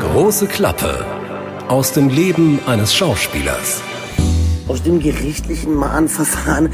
Große 0.00 0.48
Klappe 0.48 1.06
aus 1.68 1.92
dem 1.92 2.08
Leben 2.08 2.58
eines 2.66 2.92
Schauspielers. 2.92 3.80
Aus 4.66 4.82
dem 4.82 4.98
gerichtlichen 4.98 5.76
Mahnverfahren 5.76 6.70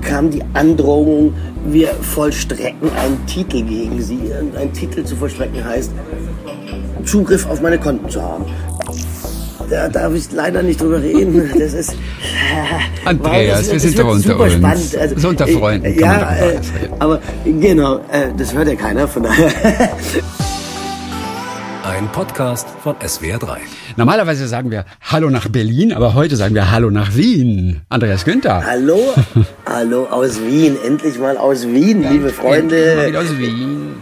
kam 0.00 0.30
die 0.30 0.42
Androhung, 0.54 1.34
wir 1.66 1.88
vollstrecken 1.88 2.90
einen 2.96 3.26
Titel 3.26 3.62
gegen 3.62 4.00
Sie. 4.00 4.32
Ein 4.58 4.72
Titel 4.72 5.04
zu 5.04 5.16
vollstrecken 5.16 5.62
heißt, 5.62 5.92
Zugriff 7.04 7.46
auf 7.46 7.60
meine 7.60 7.78
Konten 7.78 8.08
zu 8.08 8.22
haben. 8.22 8.46
Da 9.68 9.90
darf 9.90 10.14
ich 10.14 10.32
leider 10.32 10.62
nicht 10.62 10.80
drüber 10.80 11.02
reden. 11.02 11.50
Das 11.58 11.74
ist. 11.74 11.94
Andreas, 13.04 13.58
das, 13.64 13.72
wir 13.72 13.80
sind 13.80 13.98
doch 13.98 14.08
unter 14.08 14.40
uns. 14.40 14.54
Spannend. 14.54 14.96
Also, 14.96 15.18
so 15.18 15.28
unter 15.28 15.46
Freunden 15.46 15.94
kann 15.94 16.20
ja, 16.20 16.36
äh, 16.36 16.60
aber 17.00 17.20
genau, 17.44 17.96
äh, 18.10 18.32
das 18.34 18.54
hört 18.54 18.68
ja 18.68 18.76
keiner, 18.76 19.06
von 19.06 19.24
daher. 19.24 19.50
Ein 21.88 22.12
Podcast 22.12 22.68
von 22.82 22.96
SWR3. 22.96 23.56
Normalerweise 23.96 24.46
sagen 24.46 24.70
wir 24.70 24.84
Hallo 25.00 25.30
nach 25.30 25.48
Berlin, 25.48 25.94
aber 25.94 26.12
heute 26.12 26.36
sagen 26.36 26.54
wir 26.54 26.70
Hallo 26.70 26.90
nach 26.90 27.14
Wien. 27.16 27.80
Andreas 27.88 28.26
Günther. 28.26 28.62
Hallo, 28.62 29.14
hallo 29.66 30.04
aus 30.10 30.38
Wien, 30.42 30.76
endlich 30.84 31.18
mal 31.18 31.38
aus 31.38 31.66
Wien, 31.66 32.02
liebe 32.02 32.26
Mal 32.26 32.32
Freunde. 32.34 33.06
wieder 33.08 33.20
aus 33.20 33.38
Wien. 33.38 33.94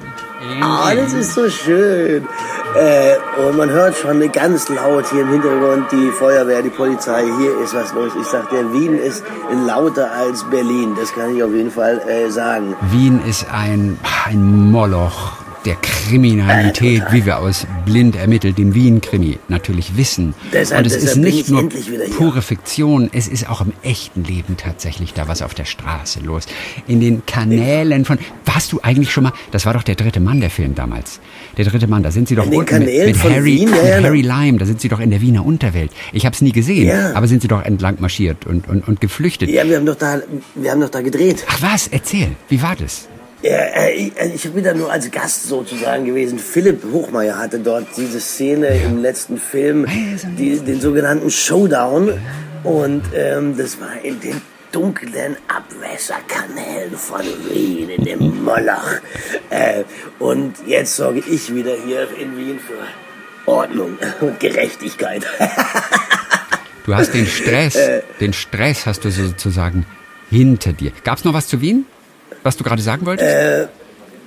Ah, 0.60 0.96
das 0.96 1.12
ist 1.12 1.34
so 1.34 1.48
schön. 1.48 2.26
Äh, 2.74 3.14
und 3.46 3.56
man 3.56 3.70
hört 3.70 3.96
schon 3.96 4.32
ganz 4.32 4.68
laut 4.68 5.04
hier 5.12 5.22
im 5.22 5.30
Hintergrund 5.30 5.86
die 5.92 6.10
Feuerwehr, 6.10 6.62
die 6.62 6.70
Polizei. 6.70 7.22
Hier 7.38 7.60
ist 7.62 7.72
was 7.72 7.94
los. 7.94 8.10
Ich 8.20 8.26
sag 8.26 8.50
dir, 8.50 8.72
Wien 8.72 8.98
ist 8.98 9.22
lauter 9.64 10.10
als 10.10 10.42
Berlin. 10.50 10.96
Das 10.98 11.12
kann 11.14 11.36
ich 11.36 11.42
auf 11.44 11.52
jeden 11.52 11.70
Fall 11.70 12.00
äh, 12.08 12.30
sagen. 12.30 12.74
Wien 12.90 13.20
ist 13.24 13.46
ein, 13.52 13.96
ein 14.26 14.72
Moloch 14.72 15.45
der 15.66 15.76
Kriminalität, 15.76 17.02
wie 17.10 17.26
wir 17.26 17.38
aus 17.38 17.66
blind 17.84 18.16
ermittelt 18.16 18.56
dem 18.56 18.74
Wien-Krimi 18.74 19.38
natürlich 19.48 19.96
wissen. 19.96 20.34
Deshalb- 20.52 20.78
Und 20.80 20.86
es 20.86 20.96
ist 20.96 21.16
nicht 21.16 21.40
ich 21.40 21.48
nur 21.48 21.68
pure 22.16 22.40
Fiktion, 22.40 23.10
es 23.12 23.26
ist 23.28 23.48
auch 23.48 23.60
im 23.60 23.72
echten 23.82 24.24
Leben 24.24 24.56
tatsächlich 24.56 25.12
da 25.12 25.28
was 25.28 25.42
auf 25.42 25.54
der 25.54 25.64
Straße 25.64 26.20
los. 26.20 26.46
In 26.86 27.00
den 27.00 27.26
Kanälen 27.26 28.04
von... 28.04 28.18
Warst 28.44 28.72
du 28.72 28.80
eigentlich 28.82 29.10
schon 29.10 29.24
mal... 29.24 29.32
Das 29.50 29.66
war 29.66 29.74
doch 29.74 29.82
der 29.82 29.96
dritte 29.96 30.20
Mann, 30.20 30.40
der 30.40 30.50
Film 30.50 30.74
damals. 30.74 31.20
Der 31.56 31.64
dritte 31.64 31.86
Mann, 31.88 32.02
da 32.02 32.10
sind 32.10 32.28
sie 32.28 32.36
doch 32.36 32.46
unten 32.46 32.78
mit, 32.84 32.86
mit 33.06 33.22
Harry, 33.24 33.44
Wien? 33.44 33.70
Mit 33.70 33.84
ja, 33.84 34.02
Harry 34.02 34.22
Lime, 34.22 34.58
da 34.58 34.66
sind 34.66 34.80
sie 34.80 34.88
doch 34.88 35.00
in 35.00 35.10
der 35.10 35.20
Wiener 35.20 35.44
Unterwelt. 35.44 35.90
Ich 36.12 36.24
habe 36.24 36.34
es 36.34 36.40
nie 36.42 36.52
gesehen, 36.52 36.86
Ja. 36.88 37.14
aber 37.14 37.26
sind 37.26 37.42
sie 37.42 37.48
doch 37.48 37.62
entlang 37.62 37.96
marschiert 37.98 38.46
und, 38.46 38.68
und, 38.68 38.86
und 38.86 39.00
geflüchtet. 39.00 39.50
Ja, 39.50 39.68
wir 39.68 39.76
haben 39.76 39.86
doch 39.86 39.96
da, 39.96 40.20
wir 40.54 40.70
haben 40.70 40.80
doch 40.80 40.90
da 40.90 41.00
gedreht. 41.00 41.44
Ach 41.48 41.60
was, 41.60 41.88
erzähl, 41.88 42.28
wie 42.48 42.62
war 42.62 42.76
das? 42.76 43.08
Ja, 43.42 43.50
äh, 43.50 43.92
ich, 43.92 44.16
äh, 44.18 44.32
ich 44.34 44.50
bin 44.50 44.64
da 44.64 44.72
nur 44.74 44.90
als 44.90 45.10
Gast 45.10 45.44
sozusagen 45.48 46.04
gewesen. 46.04 46.38
Philipp 46.38 46.82
Hochmeier 46.92 47.38
hatte 47.38 47.58
dort 47.58 47.86
diese 47.96 48.20
Szene 48.20 48.68
im 48.82 49.02
letzten 49.02 49.38
Film, 49.38 49.86
die, 50.38 50.58
den 50.58 50.80
sogenannten 50.80 51.30
Showdown. 51.30 52.18
Und 52.64 53.02
ähm, 53.14 53.56
das 53.56 53.80
war 53.80 54.02
in 54.02 54.18
den 54.20 54.40
dunklen 54.72 55.36
Abwässerkanälen 55.48 56.96
von 56.96 57.20
Wien, 57.50 57.90
in 57.90 58.04
dem 58.04 58.42
Moloch. 58.42 59.00
Äh, 59.50 59.84
und 60.18 60.54
jetzt 60.66 60.96
sorge 60.96 61.20
ich 61.28 61.54
wieder 61.54 61.74
hier 61.86 62.08
in 62.20 62.36
Wien 62.36 62.58
für 62.58 63.50
Ordnung 63.50 63.98
und 64.20 64.40
Gerechtigkeit. 64.40 65.24
Du 66.84 66.94
hast 66.94 67.12
den 67.14 67.26
Stress, 67.26 67.74
Äh. 67.74 68.02
den 68.20 68.32
Stress 68.32 68.86
hast 68.86 69.04
du 69.04 69.10
sozusagen 69.10 69.84
hinter 70.30 70.72
dir. 70.72 70.92
Gab's 71.02 71.24
noch 71.24 71.34
was 71.34 71.48
zu 71.48 71.60
Wien? 71.60 71.84
Was 72.46 72.56
du 72.56 72.62
gerade 72.62 72.80
sagen 72.80 73.04
wolltest? 73.06 73.28
Äh. 73.28 73.66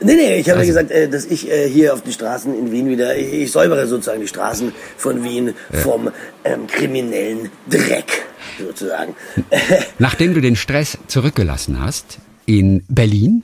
Nee, 0.02 0.16
nee, 0.16 0.36
ich 0.36 0.50
habe 0.50 0.59
ja 0.59 0.67
Also- 0.67 0.67
gesagt, 0.67 0.92
äh, 0.92 1.08
dass 1.08 1.25
ich 1.25 1.50
äh, 1.50 1.70
hier 1.70 1.94
auf 1.94 2.02
die 2.02 2.12
Straßen 2.12 2.53
in 2.58 2.70
Wien 2.70 2.89
wieder, 2.89 3.17
ich, 3.17 3.31
ich 3.34 3.52
säubere 3.52 3.88
sozusagen 3.88 4.20
die 4.20 4.28
Straßen 4.28 4.73
von 4.98 5.23
Wien 5.23 5.53
vom 5.72 6.09
ähm, 6.44 6.67
kriminellen 6.67 7.50
Dreck, 7.70 8.25
sozusagen. 8.59 9.16
Nachdem 10.00 10.34
du 10.34 10.42
den 10.42 10.58
Stress 10.58 10.97
zurückgelassen 11.08 11.81
hast 11.81 12.19
in 12.46 12.84
Berlin, 12.90 13.44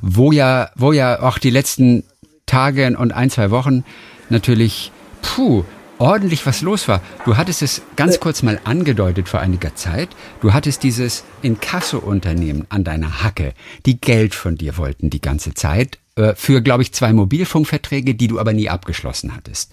wo 0.00 0.32
ja, 0.32 0.70
wo 0.76 0.92
ja 0.92 1.20
auch 1.22 1.36
die 1.38 1.50
letzten 1.50 2.04
Tage 2.46 2.96
und 2.98 3.12
ein, 3.12 3.28
zwei 3.30 3.50
Wochen 3.50 3.84
natürlich, 4.30 4.92
puh, 5.20 5.64
ordentlich 5.98 6.46
was 6.46 6.62
los 6.62 6.88
war. 6.88 7.00
Du 7.24 7.36
hattest 7.36 7.62
es 7.62 7.82
ganz 7.96 8.20
kurz 8.20 8.42
mal 8.42 8.60
angedeutet 8.64 9.28
vor 9.28 9.40
einiger 9.40 9.74
Zeit. 9.74 10.08
Du 10.40 10.52
hattest 10.52 10.82
dieses 10.82 11.24
Inkasso-Unternehmen 11.42 12.66
an 12.68 12.84
deiner 12.84 13.22
Hacke, 13.22 13.54
die 13.86 14.00
Geld 14.00 14.34
von 14.34 14.56
dir 14.56 14.76
wollten 14.76 15.10
die 15.10 15.20
ganze 15.20 15.54
Zeit, 15.54 15.98
äh, 16.16 16.34
für, 16.34 16.62
glaube 16.62 16.82
ich, 16.82 16.92
zwei 16.92 17.12
Mobilfunkverträge, 17.12 18.14
die 18.14 18.28
du 18.28 18.38
aber 18.38 18.52
nie 18.52 18.68
abgeschlossen 18.68 19.34
hattest. 19.34 19.72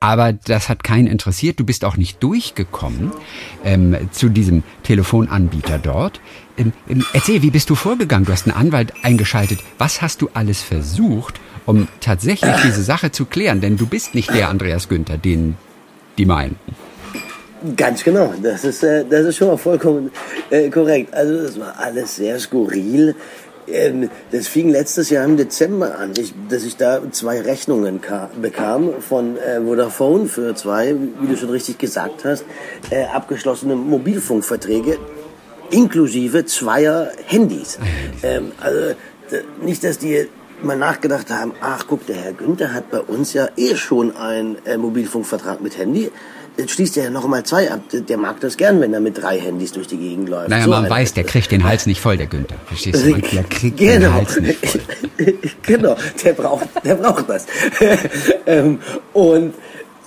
Aber 0.00 0.34
das 0.34 0.68
hat 0.68 0.84
keinen 0.84 1.06
interessiert. 1.06 1.58
Du 1.58 1.64
bist 1.64 1.82
auch 1.82 1.96
nicht 1.96 2.22
durchgekommen 2.22 3.10
ähm, 3.64 3.96
zu 4.10 4.28
diesem 4.28 4.62
Telefonanbieter 4.82 5.78
dort. 5.78 6.20
Ähm, 6.58 6.74
ähm, 6.90 7.06
erzähl, 7.14 7.40
wie 7.40 7.50
bist 7.50 7.70
du 7.70 7.74
vorgegangen? 7.74 8.26
Du 8.26 8.32
hast 8.32 8.46
einen 8.46 8.54
Anwalt 8.54 8.92
eingeschaltet. 9.02 9.60
Was 9.78 10.02
hast 10.02 10.20
du 10.20 10.28
alles 10.34 10.60
versucht, 10.60 11.40
um 11.66 11.88
tatsächlich 12.00 12.54
diese 12.64 12.82
Sache 12.82 13.10
zu 13.10 13.24
klären? 13.24 13.60
Denn 13.60 13.76
du 13.76 13.86
bist 13.86 14.14
nicht 14.14 14.32
der 14.34 14.48
Andreas 14.48 14.88
Günther, 14.88 15.18
den 15.18 15.56
die 16.18 16.26
meinen. 16.26 16.56
Ganz 17.76 18.04
genau, 18.04 18.34
das 18.42 18.64
ist, 18.64 18.82
äh, 18.82 19.04
das 19.08 19.24
ist 19.24 19.36
schon 19.36 19.48
mal 19.48 19.56
vollkommen 19.56 20.10
äh, 20.50 20.68
korrekt. 20.68 21.14
Also 21.14 21.42
das 21.42 21.58
war 21.58 21.74
alles 21.78 22.16
sehr 22.16 22.38
skurril. 22.38 23.14
Ähm, 23.66 24.10
das 24.30 24.48
fing 24.48 24.68
letztes 24.68 25.08
Jahr 25.08 25.24
im 25.24 25.38
Dezember 25.38 25.98
an, 25.98 26.12
ich, 26.18 26.34
dass 26.50 26.64
ich 26.64 26.76
da 26.76 27.00
zwei 27.10 27.40
Rechnungen 27.40 28.02
ka- 28.02 28.28
bekam 28.40 28.90
von 29.00 29.38
äh, 29.38 29.62
Vodafone 29.62 30.26
für 30.26 30.54
zwei, 30.54 30.94
wie 31.20 31.26
du 31.26 31.38
schon 31.38 31.48
richtig 31.48 31.78
gesagt 31.78 32.26
hast, 32.26 32.44
äh, 32.90 33.04
abgeschlossene 33.04 33.74
Mobilfunkverträge 33.74 34.98
inklusive 35.70 36.44
zweier 36.44 37.12
Handys. 37.24 37.78
Ähm, 38.22 38.52
also 38.60 38.94
nicht, 39.62 39.82
dass 39.82 39.96
die 39.96 40.28
mal 40.64 40.76
nachgedacht 40.76 41.30
haben, 41.30 41.52
ach 41.60 41.84
guck, 41.88 42.06
der 42.06 42.16
Herr 42.16 42.32
Günther 42.32 42.72
hat 42.72 42.90
bei 42.90 43.00
uns 43.00 43.32
ja 43.32 43.48
eh 43.56 43.76
schon 43.76 44.16
einen 44.16 44.56
äh, 44.66 44.76
Mobilfunkvertrag 44.76 45.60
mit 45.60 45.76
Handy. 45.78 46.10
Jetzt 46.56 46.70
schließt 46.70 46.96
er 46.98 47.04
ja 47.04 47.10
noch 47.10 47.26
mal 47.26 47.42
zwei 47.44 47.68
ab. 47.70 47.80
Der- 47.92 48.16
mag 48.16 48.38
das 48.40 48.56
gern, 48.56 48.80
wenn 48.80 48.94
er 48.94 49.00
mit 49.00 49.20
drei 49.20 49.40
Handys 49.40 49.72
durch 49.72 49.88
die 49.88 49.96
Gegend 49.96 50.28
läuft. 50.28 50.50
Naja, 50.50 50.64
So 50.64 50.70
man 50.70 50.88
weiß, 50.88 51.12
der 51.14 51.24
kriegt 51.24 51.50
den 51.50 51.64
Hals 51.64 51.86
nicht 51.86 52.00
voll, 52.00 52.16
der 52.16 52.26
Günther. 52.28 52.54
Verstehst 52.66 53.04
du? 53.04 53.10
Man, 53.10 53.20
der 53.32 53.42
kriegt 53.44 53.80
den 53.80 54.00
Genau. 54.00 54.12
Hals 54.12 54.38
nicht 54.40 54.64
voll. 54.64 54.80
genau, 55.62 55.96
der 56.24 56.32
braucht, 56.32 56.68
der 56.84 56.94
braucht 56.94 57.28
das. 57.28 57.46
ähm, 58.46 58.78
und 59.12 59.54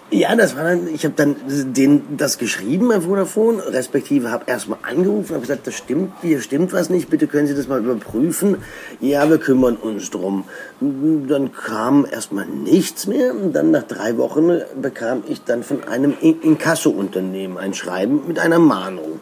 ja, 0.09 0.35
das 0.35 0.55
war 0.55 0.63
dann, 0.63 0.87
ich 0.93 1.03
habe 1.03 1.15
dann 1.17 1.35
den, 1.73 2.17
das 2.17 2.37
geschrieben 2.37 2.87
bei 2.87 3.01
Vodafone, 3.01 3.61
respektive 3.67 4.31
habe 4.31 4.45
erstmal 4.47 4.79
angerufen, 4.83 5.31
habe 5.31 5.41
gesagt, 5.41 5.67
das 5.67 5.75
stimmt, 5.75 6.13
hier 6.21 6.39
stimmt 6.41 6.71
was 6.71 6.89
nicht, 6.89 7.09
bitte 7.09 7.27
können 7.27 7.47
Sie 7.47 7.55
das 7.55 7.67
mal 7.67 7.83
überprüfen. 7.83 8.57
Ja, 9.01 9.29
wir 9.29 9.37
kümmern 9.37 9.75
uns 9.75 10.09
drum. 10.09 10.45
Dann 10.79 11.51
kam 11.51 12.05
erstmal 12.09 12.45
nichts 12.45 13.05
mehr 13.05 13.33
und 13.35 13.53
dann 13.53 13.71
nach 13.71 13.83
drei 13.83 14.17
Wochen 14.17 14.61
bekam 14.81 15.23
ich 15.27 15.43
dann 15.43 15.63
von 15.63 15.83
einem 15.83 16.13
In- 16.21 16.41
Inkasso-Unternehmen 16.41 17.57
ein 17.57 17.73
Schreiben 17.73 18.21
mit 18.27 18.39
einer 18.39 18.59
Mahnung. 18.59 19.19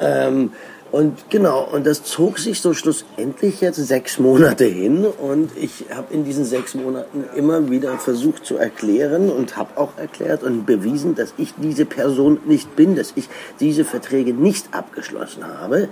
Ähm, 0.00 0.50
und 0.94 1.28
genau, 1.28 1.64
und 1.64 1.88
das 1.88 2.04
zog 2.04 2.38
sich 2.38 2.60
so 2.60 2.72
schlussendlich 2.72 3.60
jetzt 3.60 3.84
sechs 3.84 4.20
Monate 4.20 4.64
hin 4.64 5.04
und 5.04 5.50
ich 5.56 5.86
habe 5.92 6.14
in 6.14 6.24
diesen 6.24 6.44
sechs 6.44 6.76
Monaten 6.76 7.24
immer 7.34 7.68
wieder 7.68 7.98
versucht 7.98 8.46
zu 8.46 8.58
erklären 8.58 9.28
und 9.28 9.56
habe 9.56 9.76
auch 9.76 9.98
erklärt 9.98 10.44
und 10.44 10.66
bewiesen, 10.66 11.16
dass 11.16 11.34
ich 11.36 11.52
diese 11.56 11.84
Person 11.84 12.38
nicht 12.44 12.76
bin, 12.76 12.94
dass 12.94 13.12
ich 13.16 13.28
diese 13.58 13.84
Verträge 13.84 14.34
nicht 14.34 14.72
abgeschlossen 14.72 15.44
habe. 15.44 15.88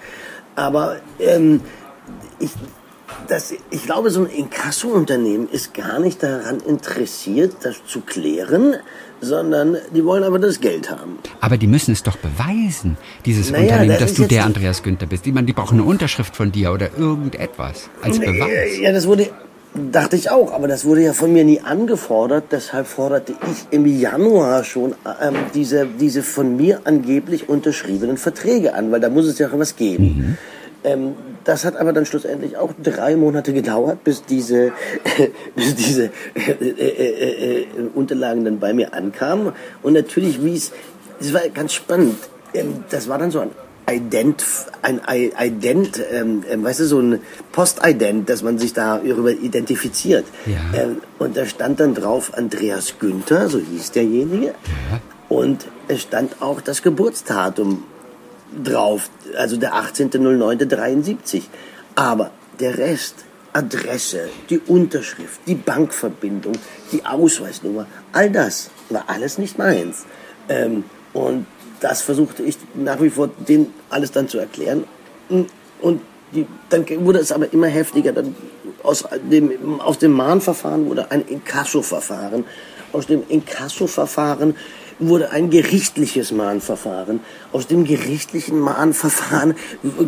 Aber 0.54 1.00
ähm, 1.18 1.62
ich, 2.38 2.52
das, 3.26 3.54
ich 3.70 3.82
glaube, 3.82 4.10
so 4.10 4.20
ein 4.20 4.30
Inkasso-Unternehmen 4.30 5.48
ist 5.50 5.74
gar 5.74 5.98
nicht 5.98 6.22
daran 6.22 6.60
interessiert, 6.60 7.56
das 7.62 7.84
zu 7.86 8.02
klären, 8.02 8.76
sondern 9.22 9.76
die 9.94 10.04
wollen 10.04 10.24
aber 10.24 10.38
das 10.38 10.60
Geld 10.60 10.90
haben. 10.90 11.18
Aber 11.40 11.56
die 11.56 11.68
müssen 11.68 11.92
es 11.92 12.02
doch 12.02 12.16
beweisen, 12.16 12.98
dieses 13.24 13.50
Naja, 13.50 13.62
Unternehmen, 13.62 13.88
das 13.90 14.00
dass 14.00 14.14
du 14.14 14.24
der 14.24 14.44
Andreas 14.44 14.82
Günther 14.82 15.06
bist. 15.06 15.26
Ich 15.26 15.32
meine, 15.32 15.46
die 15.46 15.52
brauchen 15.52 15.78
eine 15.78 15.88
Unterschrift 15.88 16.36
von 16.36 16.52
dir 16.52 16.72
oder 16.72 16.90
irgendetwas 16.98 17.88
als 18.02 18.18
Beweis. 18.18 18.78
Ja, 18.80 18.92
das 18.92 19.06
wurde, 19.06 19.30
dachte 19.74 20.16
ich 20.16 20.30
auch, 20.30 20.52
aber 20.52 20.66
das 20.66 20.84
wurde 20.84 21.02
ja 21.02 21.12
von 21.12 21.32
mir 21.32 21.44
nie 21.44 21.60
angefordert. 21.60 22.46
Deshalb 22.50 22.88
forderte 22.88 23.34
ich 23.50 23.66
im 23.70 23.86
Januar 23.86 24.64
schon 24.64 24.94
ähm, 25.22 25.36
diese, 25.54 25.86
diese 25.86 26.22
von 26.22 26.56
mir 26.56 26.80
angeblich 26.84 27.48
unterschriebenen 27.48 28.16
Verträge 28.16 28.74
an, 28.74 28.90
weil 28.90 29.00
da 29.00 29.08
muss 29.08 29.26
es 29.26 29.38
ja 29.38 29.48
was 29.52 29.76
geben. 29.76 30.36
Ähm, 30.84 31.14
das 31.44 31.64
hat 31.64 31.76
aber 31.76 31.92
dann 31.92 32.06
schlussendlich 32.06 32.56
auch 32.56 32.72
drei 32.82 33.16
Monate 33.16 33.52
gedauert, 33.52 34.04
bis 34.04 34.24
diese, 34.24 34.72
bis 35.56 35.74
diese 35.74 36.10
äh, 36.34 36.50
äh, 36.50 36.68
äh, 36.70 37.60
äh, 37.62 37.66
Unterlagen 37.94 38.44
dann 38.44 38.58
bei 38.58 38.72
mir 38.72 38.94
ankamen. 38.94 39.52
Und 39.82 39.92
natürlich, 39.94 40.44
wie 40.44 40.54
es, 40.54 40.72
es 41.20 41.32
war 41.32 41.42
ganz 41.48 41.72
spannend. 41.72 42.16
Ähm, 42.54 42.84
das 42.90 43.08
war 43.08 43.18
dann 43.18 43.30
so 43.30 43.40
ein 43.40 43.50
Ident, 43.90 44.44
ein 44.82 45.00
Ident, 45.38 46.00
ähm, 46.12 46.44
ähm, 46.48 46.64
weißt 46.64 46.80
du, 46.80 46.84
so 46.86 47.00
ein 47.00 47.20
Postident, 47.50 48.28
dass 48.28 48.42
man 48.42 48.58
sich 48.58 48.72
darüber 48.72 49.32
identifiziert. 49.32 50.24
Ja. 50.46 50.82
Ähm, 50.82 51.02
und 51.18 51.36
da 51.36 51.46
stand 51.46 51.80
dann 51.80 51.94
drauf 51.94 52.32
Andreas 52.34 52.98
Günther, 52.98 53.48
so 53.48 53.58
hieß 53.58 53.90
derjenige. 53.90 54.54
Und 55.28 55.66
es 55.88 56.02
stand 56.02 56.40
auch 56.40 56.60
das 56.60 56.82
Geburtsdatum 56.82 57.84
drauf, 58.62 59.10
also 59.36 59.56
der 59.56 59.74
18.09.73. 59.74 61.42
Aber 61.94 62.30
der 62.58 62.78
Rest, 62.78 63.24
Adresse, 63.52 64.28
die 64.48 64.58
Unterschrift, 64.58 65.40
die 65.46 65.54
Bankverbindung, 65.54 66.54
die 66.90 67.04
Ausweisnummer, 67.04 67.86
all 68.12 68.30
das 68.30 68.70
war 68.88 69.04
alles 69.08 69.38
nicht 69.38 69.58
meins. 69.58 70.06
Ähm, 70.48 70.84
und 71.12 71.46
das 71.80 72.00
versuchte 72.00 72.42
ich 72.42 72.56
nach 72.74 73.00
wie 73.00 73.10
vor, 73.10 73.28
denen 73.28 73.74
alles 73.90 74.12
dann 74.12 74.28
zu 74.28 74.38
erklären. 74.38 74.84
Und 75.28 76.00
die, 76.34 76.46
dann 76.70 76.86
wurde 77.04 77.18
es 77.18 77.32
aber 77.32 77.52
immer 77.52 77.66
heftiger. 77.66 78.12
Dann 78.12 78.34
aus 78.82 79.04
dem, 79.30 79.80
aus 79.80 79.98
dem 79.98 80.12
Mahnverfahren 80.12 80.88
wurde 80.88 81.10
ein 81.10 81.26
Inkasso-Verfahren. 81.26 82.44
Aus 82.92 83.06
dem 83.06 83.22
Inkasso-Verfahren 83.28 84.54
wurde 85.08 85.30
ein 85.30 85.50
gerichtliches 85.50 86.32
Mahnverfahren. 86.32 87.20
Aus 87.52 87.66
dem 87.66 87.84
gerichtlichen 87.84 88.58
Mahnverfahren 88.58 89.54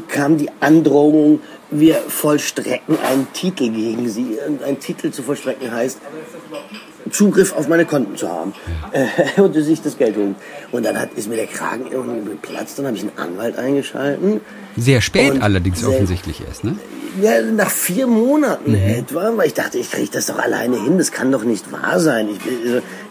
kam 0.09 0.37
die 0.39 0.51
Androhung, 0.61 1.41
wir 1.71 1.97
vollstrecken 1.97 2.99
einen 3.01 3.33
Titel 3.33 3.71
gegen 3.71 4.09
sie. 4.09 4.39
Ein 4.65 4.81
Titel 4.81 5.11
zu 5.11 5.23
vollstrecken 5.23 5.73
heißt, 5.73 6.01
Zugriff 7.11 7.53
auf 7.55 7.69
meine 7.69 7.85
Konten 7.85 8.17
zu 8.17 8.29
haben 8.29 8.55
äh, 8.93 9.07
und 9.41 9.55
sich 9.55 9.83
das 9.83 9.99
Geld 9.99 10.17
holen. 10.17 10.35
Und 10.73 10.85
dann 10.85 10.99
hat, 10.99 11.13
ist 11.15 11.29
mir 11.29 11.37
der 11.37 11.47
Kragen 11.47 11.87
irgendwie 11.91 12.31
geplatzt, 12.31 12.79
dann 12.79 12.87
habe 12.87 12.97
ich 12.97 13.03
einen 13.03 13.19
Anwalt 13.19 13.59
eingeschalten. 13.59 14.41
Sehr 14.77 15.01
spät 15.01 15.41
allerdings 15.43 15.81
sehr- 15.81 15.89
offensichtlich 15.91 16.43
erst, 16.47 16.65
ne? 16.65 16.77
Ja, 17.23 17.41
nach 17.43 17.71
vier 17.71 18.09
Monaten 18.09 18.75
etwa, 18.75 19.37
weil 19.37 19.47
ich 19.47 19.55
dachte, 19.55 19.79
ich 19.79 19.93
kriege 19.93 20.11
das 20.11 20.27
doch 20.27 20.39
alleine 20.41 20.83
hin, 20.83 20.99
das 20.99 21.13
kann 21.13 21.31
doch 21.31 21.45
nicht 21.45 21.71
wahr 21.71 22.01
sein. 22.01 22.29
Ich, 22.29 22.41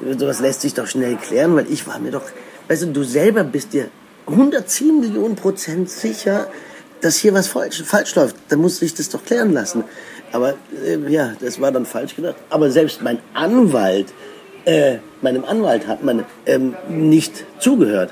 also, 0.03 0.19
sowas 0.19 0.41
lässt 0.41 0.59
sich 0.59 0.73
doch 0.73 0.87
schnell 0.87 1.15
klären, 1.15 1.55
weil 1.55 1.71
ich 1.71 1.87
war 1.87 1.99
mir 1.99 2.11
doch, 2.11 2.23
weißt 2.67 2.81
du, 2.83 2.87
du 2.87 3.03
selber 3.03 3.45
bist 3.45 3.71
dir 3.71 3.87
110 4.27 4.99
Millionen 4.99 5.35
Prozent 5.37 5.89
sicher, 5.89 6.47
dass 6.99 7.17
hier 7.17 7.33
was 7.33 7.47
falsch, 7.47 7.81
falsch 7.85 8.13
läuft. 8.15 8.35
Dann 8.49 8.59
muss 8.59 8.79
sich 8.79 8.93
das 8.93 9.07
doch 9.09 9.23
klären 9.23 9.53
lassen. 9.53 9.85
Aber 10.33 10.55
äh, 10.85 10.97
ja, 11.09 11.33
das 11.39 11.61
war 11.61 11.71
dann 11.71 11.85
falsch 11.85 12.15
gedacht. 12.15 12.35
Aber 12.49 12.69
selbst 12.69 13.01
mein 13.01 13.19
Anwalt, 13.33 14.07
äh, 14.65 14.97
meinem 15.21 15.45
Anwalt 15.45 15.87
hat 15.87 16.03
man 16.03 16.25
ähm, 16.45 16.75
nicht 16.89 17.45
zugehört. 17.59 18.11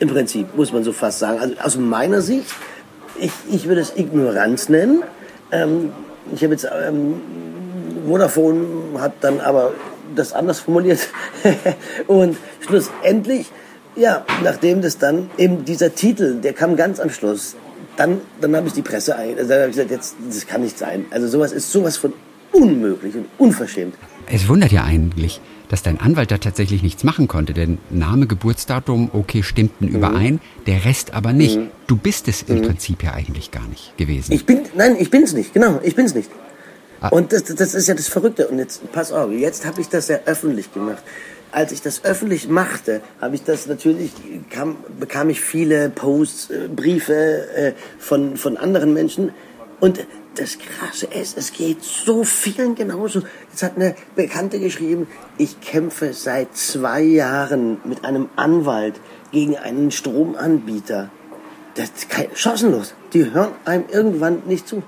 Im 0.00 0.08
Prinzip, 0.08 0.54
muss 0.56 0.72
man 0.72 0.82
so 0.82 0.92
fast 0.92 1.20
sagen. 1.20 1.38
Also 1.38 1.54
aus 1.62 1.76
meiner 1.76 2.20
Sicht, 2.20 2.46
ich, 3.18 3.30
ich 3.50 3.68
würde 3.68 3.80
es 3.80 3.96
Ignoranz 3.96 4.68
nennen. 4.68 5.04
Ähm, 5.52 5.92
ich 6.34 6.42
habe 6.42 6.54
jetzt, 6.54 6.66
ähm, 6.86 7.20
Vodafone 8.06 8.66
hat 8.98 9.12
dann 9.20 9.40
aber 9.40 9.72
das 10.16 10.32
anders 10.32 10.58
formuliert. 10.60 11.08
Und 12.08 12.36
schlussendlich, 12.66 13.50
ja, 13.94 14.24
nachdem 14.42 14.82
das 14.82 14.98
dann 14.98 15.30
eben 15.38 15.64
dieser 15.64 15.94
Titel, 15.94 16.40
der 16.40 16.52
kam 16.52 16.74
ganz 16.74 16.98
am 16.98 17.10
Schluss, 17.10 17.54
dann, 18.00 18.20
dann 18.40 18.56
habe 18.56 18.66
ich 18.66 18.72
die 18.72 18.82
Presse 18.82 19.14
ein, 19.14 19.36
also 19.36 19.48
dann 19.50 19.58
habe 19.60 19.70
ich 19.70 19.76
gesagt, 19.76 19.90
jetzt, 19.90 20.16
das 20.26 20.46
kann 20.46 20.62
nicht 20.62 20.78
sein. 20.78 21.04
Also 21.10 21.28
sowas 21.28 21.52
ist 21.52 21.70
sowas 21.70 21.98
von 21.98 22.14
unmöglich 22.50 23.14
und 23.14 23.26
unverschämt. 23.36 23.94
Es 24.26 24.48
wundert 24.48 24.72
ja 24.72 24.84
eigentlich, 24.84 25.40
dass 25.68 25.82
dein 25.82 26.00
Anwalt 26.00 26.30
da 26.30 26.38
tatsächlich 26.38 26.82
nichts 26.82 27.04
machen 27.04 27.28
konnte, 27.28 27.52
denn 27.52 27.76
Name, 27.90 28.26
Geburtsdatum, 28.26 29.10
okay, 29.12 29.42
stimmten 29.42 29.86
Mhm. 29.86 29.96
überein, 29.96 30.40
der 30.66 30.84
Rest 30.86 31.12
aber 31.12 31.32
nicht. 31.34 31.58
Du 31.86 31.96
bist 31.96 32.26
es 32.26 32.42
im 32.42 32.62
Prinzip 32.62 33.02
ja 33.02 33.12
eigentlich 33.12 33.50
gar 33.50 33.66
nicht 33.68 33.96
gewesen. 33.98 34.32
Ich 34.32 34.46
bin, 34.46 34.62
nein, 34.74 34.96
ich 34.98 35.10
bin's 35.10 35.34
nicht, 35.34 35.52
genau, 35.52 35.78
ich 35.82 35.94
bin's 35.94 36.14
nicht. 36.14 36.30
Ah. 37.02 37.08
Und 37.08 37.32
das, 37.32 37.44
das 37.44 37.74
ist 37.74 37.86
ja 37.86 37.94
das 37.94 38.08
Verrückte. 38.08 38.48
Und 38.48 38.58
jetzt, 38.58 38.90
pass 38.92 39.12
auf, 39.12 39.30
jetzt 39.30 39.66
habe 39.66 39.80
ich 39.80 39.88
das 39.88 40.08
ja 40.08 40.20
öffentlich 40.24 40.72
gemacht. 40.72 41.02
Als 41.52 41.72
ich 41.72 41.82
das 41.82 42.04
öffentlich 42.04 42.48
machte, 42.48 43.00
habe 43.20 43.34
ich 43.34 43.42
das 43.42 43.66
natürlich, 43.66 44.12
kam, 44.50 44.76
bekam 44.98 45.30
ich 45.30 45.40
viele 45.40 45.90
Posts, 45.90 46.50
äh, 46.50 46.68
Briefe 46.68 47.48
äh, 47.54 47.72
von, 47.98 48.36
von 48.36 48.56
anderen 48.56 48.94
Menschen. 48.94 49.32
Und 49.80 50.06
das 50.36 50.58
Krasse 50.58 51.06
ist, 51.06 51.36
es 51.36 51.52
geht 51.52 51.82
so 51.82 52.22
vielen 52.24 52.74
genauso. 52.74 53.22
Jetzt 53.50 53.62
hat 53.62 53.76
eine 53.76 53.96
Bekannte 54.14 54.60
geschrieben, 54.60 55.06
ich 55.38 55.60
kämpfe 55.60 56.12
seit 56.12 56.56
zwei 56.56 57.02
Jahren 57.02 57.78
mit 57.84 58.04
einem 58.04 58.28
Anwalt 58.36 59.00
gegen 59.32 59.56
einen 59.56 59.90
Stromanbieter. 59.90 61.10
Das 61.74 61.90
ist 61.90 62.10
kein, 62.10 62.28
chancenlos. 62.34 62.94
Die 63.12 63.32
hören 63.32 63.52
einem 63.64 63.84
irgendwann 63.90 64.42
nicht 64.46 64.68
zu. 64.68 64.82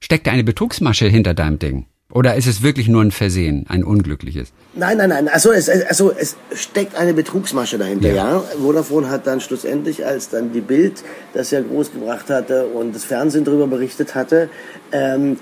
Steckt 0.00 0.28
eine 0.28 0.44
Betrugsmasche 0.44 1.06
hinter 1.06 1.34
deinem 1.34 1.58
Ding? 1.58 1.86
Oder 2.12 2.36
ist 2.36 2.46
es 2.46 2.62
wirklich 2.62 2.88
nur 2.88 3.02
ein 3.02 3.10
Versehen, 3.10 3.66
ein 3.68 3.84
unglückliches? 3.84 4.48
Nein, 4.74 4.96
nein, 4.96 5.10
nein. 5.10 5.28
Also 5.28 5.52
es, 5.52 5.68
also 5.68 6.10
es 6.10 6.36
steckt 6.54 6.96
eine 6.96 7.12
Betrugsmasche 7.12 7.76
dahinter, 7.76 8.08
Ja. 8.08 8.14
ja. 8.32 8.42
Vodafone 8.62 9.10
hat 9.10 9.26
dann 9.26 9.42
schlussendlich, 9.42 10.06
als 10.06 10.30
dann 10.30 10.52
die 10.52 10.62
Bild 10.62 11.02
das 11.34 11.50
ja 11.50 11.60
groß 11.60 11.92
gebracht 11.92 12.30
hatte 12.30 12.66
und 12.66 12.94
das 12.94 13.04
Fernsehen 13.04 13.44
darüber 13.44 13.66
berichtet 13.66 14.14
hatte, 14.14 14.48
ähm, 14.90 15.36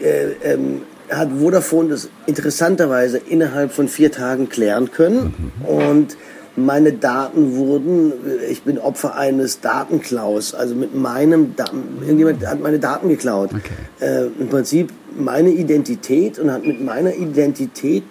äh, 0.00 0.52
ähm, 0.52 0.82
hat 1.10 1.30
Vodafone 1.40 1.88
das 1.88 2.08
interessanterweise 2.26 3.18
innerhalb 3.18 3.72
von 3.72 3.88
vier 3.88 4.12
Tagen 4.12 4.48
klären 4.48 4.92
können 4.92 5.52
und 5.66 6.16
meine 6.56 6.92
Daten 6.92 7.56
wurden, 7.56 8.12
ich 8.50 8.62
bin 8.62 8.78
Opfer 8.78 9.14
eines 9.16 9.60
Datenklaus, 9.60 10.54
also 10.54 10.74
mit 10.74 10.94
meinem, 10.94 11.54
Da- 11.56 11.70
irgendjemand 12.00 12.46
hat 12.46 12.60
meine 12.60 12.78
Daten 12.78 13.08
geklaut. 13.08 13.50
Äh, 14.00 14.26
Im 14.38 14.48
Prinzip 14.48 14.92
meine 15.16 15.50
Identität 15.50 16.38
und 16.38 16.50
hat 16.52 16.64
mit 16.64 16.82
meiner 16.84 17.14
Identität 17.14 18.04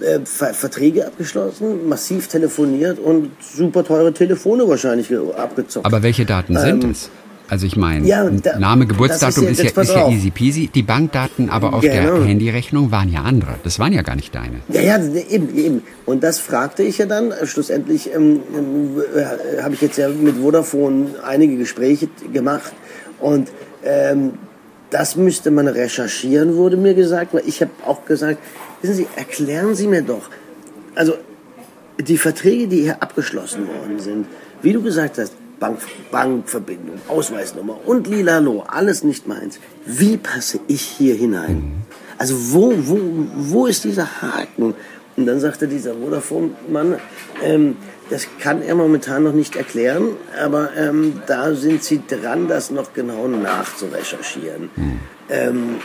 äh, 0.00 0.20
Ver 0.24 0.54
Verträge 0.54 1.06
abgeschlossen, 1.06 1.88
massiv 1.88 2.26
telefoniert 2.28 2.98
und 2.98 3.30
super 3.40 3.84
teure 3.84 4.12
Telefone 4.12 4.68
wahrscheinlich 4.68 5.08
ge- 5.08 5.32
abgezockt. 5.36 5.86
Aber 5.86 6.02
welche 6.02 6.24
Daten 6.24 6.56
sind 6.58 6.84
es? 6.84 7.10
Also 7.48 7.66
ich 7.66 7.76
meine, 7.76 8.06
ja, 8.06 8.28
da- 8.30 8.58
Name, 8.58 8.86
Geburtsdatum 8.86 9.44
ist 9.44 9.50
ist 9.52 9.58
ja- 9.58 9.62
ja, 9.64 9.66
jetzt 9.68 9.74
pass 9.74 9.88
ist 9.90 9.94
ja 9.94 10.08
easy 10.08 10.30
peasy. 10.30 10.70
Die 10.74 10.82
Bankdaten 10.82 11.50
aber 11.50 11.74
auf 11.74 11.82
der 11.82 12.02
Genau. 12.02 12.24
Handyrechnung 12.24 12.90
waren 12.90 13.12
ja 13.12 13.20
andere. 13.22 13.56
Das 13.64 13.78
waren 13.78 13.92
ja 13.92 14.00
gar 14.02 14.16
nicht 14.16 14.34
deine. 14.34 14.60
Ja, 14.70 14.80
ja, 14.80 14.98
eben, 15.28 15.54
eben. 15.56 15.82
Und 16.06 16.22
das 16.24 16.38
fragte 16.38 16.82
ich 16.82 16.96
ja 16.98 17.06
dann. 17.06 17.34
Schlussendlich 17.44 18.10
ähm, 18.14 18.40
ähm, 18.56 19.02
äh, 19.14 19.62
habe 19.62 19.74
ich 19.74 19.82
jetzt 19.82 19.98
ja 19.98 20.08
mit 20.08 20.36
Vodafone 20.36 21.08
einige 21.26 21.56
Gespräche 21.56 22.08
gemacht. 22.32 22.72
Und 23.20 23.48
ähm, 23.84 24.32
das 24.90 25.16
müsste 25.16 25.50
man 25.50 25.68
recherchieren, 25.68 26.56
wurde 26.56 26.78
mir 26.78 26.94
gesagt. 26.94 27.34
Weil 27.34 27.42
ich 27.46 27.60
habe 27.60 27.72
auch 27.84 28.06
gesagt, 28.06 28.38
wissen 28.80 28.94
Sie, 28.94 29.06
erklären 29.16 29.74
Sie 29.74 29.86
mir 29.86 30.00
doch. 30.02 30.30
Also 30.94 31.14
die 32.00 32.16
Verträge, 32.16 32.68
die 32.68 32.82
hier 32.82 33.02
abgeschlossen 33.02 33.66
worden 33.68 34.00
sind, 34.00 34.26
wie 34.62 34.72
du 34.72 34.82
gesagt 34.82 35.18
hast, 35.18 35.32
Bank, 35.64 35.78
Bankverbindung, 36.10 37.00
Ausweisnummer 37.08 37.78
und 37.86 38.06
Lilalo, 38.06 38.64
alles 38.66 39.02
nicht 39.02 39.26
meins. 39.26 39.58
Wie 39.86 40.18
passe 40.18 40.60
ich 40.68 40.82
hier 40.82 41.14
hinein? 41.14 41.84
Also 42.18 42.34
wo, 42.52 42.74
wo, 42.76 42.98
wo 43.34 43.66
ist 43.66 43.84
dieser 43.84 44.20
Haken? 44.20 44.74
Und 45.16 45.26
dann 45.26 45.40
sagte 45.40 45.66
dieser 45.66 45.94
Vodafone-Mann, 45.94 46.96
ähm, 47.42 47.76
das 48.10 48.26
kann 48.40 48.60
er 48.60 48.74
momentan 48.74 49.22
noch 49.22 49.32
nicht 49.32 49.56
erklären, 49.56 50.16
aber 50.44 50.76
ähm, 50.76 51.22
da 51.26 51.54
sind 51.54 51.82
sie 51.82 52.02
dran, 52.06 52.46
das 52.48 52.70
noch 52.70 52.92
genau 52.92 53.26
nachzurecherchieren. 53.26 54.68
Ähm, 55.30 55.76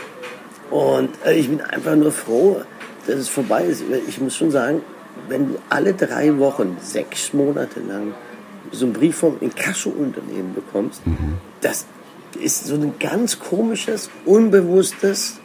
und 0.70 1.10
äh, 1.24 1.36
ich 1.36 1.48
bin 1.48 1.62
einfach 1.62 1.96
nur 1.96 2.12
froh, 2.12 2.60
dass 3.06 3.16
es 3.16 3.28
vorbei 3.30 3.64
ist. 3.64 3.82
Ich 4.08 4.20
muss 4.20 4.36
schon 4.36 4.50
sagen, 4.50 4.82
wenn 5.28 5.52
du 5.52 5.58
alle 5.70 5.94
drei 5.94 6.36
Wochen, 6.38 6.76
sechs 6.82 7.32
Monate 7.32 7.80
lang 7.80 8.14
so 8.72 8.84
einen 8.84 8.94
Brief 8.94 9.16
vom 9.16 9.36
Inkasso-Unternehmen 9.40 10.54
bekommst, 10.54 11.02
das 11.60 11.86
ist 12.40 12.66
so 12.66 12.74
ein 12.74 12.94
ganz 12.98 13.38
komisches, 13.38 14.10
unbewusstes, 14.24 15.38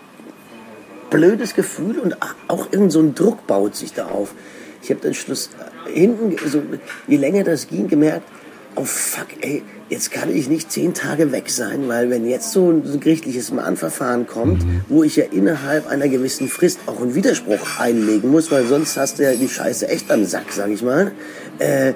blödes 1.10 1.56
Gefühl 1.56 2.00
und 2.00 2.18
auch 2.48 2.68
irgend 2.72 2.92
so 2.92 3.00
ein 3.00 3.16
Druck 3.16 3.48
baut 3.48 3.76
sich 3.76 3.94
da 3.94 4.08
auf. 4.08 4.34
Ich 4.82 4.90
habe 4.90 5.00
dann 5.02 5.14
Schluss 5.14 5.50
äh, 5.88 5.92
hinten, 5.92 6.36
so, 6.48 6.62
je 7.08 7.18
länger 7.18 7.44
das 7.44 7.68
ging, 7.68 7.88
gemerkt, 7.88 8.28
oh 8.76 8.84
fuck, 8.84 9.28
ey, 9.42 9.64
jetzt 9.90 10.12
kann 10.12 10.36
ich 10.36 10.50
nicht 10.50 10.72
zehn 10.72 10.94
Tage 10.94 11.32
weg 11.32 11.50
sein, 11.50 11.88
weil 11.88 12.10
wenn 12.10 12.28
jetzt 12.28 12.52
so 12.52 12.72
ein, 12.72 12.86
so 12.86 12.94
ein 12.94 13.00
gerichtliches 13.00 13.52
Mahnverfahren 13.52 14.28
kommt, 14.28 14.64
wo 14.90 15.04
ich 15.04 15.16
ja 15.16 15.26
innerhalb 15.32 15.88
einer 15.88 16.08
gewissen 16.08 16.50
Frist 16.50 16.80
auch 16.86 17.02
einen 17.02 17.16
Widerspruch 17.16 17.80
einlegen 17.80 18.30
muss, 18.30 18.52
weil 18.52 18.66
sonst 18.66 18.98
hast 18.98 19.20
du 19.20 19.24
ja 19.24 19.34
die 19.34 19.48
Scheiße 19.48 19.88
echt 19.88 20.12
am 20.12 20.26
Sack, 20.26 20.52
sag 20.52 20.70
ich 20.70 20.82
mal, 20.82 21.12
äh, 21.60 21.94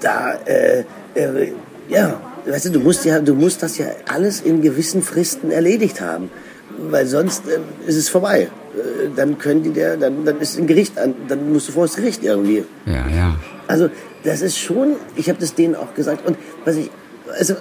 da, 0.00 0.34
äh, 0.44 0.84
äh, 1.14 1.52
ja, 1.88 2.20
weißt 2.46 2.66
du, 2.66 2.70
du 2.70 2.80
musst 2.80 3.04
ja, 3.04 3.20
du 3.20 3.34
musst 3.34 3.62
das 3.62 3.78
ja 3.78 3.86
alles 4.08 4.40
in 4.40 4.62
gewissen 4.62 5.02
Fristen 5.02 5.50
erledigt 5.50 6.00
haben 6.00 6.30
weil 6.78 7.06
sonst 7.06 7.44
ähm, 7.46 7.62
ist 7.86 7.96
es 7.96 8.08
vorbei. 8.08 8.42
Äh, 8.42 9.08
dann 9.14 9.38
können 9.38 9.62
die 9.62 9.70
der, 9.70 9.96
dann, 9.96 10.24
dann 10.24 10.40
ist 10.40 10.58
ein 10.58 10.66
Gericht 10.66 10.98
an, 10.98 11.14
dann 11.28 11.52
musst 11.52 11.68
du 11.68 11.72
vor 11.72 11.86
das 11.86 11.96
Gericht 11.96 12.22
irgendwie. 12.22 12.64
Ja, 12.84 13.06
ja. 13.08 13.36
Also 13.66 13.90
das 14.24 14.42
ist 14.42 14.58
schon, 14.58 14.96
ich 15.16 15.28
habe 15.28 15.38
das 15.40 15.54
denen 15.54 15.74
auch 15.74 15.94
gesagt 15.94 16.26
und 16.26 16.36
was 16.64 16.76
ich, 16.76 16.90
also 17.38 17.54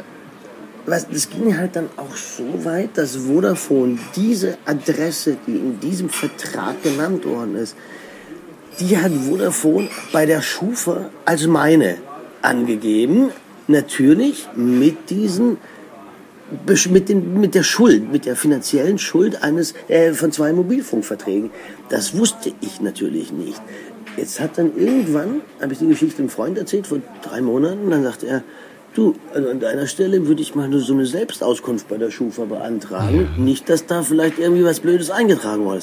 was, 0.86 1.08
das 1.10 1.30
ging 1.30 1.58
halt 1.58 1.76
dann 1.76 1.90
auch 1.98 2.16
so 2.16 2.64
weit, 2.64 2.92
dass 2.96 3.16
Vodafone 3.16 3.98
diese 4.16 4.58
Adresse, 4.66 5.38
die 5.48 5.56
in 5.56 5.80
diesem 5.80 6.10
Vertrag 6.10 6.82
genannt 6.84 7.26
worden 7.26 7.56
ist, 7.56 7.76
die 8.80 8.98
hat 8.98 9.12
Vodafone 9.12 9.90
bei 10.12 10.26
der 10.26 10.42
Schufa 10.42 11.10
als 11.24 11.48
meine 11.48 11.98
angegeben. 12.42 13.32
Natürlich 13.68 14.48
mit 14.56 15.10
diesen 15.10 15.58
mit, 16.90 17.10
den, 17.10 17.40
mit 17.40 17.56
der 17.56 17.64
Schuld, 17.64 18.12
mit 18.12 18.26
der 18.26 18.36
finanziellen 18.36 19.00
Schuld 19.00 19.42
eines 19.44 19.74
äh, 19.88 20.14
von 20.14 20.32
zwei 20.32 20.54
Mobilfunkverträgen. 20.54 21.50
Das 21.90 22.16
wusste 22.18 22.52
ich 22.62 22.82
natürlich 22.82 23.32
nicht. 23.32 23.62
Jetzt 24.18 24.40
hat 24.40 24.58
dann 24.58 24.78
irgendwann, 24.78 25.42
habe 25.60 25.74
ich 25.74 25.80
die 25.80 25.88
Geschichte 25.88 26.20
einem 26.20 26.30
Freund 26.30 26.58
erzählt, 26.58 26.88
vor 26.88 27.00
drei 27.22 27.42
Monaten, 27.42 27.90
dann 27.90 28.04
sagte 28.04 28.28
er, 28.28 28.44
du, 28.94 29.16
also 29.34 29.50
an 29.50 29.60
deiner 29.60 29.88
Stelle 29.88 30.28
würde 30.28 30.42
ich 30.42 30.56
mal 30.56 30.70
nur 30.70 30.80
so 30.80 30.94
eine 30.94 31.06
Selbstauskunft 31.06 31.90
bei 31.90 31.98
der 31.98 32.12
Schufa 32.12 32.46
beantragen. 32.46 33.28
Nicht, 33.38 33.70
dass 33.70 33.86
da 33.86 34.04
vielleicht 34.04 34.40
irgendwie 34.40 34.64
was 34.64 34.80
Blödes 34.80 35.12
eingetragen 35.12 35.66
wurde. 35.66 35.82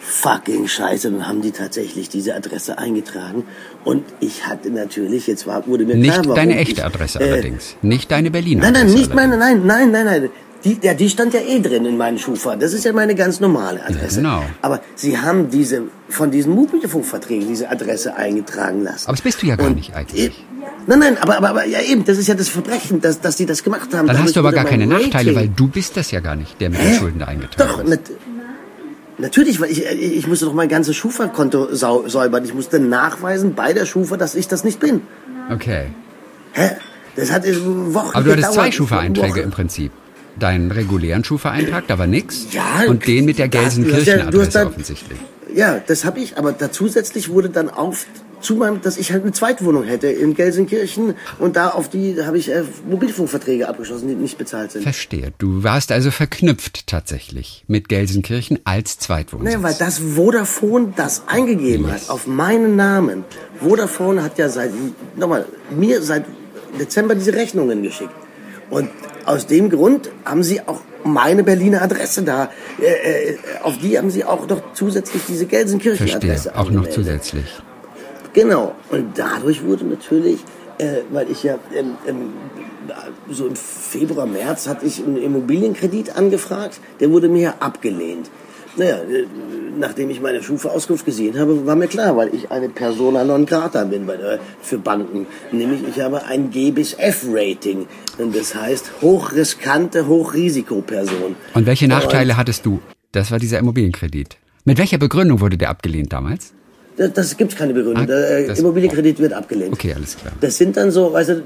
Fucking 0.00 0.68
Scheiße, 0.68 1.10
dann 1.10 1.26
haben 1.26 1.42
die 1.42 1.50
tatsächlich 1.50 2.08
diese 2.08 2.34
Adresse 2.34 2.78
eingetragen. 2.78 3.44
Und 3.84 4.04
ich 4.20 4.46
hatte 4.46 4.70
natürlich, 4.70 5.26
jetzt 5.26 5.46
war, 5.46 5.66
wurde 5.66 5.84
mir 5.84 5.96
nicht 5.96 6.10
klar, 6.10 6.24
Nicht 6.24 6.36
deine 6.36 6.56
echte 6.56 6.84
Adresse 6.84 7.20
äh, 7.20 7.30
allerdings. 7.30 7.76
Nicht 7.82 8.10
deine 8.10 8.30
Berliner 8.30 8.62
Nein, 8.62 8.72
nein, 8.72 8.82
Adresse 8.82 8.98
nicht 8.98 9.14
meine, 9.14 9.36
nein, 9.36 9.66
nein, 9.66 9.90
nein, 9.90 10.06
nein. 10.06 10.30
Die, 10.64 10.76
ja, 10.82 10.92
die 10.92 11.08
stand 11.08 11.34
ja 11.34 11.40
eh 11.40 11.60
drin 11.60 11.84
in 11.84 11.96
meinen 11.96 12.18
Schufa. 12.18 12.56
Das 12.56 12.72
ist 12.72 12.84
ja 12.84 12.92
meine 12.92 13.14
ganz 13.14 13.38
normale 13.38 13.84
Adresse. 13.84 14.16
Genau. 14.16 14.42
Aber 14.60 14.80
sie 14.96 15.16
haben 15.16 15.50
diese, 15.50 15.84
von 16.08 16.32
diesen 16.32 16.52
Mobilfunkverträgen 16.54 17.46
diese 17.46 17.70
Adresse 17.70 18.16
eingetragen 18.16 18.82
lassen. 18.82 19.06
Aber 19.06 19.16
das 19.16 19.22
bist 19.22 19.42
du 19.42 19.46
ja 19.46 19.56
gar 19.56 19.68
Und 19.68 19.76
nicht 19.76 19.94
eigentlich. 19.94 20.44
Nein, 20.86 20.98
nein, 20.98 21.18
aber, 21.20 21.36
aber, 21.36 21.50
aber 21.50 21.66
ja 21.66 21.80
eben, 21.80 22.04
das 22.04 22.18
ist 22.18 22.26
ja 22.26 22.34
das 22.34 22.48
Verbrechen, 22.48 23.00
dass, 23.00 23.20
dass 23.20 23.36
die 23.36 23.46
das 23.46 23.62
gemacht 23.62 23.92
haben. 23.92 24.06
Dann 24.06 24.16
Dadurch 24.16 24.24
hast 24.24 24.36
du 24.36 24.40
aber 24.40 24.52
gar 24.52 24.64
keine 24.64 24.86
Nachteile, 24.86 25.34
weil 25.34 25.48
du 25.48 25.68
bist 25.68 25.96
das 25.96 26.10
ja 26.10 26.20
gar 26.20 26.34
nicht, 26.34 26.60
der 26.60 26.70
mit 26.70 26.80
den 26.80 26.94
Schulden 26.94 27.22
eingetragen 27.22 27.70
Doch, 27.70 27.92
ist. 27.92 28.10
Natürlich, 29.18 29.60
weil 29.60 29.70
ich, 29.70 29.84
ich 29.84 30.26
musste 30.26 30.46
doch 30.46 30.52
mein 30.52 30.68
ganzes 30.68 30.96
Schufa-Konto 30.96 31.74
säubern. 31.74 32.44
Ich 32.44 32.54
musste 32.54 32.78
nachweisen 32.78 33.54
bei 33.54 33.72
der 33.72 33.84
Schufa, 33.84 34.16
dass 34.16 34.34
ich 34.34 34.46
das 34.46 34.64
nicht 34.64 34.78
bin. 34.78 35.02
Okay. 35.50 35.88
Hä? 36.52 36.70
Das 37.16 37.32
hat 37.32 37.44
Wochen 37.46 38.14
Aber 38.14 38.24
du 38.24 38.32
hattest 38.32 38.52
zwei 38.52 38.70
Schufa-Einträge 38.70 39.40
im 39.40 39.50
Prinzip 39.50 39.90
deinen 40.38 40.70
regulären 40.70 41.24
Schufa-Eintrag, 41.24 41.86
da 41.88 41.98
war 41.98 42.06
nix. 42.06 42.46
Ja. 42.52 42.84
Und 42.86 43.06
den 43.06 43.24
mit 43.24 43.38
der 43.38 43.48
Gelsenkirchen-Adresse 43.48 44.58
ja, 44.58 44.66
offensichtlich. 44.66 45.18
Ja, 45.52 45.80
das 45.84 46.04
habe 46.04 46.20
ich, 46.20 46.38
aber 46.38 46.52
da 46.52 46.70
zusätzlich 46.70 47.28
wurde 47.30 47.50
dann 47.50 47.68
auf 47.68 48.06
zu 48.40 48.54
meinem, 48.56 48.80
dass 48.80 48.96
ich 48.96 49.12
halt 49.12 49.22
eine 49.22 49.32
Zweitwohnung 49.32 49.84
hätte 49.84 50.08
in 50.08 50.34
Gelsenkirchen 50.34 51.14
und 51.38 51.56
da 51.56 51.70
auf 51.70 51.88
die 51.88 52.22
habe 52.24 52.38
ich 52.38 52.50
äh, 52.50 52.62
Mobilfunkverträge 52.88 53.68
abgeschlossen, 53.68 54.08
die 54.08 54.14
nicht 54.14 54.38
bezahlt 54.38 54.72
sind. 54.72 54.82
Verstehe. 54.82 55.32
Du 55.38 55.62
warst 55.62 55.92
also 55.92 56.10
verknüpft 56.10 56.86
tatsächlich 56.86 57.64
mit 57.66 57.88
Gelsenkirchen 57.88 58.60
als 58.64 58.98
Zweitwohnung. 58.98 59.46
Nee, 59.46 59.62
weil 59.62 59.74
das 59.78 59.98
Vodafone 59.98 60.92
das 60.96 61.22
eingegeben 61.26 61.86
yes. 61.86 62.02
hat 62.02 62.10
auf 62.10 62.26
meinen 62.26 62.76
Namen. 62.76 63.24
Vodafone 63.60 64.22
hat 64.22 64.38
ja 64.38 64.48
seit 64.48 64.72
nochmal 65.16 65.46
mir 65.70 66.02
seit 66.02 66.24
Dezember 66.78 67.14
diese 67.14 67.34
Rechnungen 67.34 67.82
geschickt 67.82 68.12
und 68.70 68.90
aus 69.24 69.46
dem 69.46 69.70
Grund 69.70 70.10
haben 70.24 70.42
sie 70.42 70.60
auch 70.66 70.80
meine 71.04 71.44
Berliner 71.44 71.82
Adresse 71.82 72.22
da. 72.22 72.50
Äh, 72.80 73.32
äh, 73.32 73.36
auf 73.62 73.78
die 73.78 73.98
haben 73.98 74.10
sie 74.10 74.24
auch 74.24 74.48
noch 74.48 74.72
zusätzlich 74.72 75.22
diese 75.28 75.46
Gelsenkirchen-Adresse. 75.46 76.56
Auch 76.56 76.70
noch 76.70 76.88
zusätzlich. 76.88 77.44
Genau. 78.32 78.74
Und 78.90 79.18
dadurch 79.18 79.64
wurde 79.64 79.84
natürlich, 79.84 80.40
äh, 80.78 81.02
weil 81.10 81.30
ich 81.30 81.42
ja 81.42 81.58
ähm, 81.74 81.96
ähm, 82.06 82.32
so 83.30 83.46
im 83.46 83.56
Februar, 83.56 84.26
März 84.26 84.66
hatte 84.66 84.86
ich 84.86 85.02
einen 85.02 85.16
Immobilienkredit 85.16 86.16
angefragt, 86.16 86.80
der 87.00 87.10
wurde 87.10 87.28
mir 87.28 87.54
abgelehnt. 87.60 88.30
Naja, 88.76 88.98
äh, 88.98 89.26
nachdem 89.76 90.10
ich 90.10 90.20
meine 90.20 90.42
Schufa-Auskunft 90.42 91.04
gesehen 91.04 91.38
habe, 91.38 91.66
war 91.66 91.74
mir 91.74 91.88
klar, 91.88 92.16
weil 92.16 92.32
ich 92.32 92.50
eine 92.50 92.68
Persona 92.68 93.24
non 93.24 93.44
grata 93.44 93.84
bin 93.84 94.06
bei 94.06 94.16
der, 94.16 94.38
für 94.60 94.78
Banken. 94.78 95.26
Nämlich 95.50 95.80
ich 95.88 96.00
habe 96.00 96.24
ein 96.24 96.50
G 96.50 96.70
bis 96.70 96.94
F-Rating. 96.94 97.86
Und 98.18 98.36
das 98.36 98.54
heißt 98.54 98.92
hochriskante, 99.02 100.06
Hochrisikoperson. 100.06 101.34
Und 101.54 101.66
welche 101.66 101.88
Nachteile 101.88 102.34
Und, 102.34 102.38
hattest 102.38 102.66
du? 102.66 102.80
Das 103.12 103.30
war 103.30 103.38
dieser 103.38 103.58
Immobilienkredit. 103.58 104.36
Mit 104.64 104.78
welcher 104.78 104.98
Begründung 104.98 105.40
wurde 105.40 105.56
der 105.56 105.70
abgelehnt 105.70 106.12
damals? 106.12 106.52
Das, 106.98 107.12
das 107.14 107.36
gibt 107.36 107.56
keine 107.56 107.72
Begründung. 107.72 108.04
Ah, 108.04 108.06
der 108.06 108.50
äh, 108.50 108.58
Immobilienkredit 108.58 109.18
wird 109.18 109.32
abgelehnt. 109.32 109.72
Okay, 109.72 109.94
alles 109.94 110.16
klar. 110.16 110.32
Das 110.40 110.58
sind 110.58 110.76
dann 110.76 110.90
so, 110.90 111.12
weißt 111.12 111.30
du, 111.30 111.42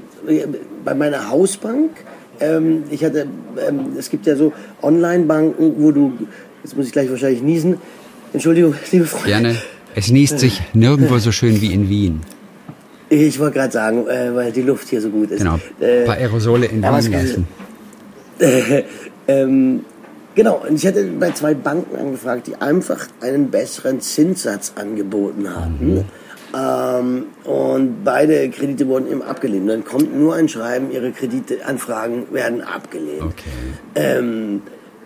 bei 0.83 0.93
meiner 0.93 1.29
Hausbank, 1.29 1.91
ähm, 2.39 2.83
ich 2.89 3.05
hatte, 3.05 3.27
ähm, 3.67 3.93
es 3.97 4.09
gibt 4.09 4.25
ja 4.25 4.35
so 4.35 4.51
Online-Banken, 4.81 5.75
wo 5.77 5.91
du 5.91 6.13
Jetzt 6.63 6.77
muss 6.77 6.87
ich 6.87 6.93
gleich 6.93 7.09
wahrscheinlich 7.09 7.41
niesen. 7.41 7.77
Entschuldigung, 8.31 8.73
liebe 8.91 9.05
Freunde. 9.05 9.27
Gerne. 9.27 9.55
Es 9.95 10.09
niest 10.09 10.39
sich 10.39 10.61
nirgendwo 10.73 11.19
so 11.19 11.31
schön 11.31 11.61
wie 11.61 11.71
in 11.71 11.89
Wien. 11.89 12.21
Ich 13.09 13.37
wollte 13.37 13.59
gerade 13.59 13.71
sagen, 13.71 14.07
äh, 14.07 14.33
weil 14.33 14.51
die 14.51 14.63
Luft 14.63 14.89
hier 14.89 15.01
so 15.01 15.09
gut 15.09 15.29
ist. 15.29 15.39
Genau. 15.39 15.59
Äh, 15.79 15.99
ein 15.99 16.05
paar 16.05 16.15
Aerosole 16.15 16.65
in 16.65 16.81
Wien 16.81 17.11
lassen. 17.11 17.47
Äh, 18.39 18.83
ähm, 19.27 19.81
genau, 20.35 20.63
und 20.67 20.75
ich 20.75 20.85
hatte 20.85 21.03
bei 21.19 21.31
zwei 21.31 21.53
Banken 21.53 21.95
angefragt, 21.95 22.47
die 22.47 22.55
einfach 22.55 23.07
einen 23.21 23.51
besseren 23.51 24.01
Zinssatz 24.01 24.73
angeboten 24.75 25.55
hatten. 25.55 25.95
Mhm. 25.95 26.05
Ähm, 26.55 27.25
und 27.45 28.03
beide 28.03 28.49
Kredite 28.49 28.87
wurden 28.87 29.09
eben 29.09 29.23
abgelehnt. 29.23 29.67
dann 29.69 29.83
kommt 29.83 30.15
nur 30.15 30.35
ein 30.35 30.47
Schreiben, 30.47 30.91
ihre 30.91 31.11
Krediteanfragen 31.11 32.31
werden 32.31 32.61
abgelehnt. 32.61 33.23
Okay. 33.23 33.49
Ähm, 33.95 34.61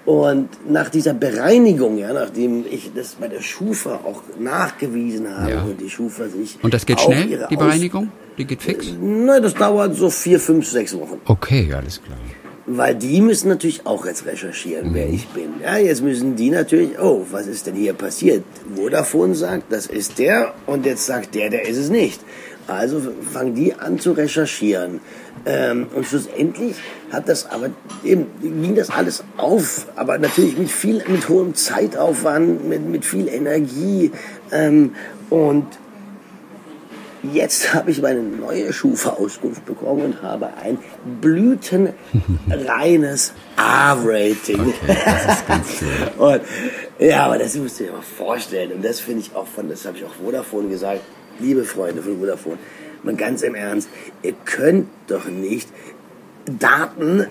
und 0.05 0.49
nach 0.69 0.89
dieser 0.89 1.13
Bereinigung, 1.13 1.97
ja, 1.97 2.13
nachdem 2.13 2.65
ich 2.69 2.91
das 2.93 3.15
bei 3.15 3.27
der 3.27 3.41
Schufa 3.41 3.95
auch 4.05 4.23
nachgewiesen 4.39 5.29
habe 5.29 5.51
ja. 5.51 5.63
und 5.63 5.81
die 5.81 5.89
Schufa 5.89 6.29
sich. 6.29 6.57
Und 6.61 6.73
das 6.73 6.85
geht 6.85 7.01
schnell, 7.01 7.45
die 7.49 7.57
Bereinigung? 7.57 8.09
Die 8.37 8.45
geht 8.45 8.61
fix? 8.61 8.87
Nein, 9.01 9.41
das 9.41 9.53
dauert 9.53 9.95
so 9.95 10.09
vier, 10.09 10.39
fünf, 10.39 10.65
sechs 10.65 10.97
Wochen. 10.97 11.19
Okay, 11.25 11.73
alles 11.73 12.01
klar. 12.01 12.17
Weil 12.69 12.95
die 12.95 13.21
müssen 13.21 13.47
natürlich 13.47 13.85
auch 13.85 14.05
jetzt 14.05 14.25
recherchieren, 14.25 14.89
mhm. 14.89 14.93
wer 14.93 15.09
ich 15.09 15.27
bin. 15.29 15.53
Ja, 15.63 15.77
jetzt 15.77 16.01
müssen 16.01 16.35
die 16.35 16.49
natürlich, 16.49 16.99
oh, 16.99 17.25
was 17.31 17.47
ist 17.47 17.65
denn 17.65 17.75
hier 17.75 17.93
passiert? 17.93 18.43
Vodafone 18.75 19.35
sagt, 19.35 19.71
das 19.71 19.87
ist 19.87 20.19
der 20.19 20.53
und 20.65 20.85
jetzt 20.85 21.05
sagt 21.05 21.33
der, 21.33 21.49
der 21.49 21.65
ist 21.65 21.77
es 21.77 21.89
nicht. 21.89 22.19
Also 22.67 23.01
fangen 23.31 23.55
die 23.55 23.73
an 23.73 23.97
zu 23.99 24.11
recherchieren. 24.11 24.99
Ähm, 25.45 25.87
und 25.95 26.05
schlussendlich 26.05 26.75
hat 27.09 27.29
das 27.29 27.49
aber 27.49 27.69
eben, 28.03 28.25
ging 28.41 28.75
das 28.75 28.89
alles 28.89 29.23
auf, 29.37 29.87
aber 29.95 30.17
natürlich 30.17 30.57
mit 30.57 30.69
viel, 30.69 31.01
mit 31.07 31.29
hohem 31.29 31.55
Zeitaufwand, 31.55 32.67
mit, 32.67 32.81
mit 32.85 33.05
viel 33.05 33.29
Energie. 33.29 34.11
Ähm, 34.51 34.93
und 35.29 35.65
jetzt 37.33 37.73
habe 37.73 37.91
ich 37.91 38.01
meine 38.01 38.21
neue 38.21 38.73
Schufa-Auskunft 38.73 39.65
bekommen 39.65 40.03
und 40.03 40.21
habe 40.21 40.49
ein 40.61 40.77
blütenreines 41.21 43.33
A-Rating. 43.55 44.73
Okay, 46.17 46.41
ja, 46.99 47.25
aber 47.25 47.37
das 47.37 47.55
musst 47.55 47.79
du 47.79 47.85
dir 47.85 47.93
mal 47.93 48.01
vorstellen. 48.01 48.73
Und 48.73 48.83
das 48.83 48.99
finde 48.99 49.21
ich 49.21 49.33
auch 49.35 49.47
von, 49.47 49.69
das 49.69 49.85
habe 49.85 49.97
ich 49.97 50.03
auch 50.03 50.13
Vodafone 50.13 50.67
gesagt, 50.69 51.01
liebe 51.39 51.63
Freunde 51.63 52.01
von 52.01 52.19
Vodafone, 52.19 52.57
mal 53.03 53.15
ganz 53.15 53.41
im 53.41 53.55
Ernst, 53.55 53.89
ihr 54.23 54.33
könnt 54.45 54.87
doch 55.07 55.25
nicht 55.25 55.69
Daten 56.45 57.27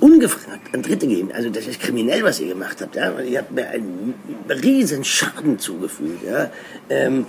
ungefragt 0.00 0.74
an 0.74 0.82
Dritte 0.82 1.06
geben. 1.06 1.30
Also 1.32 1.50
das 1.50 1.66
ist 1.66 1.80
kriminell, 1.80 2.22
was 2.22 2.40
ihr 2.40 2.48
gemacht 2.48 2.80
habt. 2.80 2.96
Ja? 2.96 3.18
Ihr 3.20 3.38
habt 3.38 3.52
mir 3.52 3.68
einen 3.68 4.14
riesen 4.48 5.04
Schaden 5.04 5.58
zugefügt. 5.58 6.24
Ja? 6.24 6.50
Ähm, 6.90 7.26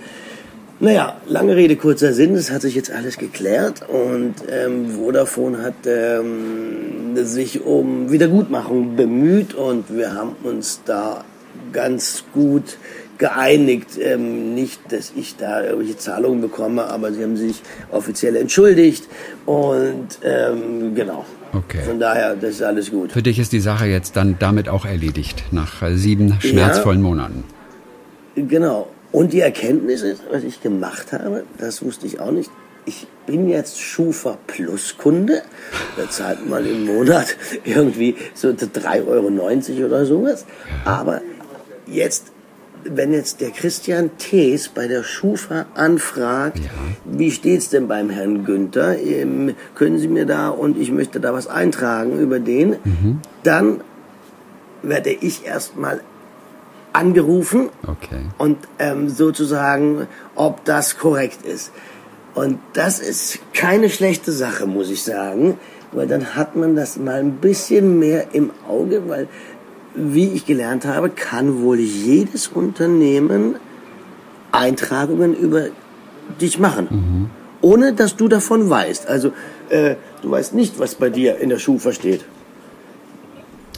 naja, 0.78 1.16
lange 1.26 1.56
Rede, 1.56 1.76
kurzer 1.76 2.12
Sinn, 2.12 2.34
es 2.34 2.50
hat 2.50 2.62
sich 2.62 2.74
jetzt 2.74 2.90
alles 2.90 3.16
geklärt 3.16 3.82
und 3.88 4.34
ähm, 4.50 4.90
Vodafone 4.90 5.62
hat 5.62 5.86
ähm, 5.86 7.16
sich 7.16 7.62
um 7.64 8.10
Wiedergutmachung 8.10 8.96
bemüht 8.96 9.54
und 9.54 9.96
wir 9.96 10.14
haben 10.14 10.36
uns 10.42 10.82
da 10.84 11.24
ganz 11.72 12.24
gut 12.34 12.76
geeinigt. 13.18 13.98
Ähm, 13.98 14.54
nicht, 14.54 14.80
dass 14.90 15.12
ich 15.16 15.36
da 15.36 15.62
irgendwelche 15.62 15.96
Zahlungen 15.96 16.42
bekomme, 16.42 16.84
aber 16.84 17.12
sie 17.12 17.22
haben 17.22 17.36
sich 17.36 17.62
offiziell 17.90 18.36
entschuldigt 18.36 19.08
und 19.46 20.18
ähm, 20.22 20.94
genau. 20.94 21.24
Okay. 21.52 21.82
Von 21.86 21.98
daher, 21.98 22.34
das 22.34 22.50
ist 22.50 22.62
alles 22.62 22.90
gut. 22.90 23.12
Für 23.12 23.22
dich 23.22 23.38
ist 23.38 23.52
die 23.52 23.60
Sache 23.60 23.86
jetzt 23.86 24.16
dann 24.16 24.36
damit 24.38 24.68
auch 24.68 24.84
erledigt, 24.84 25.44
nach 25.52 25.82
sieben 25.94 26.38
schmerzvollen 26.40 27.00
ja, 27.00 27.08
Monaten. 27.08 27.44
Genau. 28.34 28.88
Und 29.12 29.32
die 29.32 29.40
Erkenntnis 29.40 30.02
ist, 30.02 30.22
was 30.30 30.44
ich 30.44 30.62
gemacht 30.62 31.12
habe, 31.12 31.44
das 31.58 31.82
wusste 31.84 32.06
ich 32.06 32.20
auch 32.20 32.32
nicht. 32.32 32.50
Ich 32.84 33.06
bin 33.26 33.48
jetzt 33.48 33.80
Schufa 33.80 34.38
Plus 34.46 34.96
Kunde. 34.98 35.42
Da 35.96 36.08
zahlt 36.08 36.48
man 36.48 36.64
im 36.64 36.84
Monat 36.86 37.36
irgendwie 37.64 38.14
so 38.34 38.48
3,90 38.48 39.06
Euro 39.06 39.86
oder 39.86 40.06
sowas. 40.06 40.44
Aber 40.84 41.20
jetzt 41.86 42.32
wenn 42.88 43.12
jetzt 43.12 43.40
der 43.40 43.50
Christian 43.50 44.10
Thees 44.18 44.68
bei 44.68 44.86
der 44.86 45.02
Schufa 45.02 45.66
anfragt, 45.74 46.60
wie 47.04 47.30
steht's 47.30 47.68
denn 47.70 47.88
beim 47.88 48.10
Herrn 48.10 48.44
Günther, 48.44 48.98
ähm, 48.98 49.54
können 49.74 49.98
Sie 49.98 50.08
mir 50.08 50.26
da 50.26 50.50
und 50.50 50.78
ich 50.78 50.92
möchte 50.92 51.20
da 51.20 51.32
was 51.32 51.46
eintragen 51.46 52.18
über 52.20 52.38
den, 52.38 52.76
Mhm. 52.84 53.20
dann 53.42 53.80
werde 54.82 55.10
ich 55.10 55.44
erstmal 55.44 56.00
angerufen 56.96 57.68
Okay. 57.86 58.22
und 58.38 58.56
ähm, 58.78 59.08
sozusagen, 59.08 60.06
ob 60.34 60.64
das 60.64 60.96
korrekt 60.98 61.44
ist. 61.44 61.72
Und 62.34 62.58
das 62.72 63.00
ist 63.00 63.38
keine 63.52 63.88
schlechte 63.90 64.32
Sache, 64.32 64.66
muss 64.66 64.90
ich 64.90 65.02
sagen, 65.02 65.58
weil 65.92 66.06
dann 66.06 66.34
hat 66.34 66.56
man 66.56 66.74
das 66.76 66.96
mal 66.96 67.20
ein 67.20 67.32
bisschen 67.36 67.98
mehr 67.98 68.34
im 68.34 68.50
Auge, 68.68 69.08
weil, 69.08 69.28
wie 69.94 70.28
ich 70.28 70.44
gelernt 70.46 70.84
habe, 70.84 71.10
kann 71.10 71.62
wohl 71.62 71.78
jedes 71.78 72.48
Unternehmen 72.48 73.56
Eintragungen 74.52 75.34
über 75.34 75.66
dich 76.40 76.58
machen, 76.58 77.30
ohne 77.60 77.92
dass 77.92 78.16
du 78.16 78.28
davon 78.28 78.68
weißt. 78.70 79.06
Also, 79.06 79.32
äh, 79.68 79.96
du 80.22 80.30
weißt 80.30 80.54
nicht, 80.54 80.78
was 80.78 80.94
bei 80.94 81.10
dir 81.10 81.38
in 81.38 81.48
der 81.50 81.58
Schufa 81.58 81.92
steht. 81.92 82.24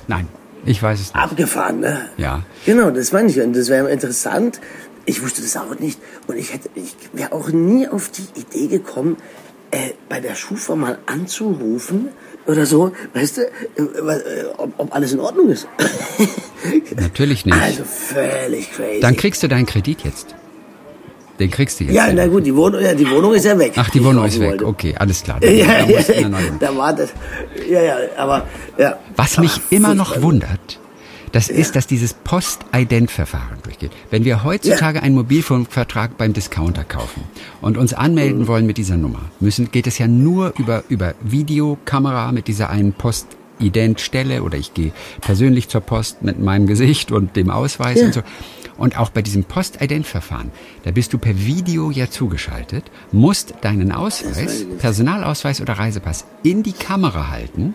Nein, 0.07 0.29
ich 0.65 0.83
weiß 0.83 1.01
es 1.01 1.15
nicht. 1.15 1.17
Abgefahren, 1.17 1.81
ne? 1.81 2.09
Ja. 2.17 2.43
Genau, 2.67 2.91
das 2.91 3.13
meine 3.13 3.31
ich. 3.31 3.41
Und 3.41 3.55
das 3.55 3.69
wäre 3.69 3.91
interessant. 3.91 4.61
Ich 5.07 5.23
wusste 5.23 5.41
das 5.41 5.57
auch 5.57 5.79
nicht. 5.79 5.99
Und 6.27 6.37
ich 6.37 6.53
hätte, 6.53 6.69
ich 6.75 6.95
wäre 7.13 7.33
auch 7.33 7.49
nie 7.49 7.89
auf 7.89 8.11
die 8.11 8.41
Idee 8.41 8.67
gekommen, 8.67 9.17
äh, 9.71 9.91
bei 10.09 10.21
der 10.21 10.35
Schufa 10.35 10.77
mal 10.77 10.99
anzurufen 11.07 12.09
oder 12.47 12.65
so, 12.65 12.93
weißt 13.13 13.37
du, 13.37 13.43
äh, 13.43 13.83
äh, 13.83 14.45
ob, 14.57 14.73
ob 14.79 14.95
alles 14.95 15.13
in 15.13 15.21
Ordnung 15.21 15.51
ist. 15.51 15.69
Natürlich 16.97 17.45
nicht. 17.45 17.57
Also 17.57 17.85
völlig 17.85 18.73
crazy. 18.73 19.01
Dann 19.01 19.17
kriegst 19.17 19.43
du 19.43 19.49
deinen 19.49 19.67
Kredit 19.67 20.05
jetzt. 20.05 20.35
Den 21.39 21.51
kriegst 21.51 21.79
du 21.81 21.85
jetzt. 21.85 21.95
ja, 21.95 22.13
na 22.13 22.27
gut, 22.27 22.45
die 22.47 22.55
Wohnung, 22.55 22.81
ja, 22.81 22.95
die 22.95 23.09
Wohnung 23.09 23.35
ist 23.35 23.45
ja 23.45 23.59
weg. 23.59 23.73
Ach, 23.77 23.91
die 23.91 24.03
Wohnung 24.05 24.25
ist 24.25 24.41
weg. 24.41 24.51
wollte. 24.51 24.67
Okay, 24.67 24.95
alles 24.99 25.23
klar. 25.23 25.39
Ja, 25.43 25.67
Da 25.67 25.87
ja, 25.87 26.01
ja, 26.21 26.29
da 26.59 26.77
war 26.77 26.93
das. 26.93 27.11
Ja, 27.71 27.81
ja, 27.83 27.97
aber 28.17 28.47
ja. 28.77 28.99
Was 29.17 29.39
mich 29.39 29.53
Ach, 29.55 29.61
immer 29.73 29.95
noch 29.95 30.21
wundert, 30.23 30.79
das 31.33 31.49
ist, 31.49 31.77
dass 31.77 31.87
dieses 31.87 32.15
Post-Ident-Verfahren 32.15 33.59
durchgeht. 33.63 33.93
Wenn 34.11 34.25
wir 34.25 34.45
heutzutage 34.45 35.03
einen 35.03 35.15
Mobilfunkvertrag 35.15 36.17
beim 36.17 36.33
Discounter 36.33 36.85
kaufen 36.85 37.23
und 37.61 37.77
uns 37.77 37.93
anmelden 37.95 38.47
wollen 38.49 38.67
mit 38.67 38.79
dieser 38.79 38.97
Nummer, 38.97 39.21
müssen, 39.39 39.71
geht 39.71 39.87
es 39.87 39.99
ja 39.99 40.07
nur 40.09 40.55
über, 40.59 40.85
über 40.89 41.15
Videokamera 41.23 42.33
mit 42.33 42.49
dieser 42.49 42.71
einen 42.71 42.95
Post-Ident-Stelle 42.95 44.43
oder 44.43 44.57
ich 44.59 44.73
gehe 44.75 44.93
persönlich 45.21 45.69
zur 45.69 45.81
Post 45.83 46.23
mit 46.23 46.41
meinem 46.41 46.67
Gesicht 46.67 47.13
und 47.13 47.37
dem 47.37 47.51
Ausweis 47.51 48.01
Ja. 48.01 48.07
und 48.07 48.15
so. 48.15 48.21
Und 48.79 48.97
auch 48.97 49.11
bei 49.11 49.23
diesem 49.23 49.45
Post-Ident-Verfahren, 49.45 50.53
da 50.85 50.93
bist 50.93 51.13
du 51.13 51.19
per 51.19 51.37
Video 51.37 51.91
ja 51.91 52.09
zugeschaltet, 52.09 52.91
musst 53.13 53.55
deinen 53.61 53.93
Ausweis, 53.93 54.65
Personalausweis 54.79 55.61
oder 55.61 55.75
Reisepass 55.75 56.25
in 56.45 56.63
die 56.63 56.73
Kamera 56.73 57.29
halten, 57.29 57.75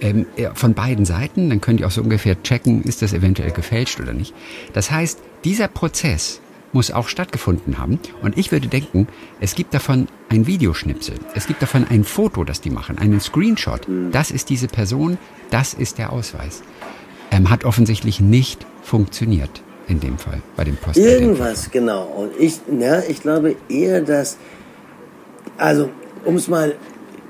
ähm, 0.00 0.26
äh, 0.36 0.50
von 0.54 0.74
beiden 0.74 1.06
Seiten, 1.06 1.48
dann 1.48 1.62
können 1.62 1.78
die 1.78 1.86
auch 1.86 1.90
so 1.90 2.02
ungefähr 2.02 2.40
checken, 2.42 2.82
ist 2.82 3.00
das 3.00 3.14
eventuell 3.14 3.50
gefälscht 3.50 3.98
oder 4.00 4.12
nicht. 4.12 4.34
Das 4.74 4.90
heißt, 4.90 5.18
dieser 5.44 5.66
Prozess 5.66 6.40
muss 6.72 6.90
auch 6.90 7.08
stattgefunden 7.08 7.78
haben. 7.78 7.98
Und 8.20 8.36
ich 8.36 8.52
würde 8.52 8.68
denken, 8.68 9.08
es 9.40 9.54
gibt 9.54 9.72
davon 9.72 10.08
ein 10.28 10.46
Videoschnipsel, 10.46 11.14
es 11.34 11.46
gibt 11.46 11.62
davon 11.62 11.86
ein 11.88 12.04
Foto, 12.04 12.44
das 12.44 12.60
die 12.60 12.70
machen, 12.70 12.98
einen 12.98 13.20
Screenshot. 13.20 13.86
Das 14.10 14.30
ist 14.30 14.50
diese 14.50 14.68
Person, 14.68 15.16
das 15.50 15.72
ist 15.72 15.98
der 15.98 16.12
Ausweis. 16.12 16.62
Ähm, 17.30 17.48
hat 17.48 17.64
offensichtlich 17.64 18.20
nicht 18.20 18.66
funktioniert 18.82 19.63
in 19.88 20.00
dem 20.00 20.18
Fall 20.18 20.40
bei 20.56 20.64
dem 20.64 20.76
Post. 20.76 20.96
Irgendwas, 20.96 21.70
genau. 21.70 22.04
Und 22.04 22.32
ich, 22.38 22.60
ja, 22.78 23.02
ich 23.08 23.20
glaube 23.20 23.56
eher, 23.68 24.00
dass, 24.00 24.38
also, 25.58 25.90
um 26.24 26.36
es 26.36 26.48
mal, 26.48 26.74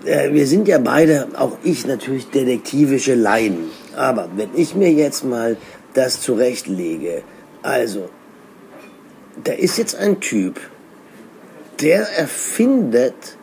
äh, 0.04 0.32
wir 0.32 0.46
sind 0.46 0.68
ja 0.68 0.78
beide, 0.78 1.28
auch 1.37 1.58
ich 1.62 1.87
natürlich 1.87 2.30
detektivische 2.30 3.14
Laien. 3.14 3.70
Aber 3.96 4.28
wenn 4.37 4.50
ich 4.54 4.75
mir 4.75 4.92
jetzt 4.92 5.25
mal 5.25 5.56
das 5.94 6.20
zurechtlege, 6.20 7.23
also, 7.62 8.08
da 9.42 9.52
ist 9.52 9.78
jetzt 9.78 9.96
ein 9.96 10.20
Typ, 10.20 10.61
der 11.80 12.08
erfindet 12.16 13.37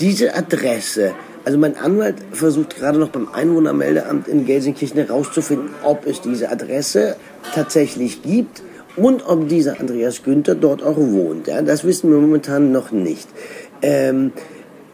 diese 0.00 0.34
Adresse. 0.34 1.14
Also 1.44 1.58
mein 1.58 1.76
Anwalt 1.76 2.16
versucht 2.32 2.76
gerade 2.76 2.98
noch 2.98 3.10
beim 3.10 3.28
Einwohnermeldeamt 3.28 4.28
in 4.28 4.44
Gelsenkirchen 4.44 4.98
herauszufinden, 4.98 5.70
ob 5.82 6.06
es 6.06 6.20
diese 6.20 6.50
Adresse 6.50 7.16
tatsächlich 7.54 8.22
gibt 8.22 8.62
und 8.96 9.26
ob 9.26 9.48
dieser 9.48 9.80
Andreas 9.80 10.22
Günther 10.22 10.54
dort 10.54 10.82
auch 10.82 10.96
wohnt. 10.96 11.46
Ja, 11.46 11.62
das 11.62 11.84
wissen 11.84 12.10
wir 12.10 12.18
momentan 12.18 12.72
noch 12.72 12.90
nicht. 12.90 13.28
Ähm, 13.82 14.32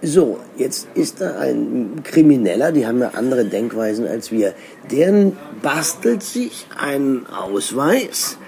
so, 0.02 0.38
jetzt 0.56 0.88
ist 0.94 1.20
da 1.20 1.38
ein 1.38 2.02
Krimineller, 2.04 2.70
die 2.70 2.86
haben 2.86 3.00
ja 3.00 3.12
andere 3.14 3.46
Denkweisen 3.46 4.06
als 4.06 4.30
wir. 4.30 4.54
Der 4.90 5.32
bastelt 5.62 6.22
sich 6.22 6.66
einen 6.78 7.26
Ausweis, 7.26 8.38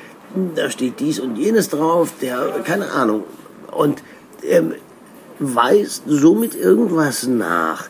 da 0.54 0.70
steht 0.70 1.00
dies 1.00 1.18
und 1.18 1.36
jenes 1.36 1.70
drauf, 1.70 2.12
der, 2.20 2.60
keine 2.64 2.90
Ahnung, 2.90 3.24
und 3.72 4.02
ähm, 4.44 4.74
weist 5.38 6.02
somit 6.06 6.54
irgendwas 6.54 7.26
nach. 7.26 7.88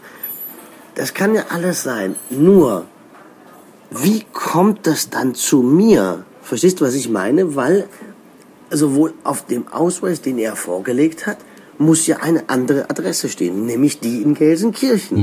Das 0.94 1.14
kann 1.14 1.34
ja 1.34 1.46
alles 1.50 1.82
sein. 1.82 2.16
Nur, 2.30 2.86
wie 3.90 4.24
kommt 4.32 4.86
das 4.86 5.10
dann 5.10 5.34
zu 5.34 5.62
mir? 5.62 6.24
Verstehst 6.42 6.80
du, 6.80 6.84
was 6.84 6.94
ich 6.94 7.08
meine? 7.08 7.56
Weil 7.56 7.88
sowohl 8.70 9.14
auf 9.24 9.46
dem 9.46 9.68
Ausweis, 9.68 10.20
den 10.20 10.38
er 10.38 10.56
vorgelegt 10.56 11.26
hat, 11.26 11.38
muss 11.78 12.06
ja 12.06 12.18
eine 12.18 12.48
andere 12.48 12.90
Adresse 12.90 13.28
stehen, 13.28 13.66
nämlich 13.66 14.00
die 14.00 14.22
in 14.22 14.34
Gelsenkirchen. 14.34 15.16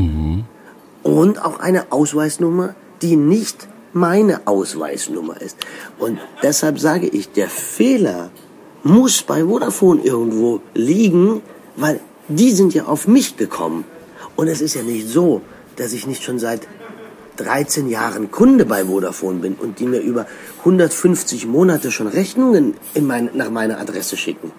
Und 1.04 1.44
auch 1.44 1.60
eine 1.60 1.92
Ausweisnummer, 1.92 2.76
die 3.02 3.16
nicht 3.18 3.68
meine 3.94 4.48
Ausweisnummer 4.48 5.40
ist. 5.42 5.58
Und 6.00 6.20
deshalb 6.42 6.80
sage 6.80 7.08
ich, 7.08 7.32
der 7.32 7.50
Fehler 7.50 8.30
muss 8.84 9.22
bei 9.22 9.44
Vodafone 9.44 10.02
irgendwo 10.02 10.62
liegen, 10.74 11.42
weil 11.76 12.00
die 12.28 12.52
sind 12.52 12.74
ja 12.74 12.86
auf 12.86 13.08
mich 13.08 13.38
gekommen. 13.38 13.84
Und 14.36 14.48
es 14.48 14.62
ist 14.62 14.74
ja 14.76 14.84
nicht 14.84 15.08
so, 15.08 15.42
dass 15.76 15.94
ich 15.94 16.08
nicht 16.08 16.24
schon 16.24 16.40
seit 16.40 16.68
13 17.38 17.90
Jahren 17.90 18.32
Kunde 18.32 18.66
bei 18.66 18.86
Vodafone 18.86 19.40
bin 19.40 19.54
und 19.56 19.80
die 19.80 19.86
mir 19.86 20.00
über 20.00 20.26
150 20.60 21.46
Monate 21.48 21.92
schon 21.92 22.08
Rechnungen 22.08 22.76
in 22.94 23.06
mein, 23.08 23.30
nach 23.34 23.50
meiner 23.50 23.80
Adresse 23.80 24.18
schicken. 24.18 24.52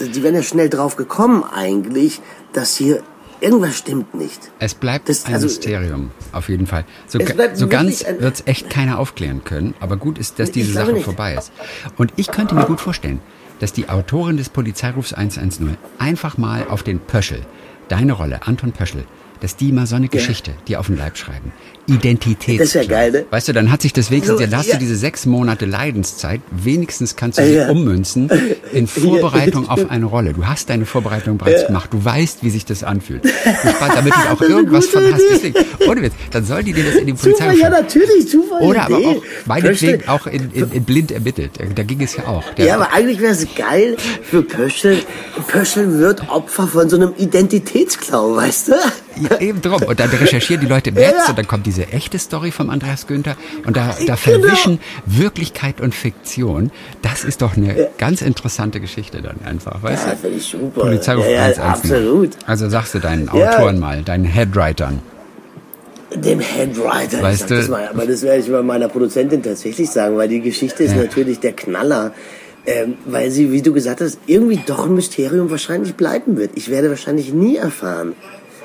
Die 0.00 0.22
wären 0.22 0.34
ja 0.34 0.42
schnell 0.42 0.68
drauf 0.68 0.96
gekommen 0.96 1.44
eigentlich, 1.44 2.20
dass 2.52 2.76
hier 2.76 3.02
irgendwas 3.40 3.76
stimmt 3.76 4.14
nicht. 4.14 4.50
Es 4.58 4.74
bleibt 4.74 5.08
Das- 5.08 5.24
ein 5.26 5.34
also- 5.34 5.46
Mysterium, 5.46 6.10
auf 6.32 6.48
jeden 6.48 6.66
Fall. 6.66 6.84
So, 7.06 7.18
so 7.54 7.68
ganz 7.68 8.04
wird 8.18 8.34
es 8.34 8.42
echt 8.46 8.70
keiner 8.70 8.98
aufklären 8.98 9.44
können, 9.44 9.74
aber 9.80 9.96
gut 9.96 10.18
ist, 10.18 10.38
dass 10.38 10.50
diese 10.50 10.72
Sache 10.72 10.92
nicht. 10.92 11.04
vorbei 11.04 11.34
ist. 11.34 11.52
Und 11.96 12.12
ich 12.16 12.30
könnte 12.30 12.54
mir 12.54 12.64
gut 12.64 12.80
vorstellen, 12.80 13.20
dass 13.60 13.72
die 13.72 13.88
Autorin 13.88 14.36
des 14.36 14.48
Polizeirufs 14.48 15.12
110 15.12 15.76
einfach 15.98 16.38
mal 16.38 16.66
auf 16.68 16.82
den 16.82 16.98
Pöschel, 16.98 17.40
deine 17.88 18.12
Rolle, 18.12 18.46
Anton 18.46 18.72
Pöschel, 18.72 19.04
dass 19.40 19.56
die 19.56 19.72
mal 19.72 19.86
so 19.86 19.96
eine 19.96 20.08
Geschichte 20.08 20.52
dir 20.68 20.80
auf 20.80 20.86
den 20.86 20.96
Leib 20.98 21.16
schreiben. 21.16 21.52
Identitätsklau. 21.94 22.64
Das 22.64 22.74
wär 22.74 22.86
geil, 22.86 23.10
ne? 23.12 23.24
Weißt 23.30 23.48
du, 23.48 23.52
dann 23.52 23.70
hat 23.72 23.82
sich 23.82 23.92
das 23.92 24.10
wenigstens, 24.10 24.38
So, 24.38 24.44
dann 24.44 24.56
hast 24.56 24.66
ja. 24.66 24.74
du 24.74 24.80
diese 24.80 24.96
sechs 24.96 25.26
Monate 25.26 25.66
Leidenszeit, 25.66 26.40
wenigstens 26.50 27.16
kannst 27.16 27.38
du 27.38 27.44
sie 27.44 27.54
Ja. 27.54 27.68
ummünzen 27.70 28.30
in 28.72 28.86
Vorbereitung 28.88 29.68
auf 29.68 29.90
eine 29.90 30.06
Rolle. 30.06 30.32
Du 30.32 30.46
hast 30.46 30.70
deine 30.70 30.86
Vorbereitung 30.86 31.38
bereits 31.38 31.66
gemacht, 31.66 31.90
du 31.92 32.04
weißt, 32.04 32.42
wie 32.42 32.50
sich 32.50 32.64
das 32.64 32.84
anfühlt. 32.84 33.22
Spannst, 33.26 33.96
damit 33.96 34.12
du 34.14 34.18
auch 34.32 34.40
ist 34.40 34.48
irgendwas 34.50 34.86
von 34.86 35.02
hast. 35.12 35.22
Deswegen, 35.30 35.54
ohne 35.88 36.02
Witz, 36.02 36.12
dann 36.30 36.44
soll 36.44 36.62
die 36.62 36.72
dir 36.72 36.84
das 36.84 36.94
in 36.96 37.06
die 37.06 37.12
Super, 37.16 37.36
Polizei 37.46 37.54
ja 37.62 37.70
natürlich, 37.70 38.30
super 38.30 38.60
Oder 38.60 38.82
aber 38.86 38.98
Idee. 38.98 39.06
auch, 39.08 39.22
meinetwegen 39.46 40.08
auch 40.08 40.26
in, 40.26 40.50
in, 40.52 40.70
in 40.72 40.84
blind 40.84 41.10
ermittelt. 41.12 41.52
Da, 41.74 41.82
ging 41.82 42.00
es 42.02 42.16
ja 42.16 42.26
auch. 42.26 42.44
Ja, 42.56 42.74
aber 42.76 42.92
eigentlich 42.92 43.20
wäre 43.20 43.32
es 43.32 43.46
geil 43.56 43.96
für 44.22 44.42
Pöschel. 44.42 44.98
Pöschel 45.48 45.98
wird 45.98 46.28
Opfer 46.30 46.66
von 46.68 46.88
so 46.88 46.96
einem 46.96 47.12
Identitätsklau, 47.16 48.36
weißt 48.36 48.68
du? 48.68 48.72
Ja, 49.28 49.38
eben 49.40 49.60
drum. 49.60 49.82
Und 49.82 49.98
dann 50.00 50.08
recherchieren 50.10 50.60
die 50.60 50.66
Leute 50.68 50.90
im 50.90 50.96
Netz 50.96 51.14
Ja. 51.24 51.28
und 51.30 51.38
dann 51.38 51.46
kommt 51.46 51.66
diese 51.66 51.79
echte 51.88 52.18
Story 52.18 52.50
vom 52.50 52.70
Andreas 52.70 53.06
Günther 53.06 53.36
und 53.66 53.76
da, 53.76 53.88
da 53.88 53.96
Genau. 54.04 54.16
verwischen 54.16 54.78
Wirklichkeit 55.06 55.80
und 55.80 55.94
Fiktion. 55.94 56.70
Das 57.02 57.24
ist 57.24 57.42
doch 57.42 57.56
eine 57.56 57.88
ganz 57.98 58.22
interessante 58.22 58.80
Geschichte 58.80 59.22
dann 59.22 59.36
einfach, 59.44 59.82
weißt 59.82 60.06
Ja, 60.06 60.12
du? 60.12 60.16
finde 60.18 60.36
ich 60.38 60.44
super. 60.44 60.80
Polizeiruf 60.82 61.24
Ja, 61.24 61.30
ja, 61.30 61.42
110. 61.44 61.64
absolut. 61.64 62.30
Also 62.46 62.68
sagst 62.68 62.94
du 62.94 62.98
deinen 62.98 63.26
Ja. 63.34 63.50
Autoren 63.56 63.78
mal, 63.78 64.02
deinen 64.02 64.24
Headwritern. 64.24 65.00
Dem 66.14 66.40
Headwriter. 66.40 67.22
Weißt 67.22 67.42
ich 67.42 67.46
du- 67.46 67.56
das 67.56 67.68
mal, 67.68 67.88
aber 67.88 68.04
das 68.06 68.22
werde 68.22 68.40
ich 68.40 68.50
bei 68.50 68.62
meiner 68.62 68.88
Produzentin 68.88 69.42
tatsächlich 69.42 69.88
sagen, 69.90 70.16
weil 70.16 70.28
die 70.28 70.40
Geschichte 70.40 70.82
ist 70.84 70.92
Ja. 70.96 71.02
natürlich 71.02 71.38
der 71.40 71.52
Knaller. 71.52 72.12
Ähm, 72.66 72.96
weil 73.06 73.30
sie, 73.30 73.52
wie 73.52 73.62
du 73.62 73.72
gesagt 73.72 74.02
hast, 74.02 74.18
irgendwie 74.26 74.60
doch 74.66 74.84
ein 74.84 74.94
Mysterium 74.94 75.50
wahrscheinlich 75.50 75.94
bleiben 75.94 76.36
wird. 76.36 76.50
Ich 76.56 76.68
werde 76.68 76.90
wahrscheinlich 76.90 77.32
nie 77.32 77.56
erfahren, 77.56 78.12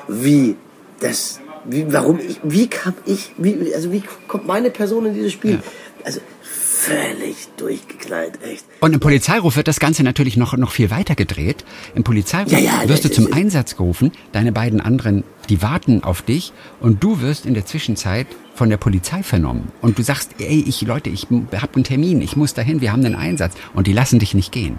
wie 0.10 0.56
das, 1.00 1.40
wie, 1.70 1.92
warum 1.92 2.20
ich, 2.20 2.40
wie 2.44 2.68
kam 2.68 2.94
ich, 3.06 3.32
wie, 3.38 3.74
also 3.74 3.92
wie 3.92 4.04
kommt 4.28 4.48
meine 4.48 4.70
Person 4.70 5.06
in 5.06 5.14
dieses 5.14 5.34
Spiel? 5.34 5.60
Also 6.04 6.20
völlig 6.42 7.48
durchgeknallt, 7.58 8.40
echt. 8.44 8.66
Und 8.82 8.94
im 8.94 9.00
Polizeiruf 9.00 9.56
wird 9.56 9.68
das 9.68 9.80
Ganze 9.80 10.04
natürlich 10.04 10.38
noch, 10.38 10.56
noch 10.58 10.72
viel 10.72 10.92
weiter 10.92 11.16
gedreht. 11.16 11.64
Im 11.96 12.04
Polizeiruf 12.04 12.52
Ja, 12.52 12.60
ja, 12.60 12.88
wirst 12.88 13.06
du 13.06 13.12
zum 13.12 13.32
Einsatz 13.34 13.76
gerufen, 13.76 14.12
deine 14.34 14.52
beiden 14.52 14.82
anderen, 14.82 15.24
die 15.50 15.62
warten 15.62 16.04
auf 16.04 16.22
dich 16.22 16.54
und 16.82 17.04
du 17.04 17.22
wirst 17.22 17.46
in 17.46 17.54
der 17.54 17.66
Zwischenzeit 17.66 18.28
von 18.54 18.70
der 18.70 18.78
Polizei 18.78 19.24
vernommen. 19.24 19.72
Und 19.82 19.98
du 19.98 20.04
sagst, 20.04 20.32
ey, 20.40 20.64
ich, 20.68 20.82
Leute, 20.82 21.10
ich 21.10 21.28
habe 21.30 21.76
einen 21.76 21.84
Termin, 21.84 22.22
ich 22.22 22.36
muss 22.36 22.54
dahin, 22.54 22.82
wir 22.82 22.92
haben 22.92 23.04
einen 23.06 23.16
Einsatz. 23.16 23.54
Und 23.74 23.88
die 23.88 23.94
lassen 23.94 24.20
dich 24.20 24.34
nicht 24.34 24.52
gehen. 24.52 24.78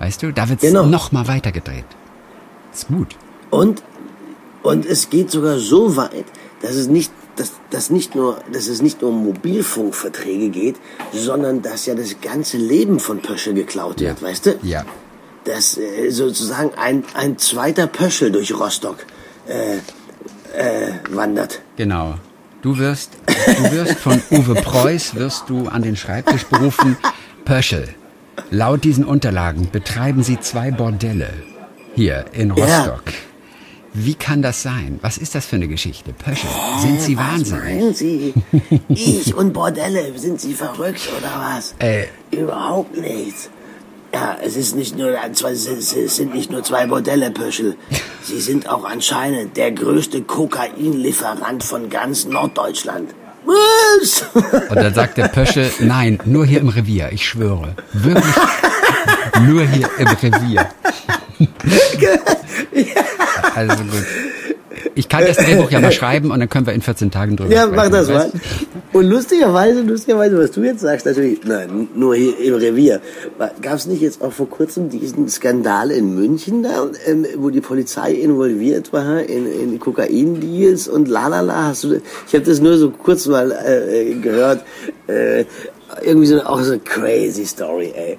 Weißt 0.00 0.22
du, 0.22 0.32
da 0.32 0.48
wird's 0.48 0.62
Genau. 0.62 0.86
noch 0.86 1.12
mal 1.12 1.28
weiter 1.28 1.52
gedreht. 1.52 1.84
Ist 2.72 2.88
gut. 2.88 3.16
Und, 3.50 3.82
und 4.64 4.86
es 4.86 5.10
geht 5.10 5.30
sogar 5.30 5.58
so 5.58 5.96
weit, 5.96 6.24
dass 6.62 6.74
es 6.74 6.88
nicht, 6.88 7.12
dass, 7.36 7.52
dass 7.70 7.90
nicht 7.90 8.14
nur, 8.14 8.38
dass 8.50 8.66
es 8.66 8.80
nicht 8.80 9.02
nur 9.02 9.10
um 9.10 9.22
Mobilfunkverträge 9.22 10.48
geht, 10.48 10.76
sondern 11.12 11.60
dass 11.60 11.84
ja 11.84 11.94
das 11.94 12.16
ganze 12.22 12.56
Leben 12.56 12.98
von 12.98 13.20
Pöschel 13.20 13.52
geklaut 13.52 14.00
wird, 14.00 14.22
weißt 14.22 14.46
du? 14.46 14.58
Ja. 14.62 14.84
Dass 15.44 15.76
äh, 15.76 16.08
sozusagen 16.08 16.70
ein, 16.78 17.04
ein 17.12 17.36
zweiter 17.36 17.86
Pöschel 17.86 18.32
durch 18.32 18.58
Rostock 18.58 18.96
äh, 19.46 19.76
äh, 20.56 20.92
wandert. 21.10 21.60
Genau. 21.76 22.14
Du 22.62 22.78
wirst, 22.78 23.10
du 23.26 23.70
wirst 23.70 23.98
von 23.98 24.22
Uwe 24.30 24.54
Preuß 24.54 25.14
wirst 25.16 25.50
du 25.50 25.68
an 25.68 25.82
den 25.82 25.96
Schreibtisch 25.96 26.46
berufen. 26.46 26.96
Pöschel. 27.44 27.90
Laut 28.50 28.84
diesen 28.84 29.04
Unterlagen 29.04 29.68
betreiben 29.70 30.22
Sie 30.22 30.40
zwei 30.40 30.70
Bordelle 30.70 31.28
hier 31.94 32.24
in 32.32 32.50
Rostock. 32.50 33.02
Wie 33.96 34.16
kann 34.16 34.42
das 34.42 34.60
sein? 34.60 34.98
Was 35.02 35.18
ist 35.18 35.36
das 35.36 35.46
für 35.46 35.54
eine 35.54 35.68
Geschichte? 35.68 36.12
Pöschel, 36.12 36.50
sind 36.80 37.00
Sie 37.00 37.16
wahnsinnig? 37.16 37.96
Sie? 37.96 38.34
Ich 38.88 39.32
und 39.36 39.52
Bordelle, 39.52 40.18
sind 40.18 40.40
Sie 40.40 40.52
verrückt 40.52 41.08
oder 41.16 41.30
was? 41.38 41.76
Äh. 41.78 42.06
Überhaupt 42.32 42.96
nichts. 42.96 43.50
Ja, 44.12 44.36
es 44.44 44.56
ist 44.56 44.74
nicht 44.74 44.98
nur 44.98 45.16
zwei, 45.34 45.52
es 45.52 45.90
sind 45.90 46.34
nicht 46.34 46.50
nur 46.50 46.64
zwei 46.64 46.86
Bordelle, 46.86 47.30
Pöschel. 47.30 47.76
Sie 48.22 48.40
sind 48.40 48.68
auch 48.68 48.84
anscheinend 48.84 49.56
der 49.56 49.70
größte 49.70 50.22
Kokainlieferant 50.22 51.62
von 51.62 51.88
ganz 51.88 52.24
Norddeutschland. 52.24 53.14
Was? 53.44 54.24
Und 54.70 54.76
dann 54.76 54.94
sagt 54.94 55.18
der 55.18 55.28
Pöschel, 55.28 55.70
nein, 55.78 56.18
nur 56.24 56.44
hier 56.44 56.58
im 56.58 56.68
Revier, 56.68 57.10
ich 57.12 57.24
schwöre. 57.24 57.76
Wirklich 57.92 58.34
nur 59.46 59.62
hier 59.68 59.88
im 59.98 60.08
Revier. 60.08 60.68
Also 63.54 63.76
gut. 63.84 64.04
Ich 64.96 65.08
kann 65.08 65.24
das 65.26 65.36
Drehbuch 65.38 65.70
ja 65.72 65.80
mal 65.80 65.90
schreiben 66.00 66.30
und 66.30 66.38
dann 66.38 66.48
können 66.48 66.66
wir 66.66 66.72
in 66.72 66.80
14 66.82 67.10
Tagen 67.10 67.36
drüber 67.36 67.52
Ja, 67.52 67.62
sprechen. 67.62 67.76
mach 67.76 67.88
das 67.90 68.08
mal. 68.08 68.30
Und 68.92 69.06
lustigerweise, 69.06 69.80
lustigerweise, 69.82 70.38
was 70.38 70.52
du 70.52 70.62
jetzt 70.62 70.80
sagst, 70.82 71.04
natürlich, 71.06 71.40
nein, 71.44 71.88
nur 71.96 72.14
hier 72.14 72.38
im 72.38 72.54
Revier. 72.54 73.00
Gab 73.60 73.74
es 73.74 73.86
nicht 73.86 74.02
jetzt 74.02 74.22
auch 74.22 74.32
vor 74.32 74.48
kurzem 74.48 74.90
diesen 74.90 75.28
Skandal 75.28 75.90
in 75.90 76.14
München 76.14 76.62
da, 76.62 76.86
ähm, 77.06 77.26
wo 77.36 77.50
die 77.50 77.60
Polizei 77.60 78.12
involviert 78.12 78.92
war 78.92 79.20
in, 79.22 79.46
in 79.50 79.80
Kokain-Deals 79.80 80.86
und 80.86 81.08
lalala? 81.08 81.64
Hast 81.68 81.84
du, 81.84 82.00
ich 82.28 82.34
habe 82.34 82.44
das 82.44 82.60
nur 82.60 82.78
so 82.78 82.90
kurz 82.90 83.26
mal 83.26 83.50
äh, 83.50 84.14
gehört. 84.14 84.64
Äh, 85.08 85.44
irgendwie 86.02 86.26
so 86.26 86.40
auch 86.42 86.60
so 86.62 86.72
eine 86.72 86.80
crazy 86.80 87.44
Story, 87.46 87.92
ey. 87.96 88.18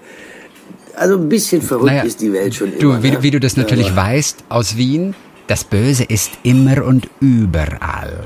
Also 0.95 1.15
ein 1.17 1.28
bisschen 1.28 1.62
verrückt 1.62 1.88
Naja, 1.88 2.04
ist 2.04 2.21
die 2.21 2.32
Welt 2.32 2.56
schon 2.56 2.71
du, 2.80 2.91
immer. 2.91 3.04
wie, 3.04 3.12
ne? 3.12 3.17
wie 3.21 3.32
du 3.32 3.39
das 3.39 3.58
natürlich 3.58 3.88
Aber- 3.91 3.98
weißt 4.04 4.45
aus 4.50 4.78
Wien, 4.78 5.13
das 5.47 5.63
Böse 5.63 6.03
ist 6.03 6.31
immer 6.43 6.84
und 6.84 7.08
überall. 7.19 8.19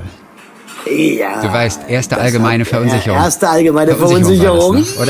Ja, 0.90 1.42
Du 1.42 1.52
weißt, 1.52 1.82
erste 1.90 2.18
allgemeine 2.18 2.64
hat- 2.64 2.70
Verunsicherung. 2.70 3.20
Erste 3.20 3.50
allgemeine 3.50 3.96
Verunsicherung 3.96 4.60
Verunsicherung. 4.60 4.96
noch, 4.96 5.02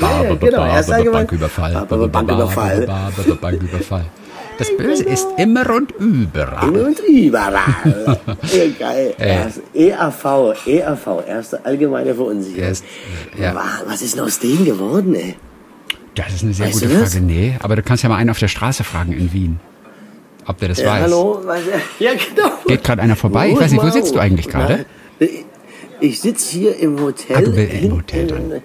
oder? 0.00 0.28
Ja, 0.28 0.34
genau, 0.34 0.66
erste 0.66 0.94
allgemeine- 0.94 1.18
Banküberfall. 1.26 1.72
Ba- 1.74 1.84
ba- 1.96 2.06
Banküberfall. 2.06 2.86
Ba- 2.86 3.10
ba- 3.14 3.22
ba- 3.28 3.38
Banküberfall. 3.40 4.04
Das 4.58 4.74
Böse 4.74 5.04
ist 5.04 5.26
immer 5.36 5.68
und 5.68 5.92
überall. 6.00 6.70
Und 6.70 6.98
überall. 7.00 7.60
geil. 8.78 9.14
Äh. 9.18 9.48
EAV, 9.74 10.54
EAV, 10.66 11.06
erste 11.28 11.62
allgemeine 11.66 12.14
Verunsicherung. 12.14 12.64
Erst, 12.66 12.84
ja. 13.38 13.54
Wa- 13.54 13.64
Was 13.86 14.00
ist 14.00 14.16
denn 14.16 14.24
aus 14.24 14.38
denen 14.38 14.64
geworden, 14.64 15.14
ey? 15.14 15.34
Das 16.14 16.32
ist 16.32 16.42
eine 16.42 16.54
sehr 16.54 16.68
Weißt 16.68 16.80
gute? 16.80 17.06
Frage. 17.06 17.20
Nee, 17.20 17.54
aber 17.62 17.76
du 17.76 17.82
kannst 17.82 18.02
ja 18.02 18.08
mal 18.08 18.16
einen 18.16 18.30
auf 18.30 18.38
der 18.38 18.48
Straße 18.48 18.82
fragen 18.82 19.12
in 19.12 19.30
Wien, 19.34 19.60
ob 20.46 20.58
der 20.58 20.68
das 20.70 20.80
Ja, 20.80 20.86
weiß. 20.92 21.02
hallo? 21.02 21.40
Ja, 21.98 22.10
genau. 22.12 22.50
Geht 22.66 22.84
gerade 22.84 23.02
einer 23.02 23.16
vorbei? 23.16 23.50
Ich 23.50 23.58
weiß 23.60 23.72
nicht, 23.72 23.82
wo 23.82 23.90
sitzt 23.90 24.14
du 24.14 24.18
eigentlich 24.18 24.48
gerade? 24.48 24.84
Ich, 25.18 25.44
ich 26.00 26.20
sitze 26.20 26.50
hier 26.56 26.76
im 26.78 27.00
Hotel. 27.00 27.36
Ah, 27.36 27.40
du 27.40 27.52
bist 27.52 27.72
im 27.72 27.92
Hotel 27.96 28.26
drin. 28.26 28.62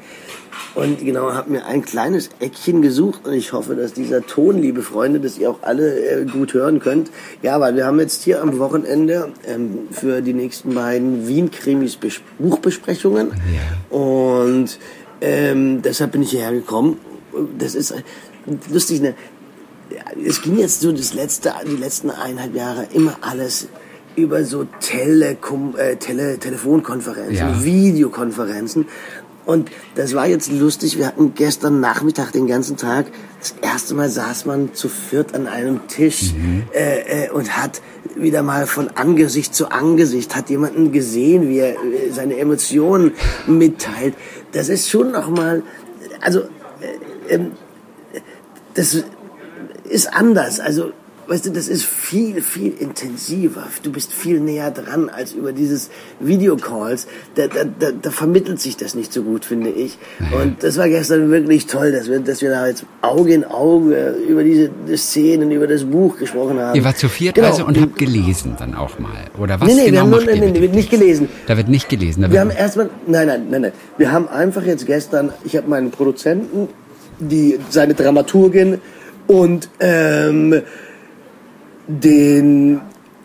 Und 0.74 1.00
genau, 1.04 1.34
habe 1.34 1.50
mir 1.52 1.66
ein 1.66 1.84
kleines 1.84 2.30
Eckchen 2.40 2.82
gesucht 2.82 3.28
und 3.28 3.34
ich 3.34 3.52
hoffe, 3.52 3.76
dass 3.76 3.92
dieser 3.92 4.26
Ton, 4.26 4.62
liebe 4.62 4.82
Freunde, 4.84 5.20
dass 5.20 5.38
ihr 5.38 5.50
auch 5.50 5.60
alle 5.64 6.00
äh, 6.22 6.26
gut 6.26 6.54
hören 6.54 6.80
könnt. 6.80 7.12
Ja, 7.42 7.60
weil 7.60 7.76
wir 7.76 7.86
haben 7.86 8.00
jetzt 8.00 8.24
hier 8.24 8.42
am 8.42 8.58
Wochenende 8.58 9.34
ähm, 9.46 9.80
für 9.92 10.22
die 10.22 10.34
nächsten 10.34 10.74
beiden 10.74 11.28
Wien-Krimis 11.28 11.98
Bes- 12.02 12.22
Buchbesprechungen. 12.40 13.32
Und 13.90 14.80
ähm, 15.20 15.82
deshalb 15.82 16.14
bin 16.14 16.22
ich 16.22 16.32
hierher 16.32 16.54
gekommen. 16.54 17.00
Das 17.58 17.76
ist 17.76 17.92
äh, 17.92 18.02
lustig, 18.72 19.02
ne? 19.02 19.14
Es 20.26 20.42
ging 20.42 20.58
jetzt 20.58 20.82
so 20.82 20.92
das 20.92 21.14
letzte, 21.14 21.54
die 21.66 21.76
letzten 21.76 22.10
eineinhalb 22.10 22.56
Jahre 22.56 22.88
immer 22.94 23.18
alles 23.22 23.68
über 24.16 24.44
so 24.44 24.66
Telekom, 24.80 25.76
äh, 25.78 25.96
Tele, 25.96 26.38
Telefonkonferenzen, 26.38 27.36
Ja. 27.36 27.64
Videokonferenzen. 27.64 28.88
Und 29.46 29.72
das 29.96 30.14
war 30.14 30.28
jetzt 30.28 30.52
lustig. 30.52 30.98
Wir 30.98 31.08
hatten 31.08 31.34
gestern 31.34 31.80
Nachmittag 31.80 32.32
den 32.32 32.46
ganzen 32.46 32.78
Tag, 32.78 33.08
das 33.40 33.56
erste 33.62 33.96
Mal 33.96 34.10
saß 34.10 34.46
man 34.46 34.74
zu 34.74 34.88
viert 34.88 35.34
an 35.34 35.48
einem 35.48 35.88
Tisch 35.88 36.34
äh, 36.74 37.26
äh, 37.26 37.30
und 37.32 37.58
hat 37.58 37.82
wieder 38.16 38.44
mal 38.44 38.68
von 38.68 38.90
Angesicht 38.90 39.56
zu 39.56 39.72
Angesicht, 39.72 40.36
hat 40.36 40.50
jemanden 40.50 40.92
gesehen, 40.92 41.50
wie 41.50 41.58
er 41.58 41.72
äh, 41.72 42.12
seine 42.12 42.38
Emotionen 42.38 43.14
mitteilt. 43.48 44.14
Das 44.52 44.70
ist 44.70 44.90
schon 44.90 45.12
nochmal, 45.12 45.64
also 46.20 46.42
äh, 46.42 47.34
ähm, 47.34 47.54
das 48.76 49.04
ist 49.92 50.14
anders. 50.14 50.60
Also, 50.60 50.92
weißt 51.28 51.46
du, 51.46 51.52
das 51.52 51.68
ist 51.70 51.86
viel, 51.86 52.42
viel 52.42 52.74
intensiver. 52.80 53.64
Du 53.84 53.92
bist 53.92 54.12
viel 54.12 54.40
näher 54.40 54.72
dran 54.72 55.08
als 55.10 55.32
über 55.34 55.54
dieses 55.54 55.90
Videocalls. 56.20 57.08
Da, 57.36 57.48
da, 57.48 57.64
da, 57.64 57.92
da 57.92 58.12
vermittelt 58.12 58.60
sich 58.60 58.76
das 58.76 58.96
nicht 58.96 59.14
so 59.14 59.24
gut, 59.24 59.46
finde 59.46 59.70
ich. 59.70 59.98
Und 60.34 60.62
das 60.64 60.78
war 60.78 60.90
gestern 60.90 61.32
wirklich 61.32 61.68
toll, 61.68 61.92
dass 61.94 62.10
wir, 62.10 62.20
dass 62.20 62.42
wir 62.42 62.50
da 62.50 62.68
jetzt 62.68 62.86
Auge 63.02 63.34
in 63.34 63.46
Auge 63.46 64.16
über 64.28 64.44
diese 64.44 64.72
Szenen, 64.98 65.52
über 65.52 65.68
das 65.68 65.86
Buch 65.86 66.18
gesprochen 66.18 66.60
haben. 66.60 66.76
Ihr 66.76 66.84
wart 66.84 66.98
zu 66.98 67.08
viert 67.08 67.36
Genau. 67.36 67.48
also 67.48 67.66
und 67.66 67.80
habt 67.80 67.98
gelesen 67.98 68.56
dann 68.60 68.76
auch 68.76 69.00
mal. 69.00 69.12
Oder 69.40 69.60
was 69.62 69.68
Nee, 69.68 69.76
nee, 69.76 69.80
wir 69.84 69.86
genau 69.92 70.02
haben 70.02 70.10
nur, 70.10 70.20
macht 70.20 70.34
nee, 70.34 70.40
nee, 70.40 70.52
nee, 70.52 70.60
dem 70.60 70.72
nicht 70.72 70.90
gelesen. 70.90 71.30
Da 71.48 71.56
wird 71.56 71.70
nicht 71.70 71.88
gelesen. 71.88 72.24
Wir 72.24 72.30
wird 72.30 72.40
haben 72.42 72.50
erstmal, 72.52 72.90
nein, 73.08 73.28
nein, 73.28 73.48
nein, 73.50 73.62
nein. 73.62 73.72
Wir 73.98 74.12
haben 74.12 74.28
einfach 74.28 74.64
jetzt 74.64 74.86
gestern, 74.86 75.32
ich 75.46 75.56
habe 75.56 75.70
meinen 75.70 75.92
Produzenten, 75.92 76.68
die, 77.20 77.60
seine 77.70 77.94
Dramaturgin 77.94 78.80
und 79.32 79.70
ähm, 79.80 80.62
den 81.88 82.82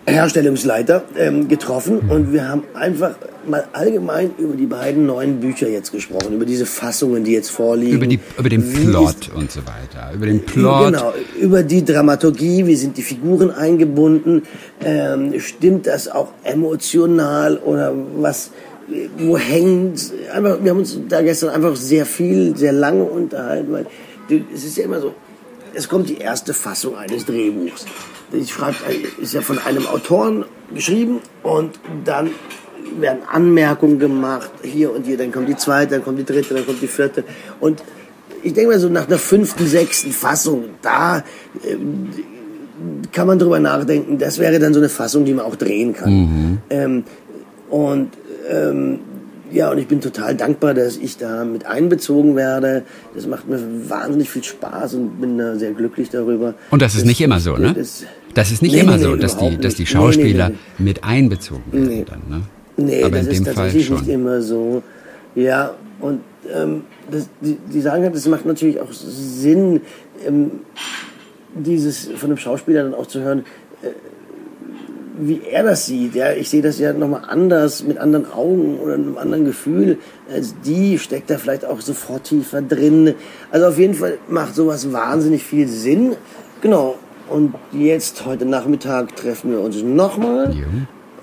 Herstellungsleiter 0.06 1.02
ähm, 1.18 1.48
getroffen 1.48 1.98
und 2.08 2.32
wir 2.32 2.48
haben 2.48 2.62
einfach 2.74 3.16
mal 3.48 3.64
allgemein 3.72 4.30
über 4.38 4.54
die 4.54 4.66
beiden 4.66 5.06
neuen 5.06 5.40
Bücher 5.40 5.68
jetzt 5.68 5.90
gesprochen, 5.90 6.34
über 6.34 6.44
diese 6.44 6.64
Fassungen, 6.64 7.24
die 7.24 7.32
jetzt 7.32 7.50
vorliegen. 7.50 7.96
über, 7.96 8.06
die, 8.06 8.20
über 8.38 8.48
den 8.48 8.62
Wie 8.72 8.82
ist- 8.82 8.90
Plot 8.90 9.30
und 9.34 9.50
so 9.50 9.60
weiter. 9.60 10.12
Über 10.14 10.26
den 10.26 10.40
Plot. 10.42 10.86
Genau, 10.92 11.12
über 11.40 11.62
die 11.64 11.84
Dramaturgie, 11.84 12.66
wie 12.66 12.76
sind 12.76 12.96
die 12.96 13.02
Figuren 13.02 13.50
eingebunden, 13.50 14.42
ähm, 14.84 15.34
stimmt 15.40 15.86
das 15.88 16.06
auch 16.08 16.28
emotional 16.44 17.56
oder 17.58 17.92
was, 18.18 18.50
wo 19.18 19.36
hängt, 19.36 20.12
einfach, 20.32 20.58
wir 20.62 20.70
haben 20.70 20.78
uns 20.78 20.98
da 21.08 21.20
gestern 21.22 21.48
einfach 21.50 21.74
sehr 21.74 22.06
viel, 22.06 22.56
sehr 22.56 22.72
lange 22.72 23.02
unterhalten, 23.04 23.72
weil 23.72 23.86
es 24.54 24.64
ist 24.64 24.76
ja 24.76 24.84
immer 24.84 25.00
so, 25.00 25.14
es 25.74 25.88
kommt 25.88 26.08
die 26.08 26.18
erste 26.18 26.54
Fassung 26.54 26.96
eines 26.96 27.26
Drehbuchs. 27.26 27.86
Ich 28.32 28.52
schreibe, 28.52 28.76
ist 29.20 29.34
ja 29.34 29.40
von 29.40 29.58
einem 29.58 29.86
Autoren 29.86 30.44
geschrieben 30.74 31.20
und 31.42 31.78
dann 32.04 32.30
werden 32.98 33.20
Anmerkungen 33.30 33.98
gemacht, 33.98 34.50
hier 34.62 34.92
und 34.92 35.06
hier, 35.06 35.16
dann 35.16 35.32
kommt 35.32 35.48
die 35.48 35.56
zweite, 35.56 35.94
dann 35.94 36.04
kommt 36.04 36.18
die 36.18 36.24
dritte, 36.24 36.54
dann 36.54 36.66
kommt 36.66 36.80
die 36.80 36.86
vierte 36.86 37.24
und 37.60 37.82
ich 38.42 38.52
denke 38.52 38.70
mal 38.70 38.78
so 38.78 38.88
nach 38.88 39.06
der 39.06 39.18
fünften, 39.18 39.66
sechsten 39.66 40.12
Fassung, 40.12 40.64
da 40.82 41.24
ähm, 41.64 42.10
kann 43.12 43.26
man 43.26 43.38
drüber 43.38 43.58
nachdenken, 43.58 44.18
das 44.18 44.38
wäre 44.38 44.58
dann 44.58 44.72
so 44.72 44.80
eine 44.80 44.88
Fassung, 44.88 45.24
die 45.24 45.34
man 45.34 45.44
auch 45.44 45.56
drehen 45.56 45.94
kann. 45.94 46.60
Ähm, 46.70 47.04
und 47.70 48.10
ähm, 48.48 49.00
ja, 49.52 49.70
und 49.70 49.78
ich 49.78 49.86
bin 49.86 50.00
total 50.00 50.34
dankbar, 50.34 50.74
dass 50.74 50.96
ich 50.96 51.16
da 51.16 51.44
mit 51.44 51.66
einbezogen 51.66 52.36
werde. 52.36 52.82
Das 53.14 53.26
macht 53.26 53.48
mir 53.48 53.58
wahnsinnig 53.88 54.28
viel 54.30 54.42
Spaß 54.44 54.94
und 54.94 55.20
bin 55.20 55.38
da 55.38 55.56
sehr 55.56 55.72
glücklich 55.72 56.10
darüber. 56.10 56.54
Und 56.70 56.82
das 56.82 56.94
ist 56.94 57.02
dass 57.02 57.06
nicht 57.08 57.20
immer 57.20 57.40
so, 57.40 57.56
ne? 57.56 57.72
Das, 57.74 58.04
Das 58.34 58.50
ist 58.50 58.62
nicht 58.62 58.74
Nee, 58.74 58.80
immer 58.80 58.96
nee, 58.96 59.02
so, 59.04 59.16
dass 59.16 59.36
die, 59.38 59.56
dass 59.56 59.74
die. 59.76 59.86
Schauspieler 59.86 60.50
Nee, 60.50 60.56
mit 60.78 61.04
einbezogen 61.04 61.62
werden 61.72 61.86
Nee. 61.88 62.04
dann, 62.08 62.22
ne? 62.28 62.42
Nee, 62.76 63.02
Aber 63.04 63.16
das 63.18 63.26
in 63.26 63.32
dem 63.32 63.32
ist 63.32 63.44
Fall 63.44 63.54
tatsächlich 63.54 63.86
schon. 63.86 63.96
nicht 63.98 64.08
immer 64.08 64.42
so. 64.42 64.82
Ja, 65.34 65.74
Und 66.00 66.20
ähm, 66.54 66.82
das, 67.10 67.28
die, 67.40 67.56
die 67.72 67.80
sagen 67.80 68.02
halt, 68.02 68.14
das 68.14 68.26
macht 68.26 68.44
natürlich 68.46 68.80
auch 68.80 68.92
Sinn, 68.92 69.80
ähm, 70.26 70.50
dieses 71.54 72.08
von 72.16 72.30
einem 72.30 72.36
Schauspieler 72.38 72.82
dann 72.82 72.94
auch 72.94 73.06
zu 73.06 73.20
hören, 73.20 73.44
äh, 73.82 73.86
wie 75.18 75.42
er 75.50 75.62
das 75.62 75.86
sieht. 75.86 76.14
Ja, 76.14 76.32
ich 76.32 76.48
sehe 76.48 76.62
das 76.62 76.78
ja 76.78 76.92
nochmal 76.92 77.22
anders, 77.28 77.84
mit 77.84 77.98
anderen 77.98 78.30
Augen 78.30 78.78
oder 78.78 78.94
einem 78.94 79.18
anderen 79.18 79.44
Gefühl 79.44 79.98
als 80.32 80.54
die, 80.64 80.98
steckt 80.98 81.30
da 81.30 81.38
vielleicht 81.38 81.64
auch 81.64 81.80
sofort 81.80 82.24
tiefer 82.24 82.62
drin. 82.62 83.14
Also 83.50 83.66
auf 83.66 83.78
jeden 83.78 83.94
Fall 83.94 84.18
macht 84.28 84.54
sowas 84.54 84.92
wahnsinnig 84.92 85.42
viel 85.44 85.68
Sinn. 85.68 86.16
Genau. 86.60 86.96
Und 87.28 87.54
jetzt, 87.72 88.24
heute 88.24 88.44
Nachmittag, 88.44 89.16
treffen 89.16 89.50
wir 89.50 89.60
uns 89.60 89.82
nochmal. 89.82 90.54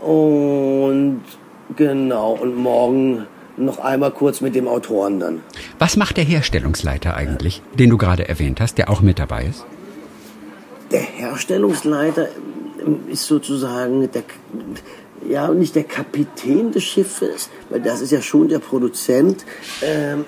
Und 0.02 1.22
genau, 1.78 2.34
und 2.34 2.58
morgen 2.58 3.26
noch 3.56 3.80
einmal 3.80 4.12
kurz 4.12 4.42
mit 4.42 4.56
dem 4.56 4.68
Autoren 4.68 5.20
dann. 5.20 5.42
Was 5.80 5.96
macht 5.96 6.18
der 6.18 6.24
Herstellungsleiter 6.26 7.16
eigentlich, 7.16 7.62
den 7.78 7.90
du 7.90 7.98
gerade 7.98 8.28
erwähnt 8.28 8.60
hast, 8.60 8.78
der 8.78 8.90
auch 8.90 9.02
mit 9.02 9.20
dabei 9.20 9.46
ist? 9.46 9.66
Der 10.92 11.02
Herstellungsleiter 11.02 12.28
ist 13.10 13.26
sozusagen 13.26 14.10
der, 14.12 14.24
ja, 15.30 15.48
nicht 15.50 15.76
der 15.76 15.84
Kapitän 15.84 16.72
des 16.72 16.84
Schiffes, 16.84 17.50
weil 17.70 17.82
das 17.82 18.02
ist 18.02 18.12
ja 18.12 18.22
schon 18.22 18.50
der 18.50 18.60
Produzent, 18.60 19.46
ähm, 19.82 20.26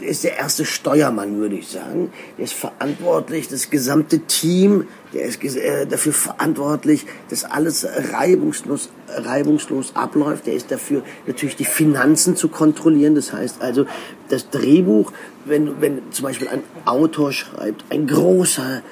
äh, 0.00 0.04
ist 0.04 0.24
der 0.24 0.38
erste 0.38 0.64
Steuermann, 0.64 1.38
würde 1.38 1.56
ich 1.56 1.68
sagen. 1.68 2.12
Der 2.38 2.44
ist 2.44 2.54
verantwortlich, 2.54 3.48
das 3.48 3.70
gesamte 3.70 4.20
Team, 4.20 4.86
der 5.12 5.24
ist 5.24 5.42
äh, 5.44 5.86
dafür 5.86 6.12
verantwortlich, 6.12 7.06
dass 7.28 7.44
alles 7.44 7.86
reibungslos, 8.12 8.88
reibungslos 9.08 9.94
abläuft. 9.94 10.46
Der 10.46 10.54
ist 10.54 10.70
dafür 10.70 11.02
natürlich 11.26 11.56
die 11.56 11.64
Finanzen 11.64 12.36
zu 12.36 12.48
kontrollieren. 12.48 13.14
Das 13.14 13.32
heißt 13.32 13.60
also, 13.60 13.86
das 14.28 14.48
Drehbuch, 14.50 15.12
wenn, 15.44 15.80
wenn 15.80 16.12
zum 16.12 16.24
Beispiel 16.24 16.48
ein 16.48 16.62
Autor 16.84 17.32
schreibt, 17.32 17.84
ein 17.90 18.06
großer 18.06 18.82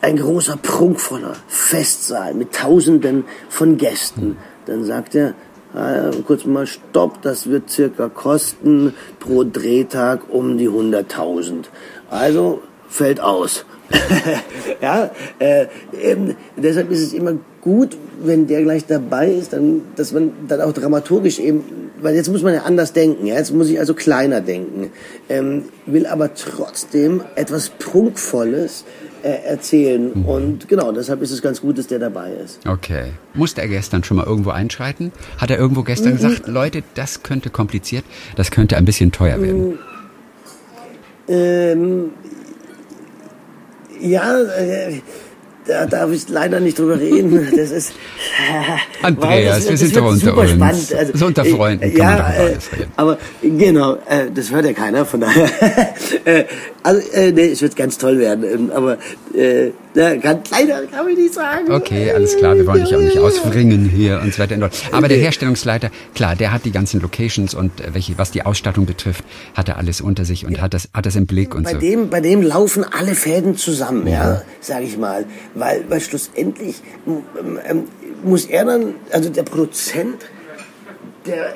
ein 0.00 0.16
großer, 0.16 0.56
prunkvoller 0.56 1.34
Festsaal 1.48 2.34
mit 2.34 2.52
Tausenden 2.52 3.24
von 3.48 3.76
Gästen. 3.76 4.36
Dann 4.66 4.84
sagt 4.84 5.14
er, 5.14 5.34
äh, 5.74 6.10
kurz 6.26 6.44
mal 6.44 6.66
Stopp, 6.66 7.22
das 7.22 7.48
wird 7.48 7.70
circa 7.70 8.08
kosten 8.08 8.94
pro 9.18 9.44
Drehtag 9.44 10.22
um 10.30 10.58
die 10.58 10.68
100.000. 10.68 11.64
Also 12.10 12.62
fällt 12.88 13.20
aus. 13.20 13.64
ja, 14.82 15.10
äh, 15.38 15.66
eben, 16.00 16.36
deshalb 16.56 16.90
ist 16.90 17.02
es 17.02 17.12
immer 17.14 17.34
gut, 17.62 17.96
wenn 18.22 18.46
der 18.46 18.62
gleich 18.62 18.86
dabei 18.86 19.30
ist, 19.30 19.52
dann, 19.52 19.82
dass 19.96 20.12
man 20.12 20.32
dann 20.46 20.60
auch 20.60 20.72
dramaturgisch 20.72 21.38
eben, 21.38 21.64
weil 22.00 22.14
jetzt 22.14 22.28
muss 22.28 22.42
man 22.42 22.54
ja 22.54 22.62
anders 22.62 22.92
denken, 22.92 23.26
ja, 23.26 23.36
jetzt 23.36 23.52
muss 23.52 23.68
ich 23.68 23.78
also 23.78 23.94
kleiner 23.94 24.40
denken, 24.40 24.90
ähm, 25.28 25.64
will 25.86 26.06
aber 26.06 26.34
trotzdem 26.34 27.22
etwas 27.34 27.70
Prunkvolles 27.70 28.84
äh, 29.22 29.44
erzählen 29.46 30.12
und 30.12 30.68
genau, 30.68 30.92
deshalb 30.92 31.22
ist 31.22 31.30
es 31.30 31.42
ganz 31.42 31.60
gut, 31.60 31.78
dass 31.78 31.86
der 31.86 31.98
dabei 31.98 32.32
ist. 32.32 32.60
Okay. 32.66 33.12
Musste 33.34 33.60
er 33.60 33.68
gestern 33.68 34.04
schon 34.04 34.16
mal 34.16 34.26
irgendwo 34.26 34.50
einschreiten? 34.50 35.12
Hat 35.38 35.50
er 35.50 35.58
irgendwo 35.58 35.82
gestern 35.82 36.16
gesagt, 36.16 36.46
Leute, 36.46 36.82
das 36.94 37.22
könnte 37.22 37.50
kompliziert, 37.50 38.04
das 38.36 38.50
könnte 38.50 38.76
ein 38.76 38.84
bisschen 38.84 39.12
teuer 39.12 39.40
werden? 39.40 39.78
Ähm, 41.28 42.10
ja, 44.00 44.40
äh, 44.42 45.00
da 45.68 45.84
darf 45.84 46.10
ich 46.10 46.28
leider 46.28 46.60
nicht 46.60 46.78
drüber 46.78 46.98
reden. 46.98 47.46
Das 47.56 47.70
ist. 47.70 47.92
Andreas, 49.02 49.64
Weil 49.64 49.70
wir 49.70 49.76
sind 49.76 49.94
wird 49.94 50.04
doch 50.04 50.10
unter 50.10 50.36
uns. 50.38 50.50
spannend. 50.50 50.94
Also, 50.94 51.12
So 51.14 51.26
unter 51.26 51.44
äh, 51.44 51.50
Freunden 51.50 51.94
kann 51.94 51.98
ja, 51.98 52.06
man 52.06 52.16
doch 52.18 52.28
äh, 52.28 52.40
alles 52.40 52.72
reden. 52.72 52.92
Aber 52.96 53.18
genau, 53.42 53.94
äh, 54.08 54.30
das 54.34 54.50
hört 54.50 54.64
ja 54.64 54.72
keiner, 54.72 55.04
von 55.04 55.20
daher. 55.20 55.48
also, 56.88 57.12
äh, 57.12 57.32
nee, 57.32 57.50
es 57.50 57.60
wird 57.60 57.76
ganz 57.76 57.98
toll 57.98 58.18
werden. 58.18 58.44
ähm, 58.44 58.70
Aber 58.74 58.96
äh, 59.34 59.72
ja, 59.94 60.16
kann, 60.16 60.40
leider 60.50 60.86
kann 60.86 61.06
ich 61.08 61.18
nicht 61.18 61.34
sagen. 61.34 61.70
Okay, 61.70 62.10
alles 62.12 62.36
klar, 62.36 62.56
wir 62.56 62.66
wollen 62.66 62.84
dich 62.84 62.94
auch 62.94 63.00
nicht 63.00 63.18
auswringen 63.18 63.84
hier 63.84 64.20
und 64.22 64.32
so 64.32 64.38
weiter. 64.38 64.70
Aber 64.92 65.08
der 65.08 65.18
Herstellungsleiter, 65.18 65.90
klar, 66.14 66.34
der 66.34 66.50
hat 66.50 66.64
die 66.64 66.72
ganzen 66.72 67.00
Locations 67.00 67.52
und 67.52 67.80
äh, 67.80 67.92
welche, 67.92 68.16
was 68.16 68.30
die 68.30 68.46
Ausstattung 68.46 68.86
betrifft, 68.86 69.22
hat 69.54 69.68
er 69.68 69.76
alles 69.76 70.00
unter 70.00 70.24
sich 70.24 70.46
und 70.46 70.62
hat 70.62 70.72
das, 70.72 70.88
hat 70.94 71.04
das 71.04 71.14
im 71.16 71.26
Blick 71.26 71.54
und 71.54 71.64
bei 71.64 71.72
so. 71.72 71.78
dem, 71.78 72.08
bei 72.08 72.20
dem 72.22 72.42
laufen 72.42 72.84
alle 72.84 73.14
Fäden 73.14 73.56
zusammen, 73.56 74.06
ja, 74.06 74.42
sag 74.60 74.82
ich 74.82 74.96
mal, 74.96 75.26
weil, 75.54 75.84
weil 75.88 76.00
schlussendlich 76.00 76.76
ähm, 77.06 77.58
ähm, 77.68 77.84
muss 78.24 78.46
er 78.46 78.64
dann, 78.64 78.94
also 79.12 79.28
der 79.28 79.42
Produzent, 79.42 80.24
der 81.26 81.52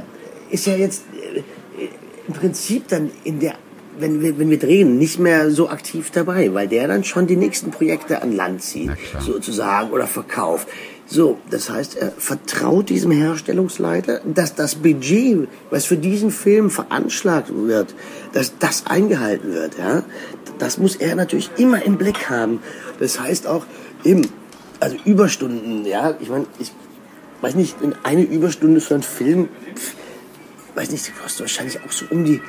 ist 0.51 0.67
ja 0.67 0.75
jetzt 0.75 1.05
äh, 1.35 1.43
im 2.29 2.35
Prinzip 2.35 2.89
dann 2.89 3.11
in 3.25 3.41
der, 3.41 3.55
wenn 3.99 4.21
wir, 4.21 4.39
wenn 4.39 4.51
wir 4.51 4.59
drehen, 4.59 4.99
nicht 4.99 5.19
mehr 5.19 5.51
so 5.51 5.69
aktiv 5.69 6.11
dabei, 6.11 6.53
weil 6.55 6.69
der 6.69 6.89
dann 6.89 7.05
schon 7.05 7.27
die 7.27 7.37
nächsten 7.37 7.71
Projekte 7.71 8.23
an 8.23 8.33
Land 8.33 8.63
zieht, 8.63 8.91
sozusagen, 9.21 9.91
oder 9.91 10.07
verkauft. 10.07 10.69
So, 11.07 11.39
das 11.51 11.69
heißt, 11.69 11.97
er 11.97 12.11
vertraut 12.13 12.89
diesem 12.89 13.11
Herstellungsleiter, 13.11 14.23
dass 14.25 14.55
das 14.55 14.77
Budget, 14.77 15.49
was 15.71 15.85
für 15.85 15.97
diesen 15.97 16.31
Film 16.31 16.71
veranschlagt 16.71 17.53
wird, 17.55 17.95
dass 18.33 18.59
das 18.59 18.87
eingehalten 18.87 19.53
wird. 19.53 19.79
Ja? 19.79 20.05
Das 20.59 20.79
muss 20.79 20.97
er 20.97 21.15
natürlich 21.15 21.51
immer 21.59 21.85
im 21.85 21.99
Blick 21.99 22.31
haben. 22.31 22.61
Das 22.99 23.21
heißt 23.21 23.47
auch 23.47 23.67
eben, 24.05 24.27
also 24.81 24.97
Überstunden, 25.05 25.85
ja, 25.85 26.15
ich 26.19 26.31
meine, 26.31 26.47
ich 26.59 26.73
weiß 27.43 27.57
nicht, 27.57 27.83
in 27.83 27.95
eine 28.05 28.23
Überstunde 28.23 28.81
für 28.81 28.95
einen 28.95 29.03
Film, 29.03 29.49
weiß 30.75 30.91
nicht, 30.91 31.07
die 31.07 31.13
kostet 31.13 31.41
wahrscheinlich 31.43 31.81
auch 31.85 31.93
so 31.93 32.07
um 32.11 32.25
die 32.25 32.41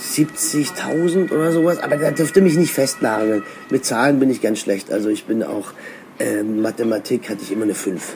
70.000 0.00 1.30
oder 1.30 1.52
sowas, 1.52 1.78
aber 1.78 1.96
da 1.96 2.10
dürfte 2.10 2.40
mich 2.40 2.56
nicht 2.56 2.72
festnageln. 2.72 3.42
Mit 3.70 3.84
Zahlen 3.84 4.18
bin 4.18 4.30
ich 4.30 4.40
ganz 4.40 4.58
schlecht, 4.60 4.90
also 4.92 5.08
ich 5.08 5.24
bin 5.24 5.42
auch, 5.42 5.72
ähm, 6.18 6.62
Mathematik 6.62 7.28
hatte 7.28 7.42
ich 7.42 7.52
immer 7.52 7.64
eine 7.64 7.74
5. 7.74 8.14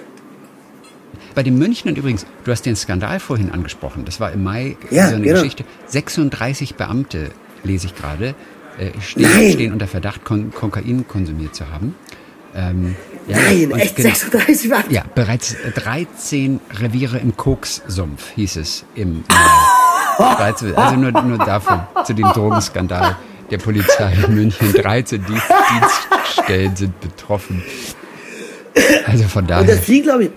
Bei 1.34 1.42
den 1.42 1.58
Münchnern 1.58 1.96
übrigens, 1.96 2.26
du 2.44 2.52
hast 2.52 2.64
den 2.64 2.76
Skandal 2.76 3.18
vorhin 3.20 3.50
angesprochen, 3.50 4.04
das 4.04 4.20
war 4.20 4.32
im 4.32 4.44
Mai 4.44 4.76
Ja, 4.90 5.08
so 5.08 5.16
eine 5.16 5.24
genau. 5.24 5.40
Geschichte. 5.40 5.64
36 5.86 6.76
Beamte, 6.76 7.30
lese 7.64 7.86
ich 7.86 7.94
gerade, 7.94 8.34
äh, 8.78 8.90
stehen, 9.00 9.52
stehen 9.52 9.72
unter 9.72 9.86
Verdacht, 9.86 10.24
Kon 10.24 10.52
Kokain 10.52 11.06
konsumiert 11.08 11.54
zu 11.54 11.68
haben. 11.70 11.94
Ähm, 12.54 12.94
ja, 13.26 13.36
Nein, 13.36 13.72
echt 13.72 13.96
genau. 13.96 14.10
36 14.10 14.70
Watt? 14.70 14.84
Ja, 14.90 15.04
bereits 15.14 15.56
13 15.74 16.60
Reviere 16.78 17.18
im 17.18 17.36
Kokssumpf 17.36 18.30
hieß 18.36 18.56
es 18.56 18.84
im 18.94 19.24
Mai. 19.28 19.34
13, 20.16 20.74
also 20.76 20.96
nur, 20.96 21.12
nur 21.22 21.38
davon, 21.38 21.80
zu 22.04 22.14
dem 22.14 22.26
Drogenskandal 22.28 23.16
der 23.50 23.58
Polizei 23.58 24.12
in 24.26 24.34
München. 24.34 24.72
13 24.72 25.24
Dienst 25.24 25.44
Dienststellen 25.70 26.76
sind 26.76 27.00
betroffen. 27.00 27.62
Also 29.06 29.24
von 29.24 29.42
Und 29.44 29.50
das 29.50 29.66
daher. 29.66 29.76
fing, 29.78 30.02
glaube 30.02 30.24
ich, 30.24 30.30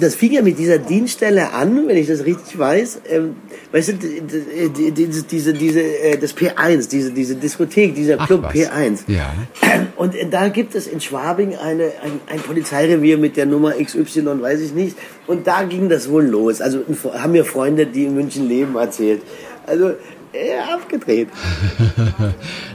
das 0.00 0.14
fing 0.14 0.32
ja 0.32 0.42
mit 0.42 0.58
dieser 0.58 0.78
Dienststelle 0.78 1.52
an, 1.52 1.86
wenn 1.88 1.96
ich 1.96 2.06
das 2.06 2.24
richtig 2.24 2.58
weiß. 2.58 3.00
Ähm, 3.08 3.36
weißt 3.72 3.88
du, 3.88 3.92
die- 3.94 4.20
die- 4.22 4.90
die- 4.92 5.06
diese, 5.06 5.22
diese, 5.24 5.52
diese, 5.52 5.80
äh, 5.80 6.16
das 6.18 6.34
P1, 6.36 6.88
diese, 6.88 7.10
diese 7.12 7.34
Diskothek, 7.36 7.94
dieser 7.94 8.16
Ach 8.18 8.26
Club 8.26 8.42
was. 8.44 8.52
P1. 8.54 9.00
Ja. 9.08 9.32
Und 9.96 10.14
äh, 10.14 10.26
da 10.30 10.48
gibt 10.48 10.74
es 10.74 10.86
in 10.86 11.00
Schwabing 11.00 11.56
eine, 11.56 11.84
ein, 12.02 12.20
ein 12.28 12.40
Polizeirevier 12.40 13.18
mit 13.18 13.36
der 13.36 13.46
Nummer 13.46 13.72
XY, 13.72 14.40
weiß 14.40 14.60
ich 14.60 14.72
nicht. 14.74 14.96
Und 15.26 15.46
da 15.46 15.62
ging 15.64 15.88
das 15.88 16.08
wohl 16.10 16.24
los. 16.24 16.60
Also 16.60 16.80
haben 17.14 17.32
mir 17.32 17.44
Freunde, 17.44 17.86
die 17.86 18.04
in 18.04 18.14
München 18.14 18.48
leben, 18.48 18.76
erzählt. 18.76 19.22
Also, 19.66 19.90
äh, 20.32 20.58
abgedreht. 20.72 21.28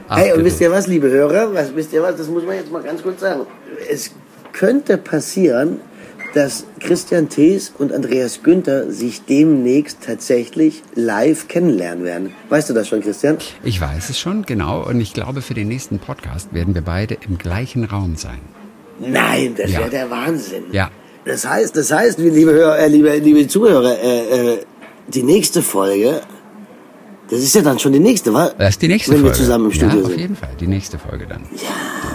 Hey, 0.10 0.34
und 0.34 0.44
wisst 0.46 0.62
ihr 0.62 0.70
was, 0.70 0.86
liebe 0.88 1.10
Hörer? 1.10 1.54
Was, 1.54 1.76
wisst 1.76 1.94
ihr 1.94 2.04
was? 2.04 2.18
Das 2.18 2.28
muss 2.28 2.44
man 2.46 2.56
jetzt 2.58 2.72
mal 2.72 2.84
ganz 2.84 3.02
kurz 3.02 3.22
sagen. 3.22 3.48
Es 3.90 4.12
könnte 4.52 4.98
passieren, 4.98 5.80
dass 6.34 6.66
Christian 6.80 7.30
Thees 7.30 7.72
und 7.78 7.92
Andreas 7.94 8.42
Günther 8.42 8.92
sich 8.92 9.24
demnächst 9.26 10.00
tatsächlich 10.02 10.82
live 10.96 11.48
kennenlernen 11.48 12.04
werden. 12.04 12.32
Weißt 12.50 12.70
du 12.70 12.74
das 12.74 12.88
schon, 12.88 13.02
Christian? 13.02 13.38
Ich 13.64 13.80
weiß 13.80 14.10
es 14.10 14.20
schon, 14.20 14.44
genau. 14.44 14.84
Und 14.84 15.00
ich 15.00 15.14
glaube, 15.14 15.42
für 15.42 15.54
den 15.54 15.68
nächsten 15.68 16.00
Podcast 16.00 16.54
werden 16.54 16.74
wir 16.74 16.82
beide 16.82 17.18
im 17.28 17.38
gleichen 17.38 17.84
Raum 17.86 18.16
sein. 18.16 18.40
Nein, 19.00 19.54
das 19.58 19.72
Ja. 19.72 19.80
wäre 19.80 19.90
der 19.90 20.10
Wahnsinn. 20.10 20.64
Ja. 20.72 20.90
Das 21.26 21.48
heißt, 21.48 21.76
das 21.78 21.92
heißt, 21.92 22.18
liebe 22.20 22.52
Hörer, 22.52 22.80
äh, 22.80 22.88
liebe, 22.88 23.16
liebe 23.18 23.48
Zuhörer, 23.48 23.98
äh, 24.02 24.54
äh, 24.56 24.58
die 25.08 25.24
nächste 25.24 25.62
Folge, 25.62 26.22
das 27.30 27.40
ist 27.40 27.56
ja 27.56 27.62
dann 27.62 27.80
schon 27.80 27.94
die 27.94 28.00
nächste, 28.00 28.34
wa? 28.34 28.52
Das 28.58 28.72
ist 28.72 28.82
die 28.82 28.88
nächste 28.88 29.12
Wenn 29.12 29.22
Folge. 29.22 29.36
wir 29.36 29.40
zusammen 29.40 29.66
im 29.66 29.72
Studio 29.72 29.98
ja, 30.00 30.04
auf 30.04 30.10
sind. 30.12 30.20
jeden 30.20 30.36
Fall. 30.36 30.50
Die 30.60 30.68
nächste 30.68 30.98
Folge 31.00 31.26
dann. 31.28 31.44
Ja. 31.56 32.13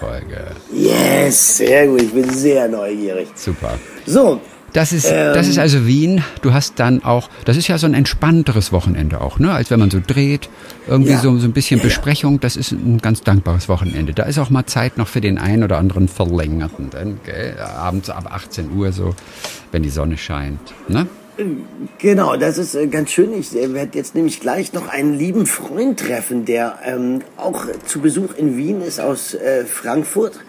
Folge. 0.00 0.46
Yes, 0.72 1.58
sehr 1.58 1.86
gut. 1.86 2.02
Ich 2.02 2.12
bin 2.12 2.28
sehr 2.30 2.68
neugierig. 2.68 3.28
Super. 3.34 3.74
So, 4.06 4.40
Das 4.72 4.92
ist, 4.92 5.06
Ähm. 5.06 5.32
das 5.32 5.48
ist 5.48 5.58
also 5.58 5.86
Wien. 5.86 6.22
Du 6.42 6.52
hast 6.52 6.74
dann 6.78 7.02
auch, 7.02 7.30
das 7.46 7.56
ist 7.56 7.66
ja 7.66 7.78
so 7.78 7.86
ein 7.86 7.94
entspannteres 7.94 8.72
Wochenende 8.72 9.22
auch, 9.22 9.38
ne? 9.38 9.52
Als 9.52 9.70
wenn 9.70 9.78
man 9.80 9.90
so 9.90 10.00
dreht, 10.06 10.50
irgendwie 10.86 11.12
Ja. 11.12 11.20
so, 11.20 11.38
so 11.38 11.46
ein 11.46 11.52
bisschen 11.52 11.78
ja. 11.78 11.84
Besprechung. 11.84 12.40
Das 12.40 12.56
ist 12.56 12.72
ein 12.72 12.98
ganz 13.00 13.22
dankbares 13.22 13.68
Wochenende. 13.70 14.12
Da 14.12 14.24
ist 14.24 14.38
auch 14.38 14.50
mal 14.50 14.66
Zeit 14.66 14.98
noch 14.98 15.08
für 15.08 15.22
den 15.22 15.38
einen 15.38 15.62
oder 15.62 15.78
anderen 15.78 16.08
Verlängerten, 16.08 16.90
dann, 16.90 17.20
gell? 17.24 17.56
Abends 17.58 18.10
ab 18.10 18.28
18 18.30 18.70
Uhr 18.76 18.92
so, 18.92 19.14
wenn 19.72 19.82
die 19.82 19.88
Sonne 19.88 20.18
scheint, 20.18 20.60
ne? 20.88 21.06
Genau, 21.98 22.36
das 22.36 22.56
ist 22.56 22.74
äh, 22.74 22.86
ganz 22.86 23.10
schön. 23.10 23.38
Ich 23.38 23.54
äh, 23.54 23.74
werde 23.74 23.98
jetzt 23.98 24.14
nämlich 24.14 24.40
gleich 24.40 24.72
noch 24.72 24.88
einen 24.88 25.12
lieben 25.12 25.44
Freund 25.44 26.00
treffen, 26.00 26.46
der 26.46 26.78
ähm, 26.82 27.20
auch 27.36 27.66
zu 27.84 28.00
Besuch 28.00 28.34
in 28.36 28.56
Wien 28.56 28.80
ist 28.80 29.00
aus 29.00 29.34
äh, 29.34 29.66
Frankfurt. 29.66 30.40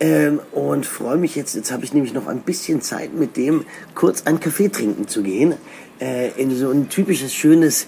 Ähm, 0.00 0.40
und 0.52 0.84
freue 0.84 1.16
mich 1.16 1.34
jetzt, 1.34 1.54
jetzt 1.54 1.72
habe 1.72 1.84
ich 1.84 1.94
nämlich 1.94 2.12
noch 2.12 2.26
ein 2.26 2.40
bisschen 2.40 2.82
Zeit, 2.82 3.14
mit 3.14 3.38
dem 3.38 3.64
kurz 3.94 4.26
einen 4.26 4.40
Kaffee 4.40 4.68
trinken 4.68 5.08
zu 5.08 5.22
gehen. 5.22 5.54
Äh, 5.98 6.30
in 6.36 6.54
so 6.54 6.70
ein 6.70 6.90
typisches, 6.90 7.32
schönes 7.32 7.86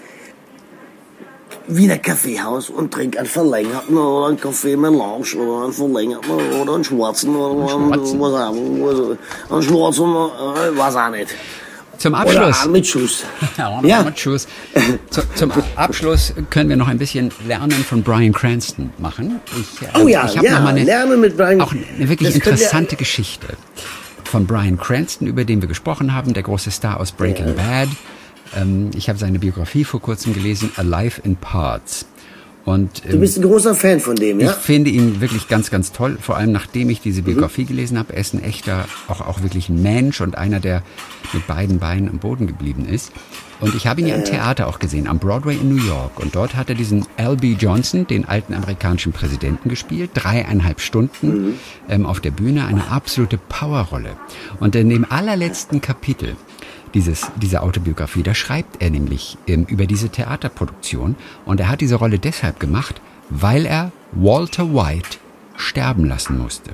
Wiener 1.66 1.99
Kaffeehaus 1.99 2.71
und 2.71 2.95
trinke 2.95 3.19
einen 3.19 3.29
verlängerten 3.29 3.99
oder 3.99 4.29
einen 4.29 4.40
Kaffee 4.40 4.77
mit 4.77 4.92
Lounge 4.92 5.37
oder 5.37 5.64
einen 5.64 5.73
verlängerten 5.73 6.31
oder 6.31 6.75
einen 6.75 6.85
schwarzen 6.85 7.35
oder 7.37 7.75
einen, 7.75 7.92
schwarzen. 7.92 8.21
was 8.21 8.33
auch, 8.33 9.53
einen 9.53 9.62
schwarzen, 9.62 10.05
äh, 10.05 10.79
was 10.79 10.97
auch 10.97 11.11
nicht. 11.11 11.35
Zum 11.99 12.13
Oder 12.15 12.23
Abschluss. 12.23 12.63
einen 12.63 12.73
mit 12.73 12.87
Schuss. 12.87 13.25
Ja, 13.59 13.81
Ja. 13.83 14.03
Mit 14.03 14.19
Schuss. 14.19 14.47
Zu, 15.11 15.23
zum 15.35 15.53
Abschluss 15.77 16.33
können 16.51 16.69
wir 16.69 16.77
noch 16.77 16.89
ein 16.89 16.99
bisschen 16.99 17.31
Lernen 17.47 17.73
von 17.85 18.03
Brian 18.03 18.33
Cranston 18.33 18.91
machen. 18.99 19.41
Ich, 19.59 19.83
äh, 19.87 19.91
Oh 20.01 20.07
ja, 20.09 20.27
ich 20.27 20.37
hab 20.37 20.45
ja, 20.45 20.53
noch 20.57 20.61
mal 20.63 20.69
eine, 20.71 20.85
Lernen 20.85 21.21
mit 21.21 21.37
Bryan- 21.37 21.61
Auch 21.61 21.73
eine 21.73 22.09
wirklich 22.09 22.35
interessante 22.35 22.97
Geschichte 22.97 23.47
von 24.25 24.47
Brian 24.47 24.77
Cranston, 24.79 25.27
über 25.27 25.45
den 25.45 25.61
wir 25.63 25.69
gesprochen 25.69 26.13
haben, 26.15 26.35
der 26.35 26.43
große 26.43 26.71
Star 26.71 26.99
aus 27.01 27.13
Breaking 27.13 27.55
Bad. 27.55 27.89
Ähm, 28.57 28.91
ich 28.95 29.09
habe 29.09 29.19
seine 29.19 29.39
Biografie 29.39 29.85
vor 29.85 30.01
kurzem 30.01 30.35
gelesen, 30.35 30.71
Alive 30.77 31.21
in 31.23 31.37
Parts. 31.37 32.07
Und 32.66 33.05
Du 33.05 33.14
ähm, 33.14 33.20
bist 33.20 33.38
ein 33.38 33.42
großer 33.42 33.74
Fan 33.76 34.00
von 34.00 34.16
dem, 34.16 34.40
ich 34.40 34.46
ja? 34.46 34.52
finde 34.52 34.90
ihn 34.90 35.20
wirklich 35.20 35.46
ganz, 35.48 35.70
ganz 35.70 35.92
toll. 35.92 36.18
Vor 36.20 36.37
allem 36.37 36.50
nachdem 36.52 36.90
ich 36.90 37.00
diese 37.00 37.22
Biografie 37.22 37.62
Mhm. 37.62 37.68
gelesen 37.68 37.98
habe. 37.98 38.12
Er 38.12 38.20
ist 38.20 38.35
ein 38.35 38.42
echter, 38.42 38.85
auch, 39.09 39.20
auch 39.20 39.42
wirklich 39.42 39.68
ein 39.68 39.81
Mensch 39.83 40.20
und 40.20 40.37
einer, 40.37 40.59
der 40.61 40.83
mit 41.33 41.46
beiden 41.46 41.79
Beinen 41.79 42.09
am 42.11 42.18
Boden 42.18 42.46
geblieben 42.48 42.85
ist. 42.85 43.12
Und 43.61 43.74
ich 43.74 43.87
habe 43.87 44.00
ihn 44.02 44.09
ja 44.09 44.16
im 44.16 44.24
Theater 44.24 44.66
auch 44.66 44.79
gesehen, 44.81 45.07
am 45.07 45.18
Broadway 45.20 45.55
in 45.55 45.74
New 45.74 45.83
York. 45.83 46.18
Und 46.18 46.35
dort 46.35 46.57
hat 46.57 46.68
er 46.68 46.74
diesen 46.74 47.07
L.B. 47.16 47.52
Johnson, 47.59 48.07
den 48.07 48.26
alten 48.26 48.52
amerikanischen 48.52 49.12
Präsidenten, 49.12 49.68
gespielt. 49.70 50.11
Dreieinhalb 50.14 50.81
Stunden 50.81 51.29
Mhm. 51.29 51.55
ähm, 51.88 52.05
auf 52.05 52.20
der 52.20 52.33
Bühne. 52.33 52.66
Eine 52.66 52.88
absolute 52.90 53.38
Powerrolle. 53.38 54.16
Und 54.61 54.74
in 54.74 54.90
dem 54.90 55.07
allerletzten 55.09 55.81
Kapitel 55.81 56.35
dieses, 56.97 57.31
dieser 57.37 57.63
Autobiografie. 57.63 58.23
Da 58.23 58.35
schreibt 58.35 58.83
er 58.83 58.89
nämlich 58.89 59.37
ähm, 59.47 59.67
über 59.69 59.87
diese 59.87 60.09
Theaterproduktion 60.09 61.15
und 61.45 61.61
er 61.61 61.69
hat 61.69 61.83
diese 61.83 61.97
Rolle 61.97 62.19
deshalb 62.19 62.59
gemacht, 62.59 63.03
weil 63.29 63.67
er 63.67 63.93
Walter 64.13 64.73
White 64.73 65.19
sterben 65.57 66.07
lassen 66.07 66.39
musste. 66.39 66.71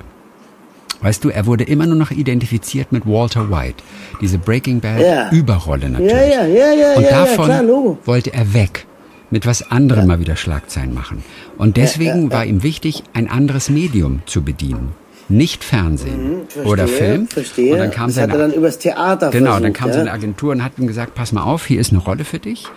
Weißt 1.01 1.21
du, 1.25 1.29
er 1.29 1.45
wurde 1.45 1.65
immer 1.65 1.85
nur 1.85 1.97
noch 1.97 2.11
identifiziert 2.11 2.93
mit 2.93 3.05
Walter 3.05 3.51
White. 3.51 3.83
Diese 4.21 4.37
Breaking 4.37 4.79
Bad 4.79 5.01
Ja. 5.01 5.29
Überrolle 5.31 5.89
natürlich. 5.89 6.13
Ja, 6.13 6.45
ja, 6.45 6.45
ja, 6.45 6.71
ja, 6.73 6.93
Und 6.95 7.03
ja, 7.03 7.09
ja, 7.09 7.19
davon 7.25 7.45
klar, 7.45 7.63
Logo. 7.63 7.97
wollte 8.05 8.33
er 8.33 8.53
weg. 8.53 8.87
Mit 9.29 9.45
was 9.45 9.69
anderem 9.71 10.07
mal 10.07 10.19
wieder 10.19 10.37
Schlagzeilen 10.37 10.93
machen. 10.93 11.23
Und 11.57 11.75
deswegen 11.75 12.31
war 12.31 12.45
ihm 12.45 12.63
wichtig, 12.63 13.03
ein 13.13 13.29
anderes 13.29 13.67
Medium 13.69 14.21
zu 14.25 14.43
bedienen. 14.43 14.93
Nicht 15.29 15.63
Fernsehen 15.63 16.23
Mhm, 16.41 16.41
Verstehe, 16.47 16.65
oder 16.71 16.87
Film. 16.87 17.27
Verstehe. 17.27 17.73
Und 17.73 17.79
dann 17.79 17.91
kam 17.91 18.07
das 18.07 18.15
seine 18.15 18.33
hat 18.33 18.39
er 18.39 18.47
dann 18.47 18.53
übers 18.57 18.77
Theater 18.79 19.29
Genau, 19.29 19.45
versucht, 19.51 19.65
dann 19.65 19.73
kam 19.73 19.87
ja? 19.89 19.93
seine 19.93 20.11
Agentur 20.11 20.51
und 20.51 20.63
hat 20.63 20.73
ihm 20.77 20.87
gesagt, 20.87 21.15
pass 21.15 21.31
mal 21.31 21.43
auf, 21.43 21.65
hier 21.65 21.79
ist 21.79 21.91
eine 21.91 22.01
Rolle 22.01 22.25
für 22.25 22.39
dich. 22.39 22.67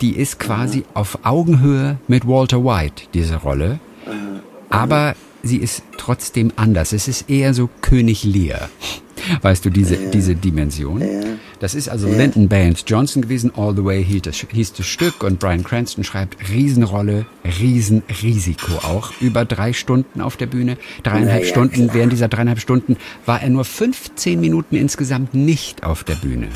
Die 0.00 0.16
ist 0.16 0.38
quasi 0.38 0.84
auf 0.94 1.18
Augenhöhe 1.24 1.96
mit 2.06 2.26
Walter 2.26 2.64
White, 2.64 3.04
diese 3.14 3.36
Rolle. 3.36 3.80
Aber 4.70 5.14
sie 5.42 5.58
ist 5.58 5.82
trotzdem 5.96 6.52
anders. 6.56 6.92
Es 6.92 7.08
ist 7.08 7.28
eher 7.30 7.54
so 7.54 7.68
König 7.80 8.24
Lear. 8.24 8.68
Weißt 9.42 9.64
du, 9.64 9.70
diese, 9.70 9.96
diese 10.10 10.34
Dimension. 10.34 11.02
Das 11.60 11.74
ist 11.74 11.88
also 11.88 12.08
Lyndon 12.08 12.48
Baines 12.48 12.84
Johnson 12.86 13.22
gewesen. 13.22 13.52
All 13.56 13.74
the 13.74 13.84
Way 13.84 14.04
hieß 14.04 14.22
das, 14.22 14.36
hieß 14.36 14.74
das 14.74 14.86
Stück. 14.86 15.22
Und 15.22 15.38
Brian 15.38 15.64
Cranston 15.64 16.04
schreibt 16.04 16.36
Riesenrolle, 16.50 17.26
Riesenrisiko 17.44 18.76
auch. 18.86 19.12
Über 19.20 19.44
drei 19.44 19.72
Stunden 19.72 20.20
auf 20.20 20.36
der 20.36 20.46
Bühne. 20.46 20.78
Dreieinhalb 21.02 21.44
ja, 21.44 21.48
Stunden. 21.48 21.84
klar. 21.84 21.94
Während 21.94 22.12
dieser 22.12 22.28
dreieinhalb 22.28 22.60
Stunden 22.60 22.96
war 23.26 23.42
er 23.42 23.50
nur 23.50 23.64
15 23.64 24.40
Minuten 24.40 24.76
insgesamt 24.76 25.34
nicht 25.34 25.82
auf 25.82 26.04
der 26.04 26.14
Bühne. 26.14 26.48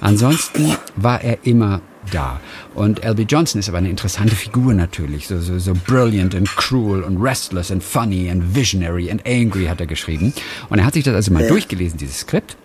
Ansonsten 0.00 0.76
war 0.96 1.22
er 1.22 1.38
immer 1.44 1.80
da. 2.10 2.40
Und 2.74 3.02
L.B. 3.04 3.22
Johnson 3.22 3.58
ist 3.58 3.68
aber 3.68 3.78
eine 3.78 3.90
interessante 3.90 4.34
Figur 4.34 4.74
natürlich. 4.74 5.26
So, 5.26 5.40
so, 5.40 5.58
so 5.58 5.74
brilliant 5.86 6.34
and 6.34 6.48
cruel 6.56 7.04
and 7.04 7.20
restless 7.20 7.70
and 7.70 7.82
funny 7.82 8.30
and 8.30 8.42
visionary 8.54 9.10
and 9.10 9.24
angry 9.26 9.66
hat 9.66 9.80
er 9.80 9.86
geschrieben. 9.86 10.32
Und 10.68 10.78
er 10.78 10.86
hat 10.86 10.94
sich 10.94 11.04
das 11.04 11.14
also 11.14 11.32
mal 11.32 11.46
durchgelesen, 11.46 11.98
dieses 11.98 12.20
Skript. 12.20 12.56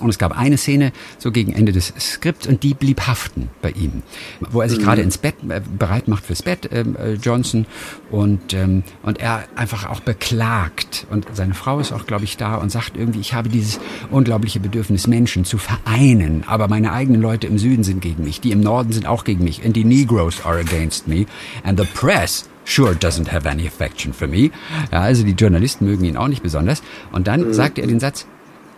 Und 0.00 0.10
es 0.10 0.18
gab 0.18 0.36
eine 0.36 0.56
Szene 0.56 0.92
so 1.18 1.30
gegen 1.30 1.52
Ende 1.52 1.70
des 1.70 1.92
Skripts 1.98 2.48
und 2.48 2.64
die 2.64 2.74
blieb 2.74 3.06
haften 3.06 3.48
bei 3.62 3.70
ihm, 3.70 4.02
wo 4.50 4.60
er 4.60 4.68
sich 4.68 4.80
gerade 4.80 5.02
ins 5.02 5.18
Bett 5.18 5.36
äh, 5.48 5.60
bereit 5.78 6.08
macht 6.08 6.26
fürs 6.26 6.42
Bett, 6.42 6.68
ähm, 6.72 6.96
äh, 6.96 7.12
Johnson, 7.12 7.66
und 8.10 8.54
ähm, 8.54 8.82
und 9.04 9.20
er 9.20 9.44
einfach 9.54 9.88
auch 9.88 10.00
beklagt. 10.00 11.06
Und 11.10 11.26
seine 11.32 11.54
Frau 11.54 11.78
ist 11.78 11.92
auch, 11.92 12.06
glaube 12.06 12.24
ich, 12.24 12.36
da 12.36 12.56
und 12.56 12.70
sagt 12.70 12.96
irgendwie, 12.96 13.20
ich 13.20 13.34
habe 13.34 13.48
dieses 13.48 13.78
unglaubliche 14.10 14.58
Bedürfnis, 14.58 15.06
Menschen 15.06 15.44
zu 15.44 15.58
vereinen, 15.58 16.42
aber 16.46 16.66
meine 16.66 16.92
eigenen 16.92 17.22
Leute 17.22 17.46
im 17.46 17.58
Süden 17.58 17.84
sind 17.84 18.02
gegen 18.02 18.24
mich, 18.24 18.40
die 18.40 18.50
im 18.50 18.60
Norden 18.60 18.92
sind 18.92 19.06
auch 19.06 19.22
gegen 19.22 19.44
mich, 19.44 19.64
and 19.64 19.76
the 19.76 19.84
Negroes 19.84 20.44
are 20.44 20.58
against 20.58 21.06
me, 21.06 21.26
and 21.62 21.78
the 21.78 21.86
press 21.94 22.48
sure 22.64 22.94
doesn't 22.94 23.30
have 23.30 23.48
any 23.48 23.66
affection 23.66 24.12
for 24.12 24.26
me. 24.26 24.50
Ja, 24.90 25.00
also 25.02 25.22
die 25.22 25.32
Journalisten 25.32 25.84
mögen 25.84 26.04
ihn 26.04 26.16
auch 26.16 26.28
nicht 26.28 26.42
besonders. 26.42 26.82
Und 27.12 27.26
dann 27.26 27.52
sagte 27.52 27.80
er 27.80 27.86
den 27.86 28.00
Satz, 28.00 28.26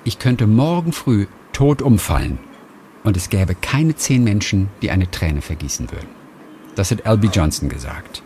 ich 0.06 0.20
könnte 0.20 0.46
morgen 0.46 0.92
früh 0.92 1.26
tot 1.52 1.82
umfallen 1.82 2.38
und 3.02 3.16
es 3.16 3.28
gäbe 3.28 3.56
keine 3.56 3.96
zehn 3.96 4.22
Menschen, 4.22 4.68
die 4.80 4.90
eine 4.90 5.10
Träne 5.10 5.42
vergießen 5.42 5.90
würden. 5.90 6.08
Das 6.76 6.92
hat 6.92 7.04
L.B. 7.04 7.28
Johnson 7.32 7.68
gesagt. 7.68 8.22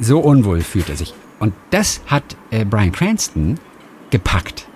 So 0.00 0.18
unwohl 0.18 0.62
fühlt 0.62 0.88
er 0.88 0.96
sich. 0.96 1.14
Und 1.38 1.54
das 1.70 2.00
hat 2.06 2.24
äh, 2.50 2.64
Brian 2.64 2.90
Cranston 2.90 3.58
gepackt. 4.10 4.66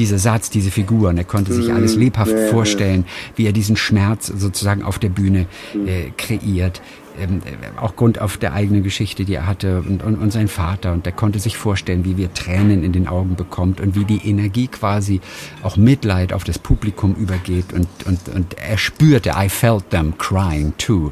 Dieser 0.00 0.18
Satz, 0.18 0.48
diese 0.48 0.70
Figur. 0.70 1.10
Und 1.10 1.18
er 1.18 1.24
konnte 1.24 1.52
sich 1.52 1.70
alles 1.70 1.94
lebhaft 1.94 2.32
vorstellen, 2.48 3.04
wie 3.36 3.44
er 3.44 3.52
diesen 3.52 3.76
Schmerz 3.76 4.28
sozusagen 4.28 4.82
auf 4.82 4.98
der 4.98 5.10
Bühne 5.10 5.44
äh, 5.74 6.10
kreiert. 6.16 6.80
Ähm, 7.20 7.42
äh, 7.44 7.78
auch 7.78 7.96
Grund 7.96 8.18
auf 8.18 8.38
der 8.38 8.54
eigenen 8.54 8.82
Geschichte, 8.82 9.26
die 9.26 9.34
er 9.34 9.46
hatte 9.46 9.82
und, 9.86 10.02
und, 10.02 10.16
und 10.16 10.32
sein 10.32 10.48
Vater. 10.48 10.94
Und 10.94 11.04
er 11.04 11.12
konnte 11.12 11.38
sich 11.38 11.58
vorstellen, 11.58 12.06
wie 12.06 12.16
wir 12.16 12.32
Tränen 12.32 12.82
in 12.82 12.92
den 12.92 13.08
Augen 13.08 13.36
bekommt 13.36 13.78
und 13.82 13.94
wie 13.94 14.06
die 14.06 14.26
Energie 14.26 14.68
quasi 14.68 15.20
auch 15.62 15.76
Mitleid 15.76 16.32
auf 16.32 16.44
das 16.44 16.58
Publikum 16.58 17.14
übergeht. 17.14 17.74
Und, 17.74 17.88
und, 18.06 18.30
und 18.34 18.56
er 18.58 18.78
spürte, 18.78 19.32
I 19.36 19.50
felt 19.50 19.90
them 19.90 20.16
crying 20.16 20.72
too. 20.78 21.10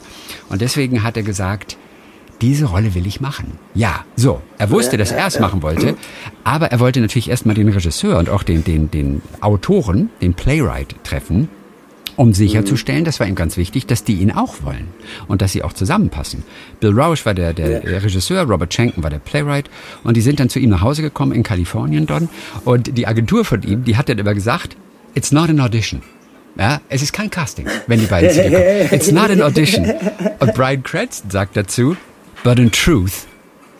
Und 0.48 0.62
deswegen 0.62 1.02
hat 1.02 1.18
er 1.18 1.24
gesagt, 1.24 1.76
diese 2.40 2.66
Rolle 2.66 2.94
will 2.94 3.06
ich 3.06 3.20
machen. 3.20 3.58
Ja, 3.74 4.04
so. 4.16 4.40
Er 4.58 4.70
wusste, 4.70 4.96
dass 4.96 5.12
er 5.12 5.26
es 5.26 5.40
machen 5.40 5.62
wollte, 5.62 5.96
aber 6.44 6.70
er 6.70 6.80
wollte 6.80 7.00
natürlich 7.00 7.30
erstmal 7.30 7.54
den 7.54 7.68
Regisseur 7.68 8.18
und 8.18 8.28
auch 8.28 8.42
den, 8.42 8.64
den, 8.64 8.90
den 8.90 9.22
Autoren, 9.40 10.10
den 10.20 10.34
Playwright 10.34 10.94
treffen, 11.04 11.48
um 12.18 12.32
sicherzustellen, 12.32 13.04
das 13.04 13.20
war 13.20 13.28
ihm 13.28 13.36
ganz 13.36 13.56
wichtig, 13.56 13.86
dass 13.86 14.02
die 14.02 14.14
ihn 14.14 14.32
auch 14.32 14.56
wollen 14.62 14.88
und 15.28 15.40
dass 15.40 15.52
sie 15.52 15.62
auch 15.62 15.72
zusammenpassen. 15.72 16.42
Bill 16.80 16.98
Rausch 16.98 17.24
war 17.24 17.32
der, 17.32 17.52
der, 17.52 18.02
Regisseur, 18.02 18.42
Robert 18.42 18.74
Schenken 18.74 19.04
war 19.04 19.10
der 19.10 19.20
Playwright 19.20 19.70
und 20.02 20.16
die 20.16 20.20
sind 20.20 20.40
dann 20.40 20.48
zu 20.48 20.58
ihm 20.58 20.70
nach 20.70 20.80
Hause 20.80 21.02
gekommen 21.02 21.30
in 21.30 21.44
Kalifornien 21.44 22.06
dann 22.06 22.28
und 22.64 22.98
die 22.98 23.06
Agentur 23.06 23.44
von 23.44 23.62
ihm, 23.62 23.84
die 23.84 23.96
hat 23.96 24.08
dann 24.08 24.18
immer 24.18 24.34
gesagt, 24.34 24.76
it's 25.14 25.30
not 25.30 25.48
an 25.48 25.60
audition. 25.60 26.02
Ja, 26.58 26.80
es 26.88 27.02
ist 27.02 27.12
kein 27.12 27.30
Casting, 27.30 27.66
wenn 27.86 28.00
die 28.00 28.06
beiden 28.06 28.30
zu 28.30 28.42
dir 28.42 28.50
kommen. 28.50 28.88
It's 28.90 29.12
not 29.12 29.30
an 29.30 29.40
audition. 29.40 29.86
Und 30.40 30.54
Brian 30.54 30.82
Cranston 30.82 31.30
sagt 31.30 31.56
dazu, 31.56 31.96
but 32.44 32.58
in 32.58 32.70
truth, 32.70 33.26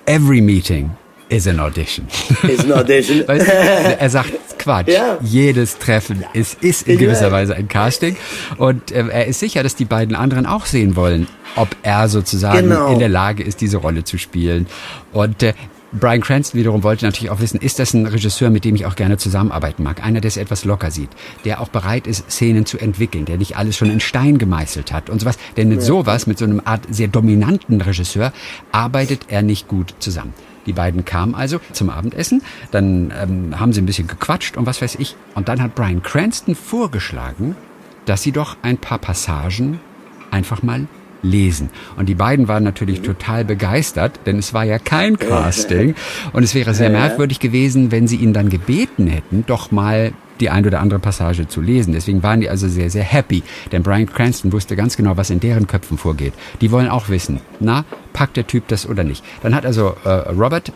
every 0.06 0.40
meeting 0.40 0.90
is 1.28 1.46
an 1.46 1.60
audition. 1.60 2.06
Ist 2.48 2.64
ein 2.64 2.72
Audition. 2.72 3.26
Weißt 3.28 3.46
du, 3.46 3.52
er 4.00 4.10
sagt 4.10 4.32
Quatsch. 4.58 4.88
Ja. 4.88 5.18
Jedes 5.22 5.78
Treffen 5.78 6.24
ist, 6.32 6.62
ist 6.62 6.88
in 6.88 6.94
Ja. 6.94 7.00
gewisser 7.06 7.30
Weise 7.30 7.54
ein 7.54 7.68
Casting. 7.68 8.16
Und 8.56 8.90
ähm, 8.92 9.10
er 9.10 9.26
ist 9.26 9.38
sicher, 9.40 9.62
dass 9.62 9.76
die 9.76 9.84
beiden 9.84 10.16
anderen 10.16 10.46
auch 10.46 10.64
sehen 10.64 10.96
wollen, 10.96 11.28
ob 11.54 11.68
er 11.82 12.08
sozusagen 12.08 12.68
Genau. 12.68 12.90
in 12.92 12.98
der 12.98 13.10
Lage 13.10 13.42
ist, 13.42 13.60
diese 13.60 13.76
Rolle 13.76 14.04
zu 14.04 14.16
spielen. 14.16 14.66
Und 15.12 15.42
äh, 15.42 15.52
Brian 15.92 16.20
Cranston 16.20 16.60
wiederum 16.60 16.82
wollte 16.82 17.06
natürlich 17.06 17.30
auch 17.30 17.40
wissen, 17.40 17.60
ist 17.60 17.78
das 17.78 17.94
ein 17.94 18.04
Regisseur, 18.04 18.50
mit 18.50 18.64
dem 18.66 18.74
ich 18.74 18.84
auch 18.84 18.94
gerne 18.94 19.16
zusammenarbeiten 19.16 19.82
mag? 19.82 20.04
Einer, 20.04 20.20
der 20.20 20.28
es 20.28 20.36
etwas 20.36 20.66
locker 20.66 20.90
sieht, 20.90 21.08
der 21.46 21.60
auch 21.60 21.68
bereit 21.68 22.06
ist, 22.06 22.30
Szenen 22.30 22.66
zu 22.66 22.78
entwickeln, 22.78 23.24
der 23.24 23.38
nicht 23.38 23.56
alles 23.56 23.76
schon 23.76 23.90
in 23.90 24.00
Stein 24.00 24.36
gemeißelt 24.36 24.92
hat 24.92 25.08
und 25.08 25.20
sowas. 25.20 25.38
Denn 25.56 25.68
mit 25.68 25.80
sowas, 25.80 26.26
mit 26.26 26.36
so 26.36 26.44
einem 26.44 26.60
Art 26.62 26.82
sehr 26.90 27.08
dominanten 27.08 27.80
Regisseur, 27.80 28.32
arbeitet 28.70 29.26
er 29.28 29.42
nicht 29.42 29.66
gut 29.66 29.94
zusammen. 29.98 30.34
Die 30.66 30.74
beiden 30.74 31.06
kamen 31.06 31.34
also 31.34 31.58
zum 31.72 31.88
Abendessen, 31.88 32.42
dann 32.70 33.10
ähm, 33.18 33.58
haben 33.58 33.72
sie 33.72 33.80
ein 33.80 33.86
bisschen 33.86 34.06
gequatscht 34.06 34.58
und 34.58 34.66
was 34.66 34.82
weiß 34.82 34.96
ich. 34.96 35.16
Und 35.34 35.48
dann 35.48 35.62
hat 35.62 35.74
Brian 35.74 36.02
Cranston 36.02 36.54
vorgeschlagen, 36.54 37.56
dass 38.04 38.22
sie 38.22 38.32
doch 38.32 38.58
ein 38.60 38.76
paar 38.76 38.98
Passagen 38.98 39.80
einfach 40.30 40.62
mal 40.62 40.86
lesen. 41.22 41.70
Und 41.96 42.08
die 42.08 42.14
beiden 42.14 42.48
waren 42.48 42.64
natürlich 42.64 43.02
total 43.02 43.44
begeistert, 43.44 44.20
denn 44.26 44.38
es 44.38 44.54
war 44.54 44.64
ja 44.64 44.78
kein 44.78 45.18
Casting. 45.18 45.94
Und 46.32 46.42
es 46.42 46.54
wäre 46.54 46.74
sehr 46.74 46.90
merkwürdig 46.90 47.40
gewesen, 47.40 47.90
wenn 47.90 48.08
sie 48.08 48.16
ihn 48.16 48.32
dann 48.32 48.48
gebeten 48.48 49.06
hätten, 49.06 49.44
doch 49.46 49.70
mal 49.70 50.12
die 50.40 50.50
ein 50.50 50.64
oder 50.64 50.80
andere 50.80 51.00
Passage 51.00 51.48
zu 51.48 51.60
lesen. 51.60 51.92
Deswegen 51.92 52.22
waren 52.22 52.40
die 52.40 52.48
also 52.48 52.68
sehr, 52.68 52.90
sehr 52.90 53.02
happy. 53.02 53.42
Denn 53.72 53.82
Brian 53.82 54.06
Cranston 54.06 54.52
wusste 54.52 54.76
ganz 54.76 54.96
genau, 54.96 55.16
was 55.16 55.30
in 55.30 55.40
deren 55.40 55.66
Köpfen 55.66 55.98
vorgeht. 55.98 56.32
Die 56.60 56.70
wollen 56.70 56.88
auch 56.88 57.08
wissen, 57.08 57.40
na, 57.60 57.84
packt 58.12 58.36
der 58.36 58.46
Typ 58.46 58.68
das 58.68 58.88
oder 58.88 59.04
nicht. 59.04 59.24
Dann 59.42 59.54
hat 59.54 59.66
also 59.66 59.96
äh, 60.04 60.08
Robert 60.08 60.72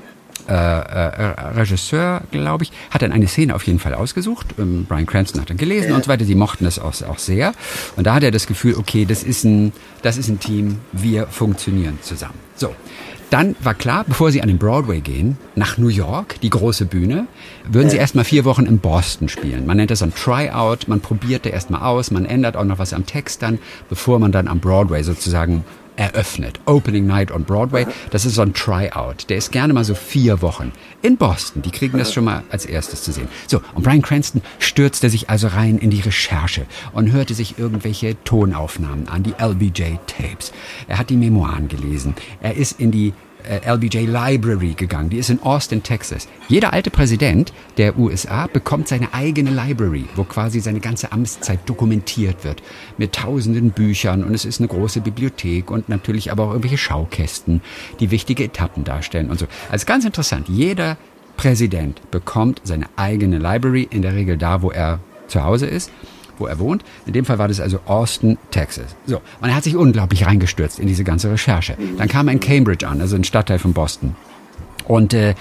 äh, 0.48 0.52
äh, 0.52 1.40
Regisseur, 1.56 2.22
glaube 2.30 2.64
ich, 2.64 2.72
hat 2.90 3.02
dann 3.02 3.12
eine 3.12 3.28
Szene 3.28 3.54
auf 3.54 3.66
jeden 3.66 3.78
Fall 3.78 3.94
ausgesucht. 3.94 4.46
Ähm, 4.58 4.86
Brian 4.88 5.06
Cranston 5.06 5.40
hat 5.40 5.50
dann 5.50 5.56
gelesen 5.56 5.90
ja. 5.90 5.96
und 5.96 6.04
so 6.04 6.08
weiter. 6.08 6.24
Sie 6.24 6.34
mochten 6.34 6.64
das 6.64 6.78
auch, 6.78 7.00
auch 7.02 7.18
sehr. 7.18 7.52
Und 7.96 8.06
da 8.06 8.14
hat 8.14 8.22
er 8.22 8.30
das 8.30 8.46
Gefühl, 8.46 8.76
okay, 8.76 9.04
das 9.04 9.22
ist 9.22 9.44
ein, 9.44 9.72
das 10.02 10.18
ist 10.18 10.28
ein 10.28 10.40
Team, 10.40 10.78
wir 10.92 11.26
funktionieren 11.26 11.98
zusammen. 12.02 12.38
So. 12.56 12.74
Dann 13.32 13.56
war 13.60 13.72
klar, 13.72 14.04
bevor 14.06 14.30
sie 14.30 14.42
an 14.42 14.48
den 14.48 14.58
Broadway 14.58 15.00
gehen, 15.00 15.38
nach 15.54 15.78
New 15.78 15.88
York, 15.88 16.38
die 16.42 16.50
große 16.50 16.84
Bühne, 16.84 17.26
würden 17.64 17.88
sie 17.88 17.96
erstmal 17.96 18.26
vier 18.26 18.44
Wochen 18.44 18.66
in 18.66 18.78
Boston 18.78 19.30
spielen. 19.30 19.64
Man 19.64 19.78
nennt 19.78 19.90
das 19.90 20.02
ein 20.02 20.14
Tryout, 20.14 20.86
man 20.86 21.00
probierte 21.00 21.48
erstmal 21.48 21.80
aus, 21.80 22.10
man 22.10 22.26
ändert 22.26 22.58
auch 22.58 22.64
noch 22.64 22.78
was 22.78 22.92
am 22.92 23.06
Text 23.06 23.40
dann, 23.40 23.58
bevor 23.88 24.18
man 24.18 24.32
dann 24.32 24.48
am 24.48 24.60
Broadway 24.60 25.02
sozusagen 25.02 25.64
eröffnet. 26.02 26.58
Opening 26.66 27.06
Night 27.06 27.30
on 27.30 27.44
Broadway. 27.44 27.86
Das 28.10 28.24
ist 28.24 28.34
so 28.34 28.42
ein 28.42 28.54
Tryout. 28.54 29.28
Der 29.28 29.36
ist 29.36 29.52
gerne 29.52 29.72
mal 29.72 29.84
so 29.84 29.94
vier 29.94 30.42
Wochen 30.42 30.72
in 31.00 31.16
Boston. 31.16 31.62
Die 31.62 31.70
kriegen 31.70 31.96
das 31.96 32.12
schon 32.12 32.24
mal 32.24 32.42
als 32.50 32.66
erstes 32.66 33.04
zu 33.04 33.12
sehen. 33.12 33.28
So, 33.46 33.60
und 33.74 33.84
Brian 33.84 34.02
Cranston 34.02 34.42
stürzte 34.58 35.08
sich 35.08 35.30
also 35.30 35.46
rein 35.46 35.78
in 35.78 35.90
die 35.90 36.00
Recherche 36.00 36.66
und 36.92 37.12
hörte 37.12 37.34
sich 37.34 37.56
irgendwelche 37.56 38.16
Tonaufnahmen 38.24 39.08
an, 39.08 39.22
die 39.22 39.34
LBJ-Tapes. 39.38 40.52
Er 40.88 40.98
hat 40.98 41.08
die 41.08 41.16
Memoiren 41.16 41.68
gelesen. 41.68 42.14
Er 42.40 42.56
ist 42.56 42.80
in 42.80 42.90
die 42.90 43.14
LBJ 43.64 44.06
Library 44.06 44.74
gegangen. 44.74 45.10
Die 45.10 45.18
ist 45.18 45.30
in 45.30 45.42
Austin, 45.42 45.82
Texas. 45.82 46.28
Jeder 46.48 46.72
alte 46.72 46.90
Präsident 46.90 47.52
der 47.76 47.98
USA 47.98 48.46
bekommt 48.46 48.88
seine 48.88 49.12
eigene 49.12 49.50
Library, 49.50 50.04
wo 50.14 50.24
quasi 50.24 50.60
seine 50.60 50.80
ganze 50.80 51.12
Amtszeit 51.12 51.60
dokumentiert 51.66 52.44
wird. 52.44 52.62
Mit 52.98 53.14
tausenden 53.14 53.70
Büchern 53.70 54.24
und 54.24 54.34
es 54.34 54.44
ist 54.44 54.60
eine 54.60 54.68
große 54.68 55.00
Bibliothek 55.00 55.70
und 55.70 55.88
natürlich 55.88 56.30
aber 56.30 56.44
auch 56.44 56.50
irgendwelche 56.50 56.78
Schaukästen, 56.78 57.60
die 58.00 58.10
wichtige 58.10 58.44
Etappen 58.44 58.84
darstellen 58.84 59.30
und 59.30 59.38
so. 59.38 59.46
Also 59.70 59.86
ganz 59.86 60.04
interessant. 60.04 60.48
Jeder 60.48 60.96
Präsident 61.36 62.10
bekommt 62.10 62.60
seine 62.64 62.86
eigene 62.96 63.38
Library, 63.38 63.88
in 63.90 64.02
der 64.02 64.14
Regel 64.14 64.36
da, 64.36 64.62
wo 64.62 64.70
er 64.70 65.00
zu 65.28 65.42
Hause 65.42 65.66
ist 65.66 65.90
wo 66.38 66.46
er 66.46 66.58
wohnt. 66.58 66.84
In 67.06 67.12
dem 67.12 67.24
Fall 67.24 67.38
war 67.38 67.48
das 67.48 67.60
also 67.60 67.80
Austin, 67.86 68.38
Texas. 68.50 68.96
So. 69.06 69.20
Und 69.40 69.48
er 69.48 69.54
hat 69.54 69.64
sich 69.64 69.76
unglaublich 69.76 70.26
reingestürzt 70.26 70.78
in 70.78 70.86
diese 70.86 71.04
ganze 71.04 71.30
Recherche. 71.30 71.76
Dann 71.98 72.08
kam 72.08 72.28
er 72.28 72.34
in 72.34 72.40
Cambridge 72.40 72.86
an, 72.86 73.00
also 73.00 73.16
ein 73.16 73.24
Stadtteil 73.24 73.58
von 73.58 73.72
Boston. 73.72 74.14
Und 74.86 75.14
äh, 75.14 75.34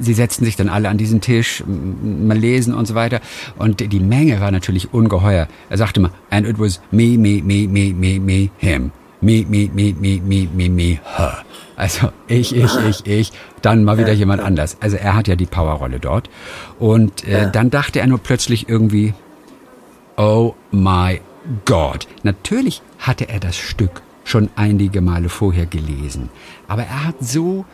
sie 0.00 0.14
setzten 0.14 0.44
sich 0.44 0.56
dann 0.56 0.68
alle 0.68 0.88
an 0.88 0.98
diesen 0.98 1.20
Tisch, 1.20 1.62
mal 1.66 2.36
lesen 2.36 2.74
und 2.74 2.86
so 2.86 2.94
weiter. 2.94 3.20
Und 3.58 3.80
die 3.80 4.00
Menge 4.00 4.40
war 4.40 4.50
natürlich 4.50 4.92
ungeheuer. 4.92 5.48
Er 5.70 5.78
sagte 5.78 6.00
mal, 6.00 6.10
and 6.30 6.46
it 6.46 6.58
was 6.58 6.80
me, 6.90 7.16
me, 7.18 7.42
me, 7.42 7.66
me, 7.68 7.92
me, 7.92 8.18
me, 8.20 8.50
him. 8.58 8.92
Me, 9.20 9.44
me, 9.48 9.68
me, 9.74 9.94
me, 9.98 10.20
me, 10.24 10.48
me, 10.54 10.68
me, 10.68 11.00
her. 11.16 11.38
Also 11.74 12.10
ich, 12.26 12.54
ich, 12.54 12.76
ich, 12.88 13.06
ich, 13.06 13.32
dann 13.62 13.84
mal 13.84 13.98
wieder 13.98 14.12
jemand 14.12 14.42
anders. 14.42 14.76
Also 14.80 14.96
er 14.96 15.14
hat 15.14 15.28
ja 15.28 15.36
die 15.36 15.46
Powerrolle 15.46 16.00
dort. 16.00 16.28
Und 16.78 17.26
äh, 17.26 17.50
dann 17.50 17.70
dachte 17.70 18.00
er 18.00 18.06
nur 18.06 18.18
plötzlich 18.18 18.68
irgendwie, 18.68 19.14
Oh 20.20 20.56
my 20.72 21.20
God. 21.64 22.08
Natürlich 22.24 22.82
hatte 22.98 23.28
er 23.28 23.38
das 23.38 23.56
Stück 23.56 24.02
schon 24.24 24.50
einige 24.56 25.00
Male 25.00 25.28
vorher 25.28 25.64
gelesen, 25.64 26.28
aber 26.66 26.82
er 26.82 27.04
hat 27.04 27.14
so, 27.20 27.64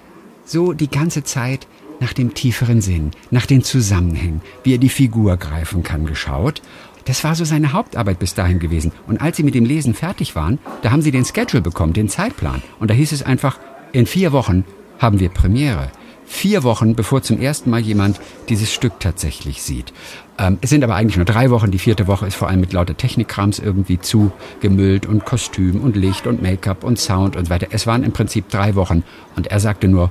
so 0.44 0.74
die 0.74 0.90
ganze 0.90 1.24
Zeit 1.24 1.66
nach 2.00 2.12
dem 2.12 2.34
tieferen 2.34 2.82
Sinn, 2.82 3.12
nach 3.30 3.46
den 3.46 3.64
Zusammenhängen, 3.64 4.42
wie 4.62 4.74
er 4.74 4.78
die 4.78 4.90
Figur 4.90 5.38
greifen 5.38 5.82
kann, 5.82 6.04
geschaut. 6.04 6.60
Das 7.06 7.24
war 7.24 7.34
so 7.34 7.46
seine 7.46 7.72
Hauptarbeit 7.72 8.18
bis 8.18 8.34
dahin 8.34 8.58
gewesen. 8.58 8.92
Und 9.06 9.22
als 9.22 9.38
sie 9.38 9.42
mit 9.42 9.54
dem 9.54 9.64
Lesen 9.64 9.94
fertig 9.94 10.36
waren, 10.36 10.58
da 10.82 10.90
haben 10.90 11.00
sie 11.00 11.12
den 11.12 11.24
Schedule 11.24 11.62
bekommen, 11.62 11.94
den 11.94 12.10
Zeitplan. 12.10 12.62
Und 12.78 12.90
da 12.90 12.94
hieß 12.94 13.12
es 13.12 13.22
einfach, 13.22 13.58
in 13.92 14.04
vier 14.04 14.32
Wochen 14.32 14.66
haben 14.98 15.18
wir 15.18 15.30
Premiere. 15.30 15.90
Vier 16.26 16.62
Wochen, 16.62 16.94
bevor 16.94 17.22
zum 17.22 17.40
ersten 17.40 17.70
Mal 17.70 17.80
jemand 17.80 18.20
dieses 18.48 18.72
Stück 18.72 18.98
tatsächlich 19.00 19.62
sieht. 19.62 19.92
Ähm, 20.38 20.58
es 20.60 20.70
sind 20.70 20.82
aber 20.82 20.94
eigentlich 20.94 21.16
nur 21.16 21.26
drei 21.26 21.50
Wochen. 21.50 21.70
Die 21.70 21.78
vierte 21.78 22.06
Woche 22.06 22.26
ist 22.26 22.34
vor 22.34 22.48
allem 22.48 22.60
mit 22.60 22.72
lauter 22.72 22.96
Technikkrams 22.96 23.58
irgendwie 23.58 24.00
zugemüllt 24.00 25.06
und 25.06 25.24
Kostüm 25.24 25.80
und 25.80 25.96
Licht 25.96 26.26
und 26.26 26.42
Make-up 26.42 26.82
und 26.82 26.98
Sound 26.98 27.36
und 27.36 27.46
so 27.46 27.50
weiter. 27.50 27.68
Es 27.70 27.86
waren 27.86 28.04
im 28.04 28.12
Prinzip 28.12 28.48
drei 28.48 28.74
Wochen 28.74 29.04
und 29.36 29.48
er 29.48 29.60
sagte 29.60 29.88
nur, 29.88 30.10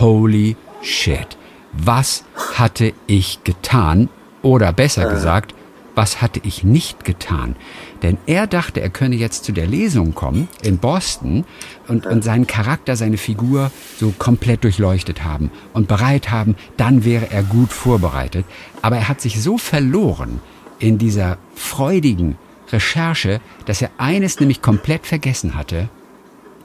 holy 0.00 0.56
shit, 0.82 1.36
was 1.72 2.24
hatte 2.54 2.92
ich 3.06 3.44
getan? 3.44 4.08
Oder 4.42 4.72
besser 4.72 5.08
gesagt, 5.10 5.54
was 6.00 6.22
hatte 6.22 6.40
ich 6.44 6.64
nicht 6.64 7.04
getan? 7.04 7.56
Denn 8.02 8.16
er 8.24 8.46
dachte, 8.46 8.80
er 8.80 8.88
könne 8.88 9.16
jetzt 9.16 9.44
zu 9.44 9.52
der 9.52 9.66
Lesung 9.66 10.14
kommen 10.14 10.48
in 10.62 10.78
Boston 10.78 11.44
und, 11.88 12.06
und 12.06 12.24
seinen 12.24 12.46
Charakter, 12.46 12.96
seine 12.96 13.18
Figur 13.18 13.70
so 13.98 14.14
komplett 14.16 14.64
durchleuchtet 14.64 15.24
haben 15.24 15.50
und 15.74 15.88
bereit 15.88 16.30
haben, 16.30 16.56
dann 16.78 17.04
wäre 17.04 17.30
er 17.30 17.42
gut 17.42 17.70
vorbereitet. 17.70 18.46
Aber 18.80 18.96
er 18.96 19.08
hat 19.08 19.20
sich 19.20 19.42
so 19.42 19.58
verloren 19.58 20.40
in 20.78 20.96
dieser 20.96 21.36
freudigen 21.54 22.38
Recherche, 22.72 23.42
dass 23.66 23.82
er 23.82 23.90
eines 23.98 24.40
nämlich 24.40 24.62
komplett 24.62 25.06
vergessen 25.06 25.54
hatte, 25.54 25.90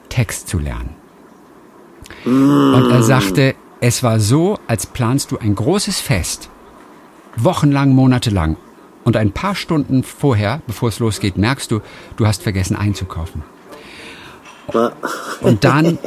Text 0.08 0.48
zu 0.48 0.58
lernen. 0.58 0.94
Und 2.24 2.90
er 2.90 3.02
sagte, 3.02 3.54
es 3.80 4.02
war 4.02 4.18
so, 4.18 4.58
als 4.66 4.86
planst 4.86 5.30
du 5.30 5.36
ein 5.36 5.54
großes 5.54 6.00
Fest, 6.00 6.48
wochenlang, 7.36 7.90
monatelang, 7.90 8.56
und 9.06 9.16
ein 9.16 9.30
paar 9.30 9.54
Stunden 9.54 10.02
vorher, 10.02 10.60
bevor 10.66 10.88
es 10.88 10.98
losgeht, 10.98 11.38
merkst 11.38 11.70
du, 11.70 11.80
du 12.16 12.26
hast 12.26 12.42
vergessen 12.42 12.76
einzukaufen. 12.76 13.42
Und 15.40 15.62
dann 15.62 15.98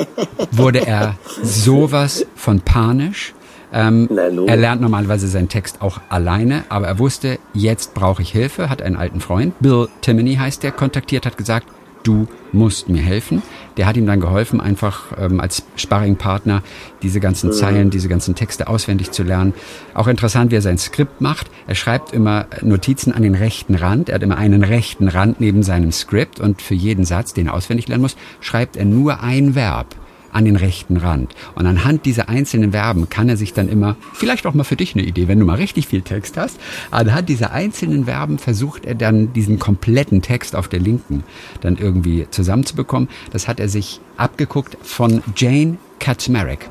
wurde 0.52 0.86
er 0.86 1.16
sowas 1.42 2.28
von 2.36 2.60
panisch. 2.60 3.34
Ähm, 3.72 4.10
er 4.12 4.58
lernt 4.58 4.82
normalerweise 4.82 5.30
seinen 5.30 5.48
Text 5.48 5.82
auch 5.82 6.02
alleine, 6.10 6.66
aber 6.68 6.88
er 6.88 7.00
wusste, 7.00 7.40
jetzt 7.54 7.94
brauche 7.94 8.22
ich 8.22 8.32
Hilfe, 8.32 8.70
hat 8.70 8.82
einen 8.82 8.98
alten 8.98 9.22
Freund, 9.22 9.54
Bill 9.60 9.88
Timoney 10.02 10.36
heißt 10.36 10.64
der, 10.64 10.74
kontaktiert, 10.74 11.26
hat 11.26 11.38
gesagt, 11.38 11.68
du 12.04 12.28
musst 12.52 12.90
mir 12.90 13.02
helfen. 13.02 13.42
Der 13.78 13.86
hat 13.86 13.98
ihm 13.98 14.06
dann 14.06 14.20
geholfen, 14.20 14.60
einfach 14.60 15.18
ähm, 15.18 15.40
als 15.40 15.64
Sparringpartner 15.76 16.64
diese 17.02 17.20
ganzen 17.20 17.52
Zeilen, 17.52 17.90
diese 17.90 18.10
ganzen 18.10 18.36
Texte 18.36 18.68
auswendig 18.68 19.12
zu 19.12 19.24
lernen. 19.24 19.54
Auch 19.94 20.08
interessant, 20.08 20.52
wie 20.52 20.56
er 20.56 20.62
sein 20.62 20.78
Skript 20.78 21.22
macht. 21.22 21.50
Er 21.68 21.76
schreibt 21.76 22.14
immer 22.14 22.48
Notizen 22.62 23.14
an 23.14 23.24
den 23.24 23.36
rechten 23.36 23.76
Rand. 23.76 24.10
Er 24.10 24.16
hat 24.16 24.24
immer 24.24 24.38
einen 24.38 24.64
rechten 24.64 25.08
Rand 25.08 25.40
neben 25.40 25.64
seinem 25.64 25.92
Skript 25.92 26.40
und 26.40 26.62
für 26.62 26.76
jeden 26.76 27.06
Satz, 27.06 27.34
den 27.34 27.48
er 27.48 27.54
auswendig 27.54 27.88
lernen 27.88 28.02
muss, 28.02 28.18
schreibt 28.42 28.78
er 28.78 28.86
nur 28.86 29.22
ein 29.22 29.56
Verb 29.56 29.96
an 30.32 30.46
den 30.46 30.56
rechten 30.56 30.98
Rand. 30.98 31.34
Und 31.56 31.66
anhand 31.66 32.06
dieser 32.06 32.30
einzelnen 32.30 32.72
Verben 32.72 33.10
kann 33.10 33.30
er 33.30 33.38
sich 33.38 33.54
dann 33.54 33.70
immer, 33.70 33.96
vielleicht 34.14 34.46
auch 34.46 34.54
mal 34.54 34.64
für 34.64 34.76
dich 34.76 34.96
eine 34.96 35.04
Idee, 35.04 35.28
wenn 35.28 35.40
du 35.40 35.46
mal 35.46 35.56
richtig 35.56 35.88
viel 35.88 36.02
Text 36.02 36.38
hast, 36.38 36.60
anhand 36.92 37.30
dieser 37.30 37.52
einzelnen 37.52 38.06
Verben 38.06 38.40
versucht 38.40 38.86
er 38.86 38.96
dann 38.96 39.34
diesen 39.34 39.60
kompletten 39.60 40.22
Text 40.22 40.56
auf 40.56 40.68
der 40.68 40.80
linken 40.80 41.24
dann 41.62 41.78
irgendwie 41.78 42.28
zusammenzubekommen. 42.30 43.10
Das 43.32 43.48
hat 43.48 43.60
er 43.60 43.70
sich 43.70 44.00
abgeguckt 44.18 44.78
von 44.82 45.24
Jane 45.36 45.78
Kaczmarek. 46.00 46.70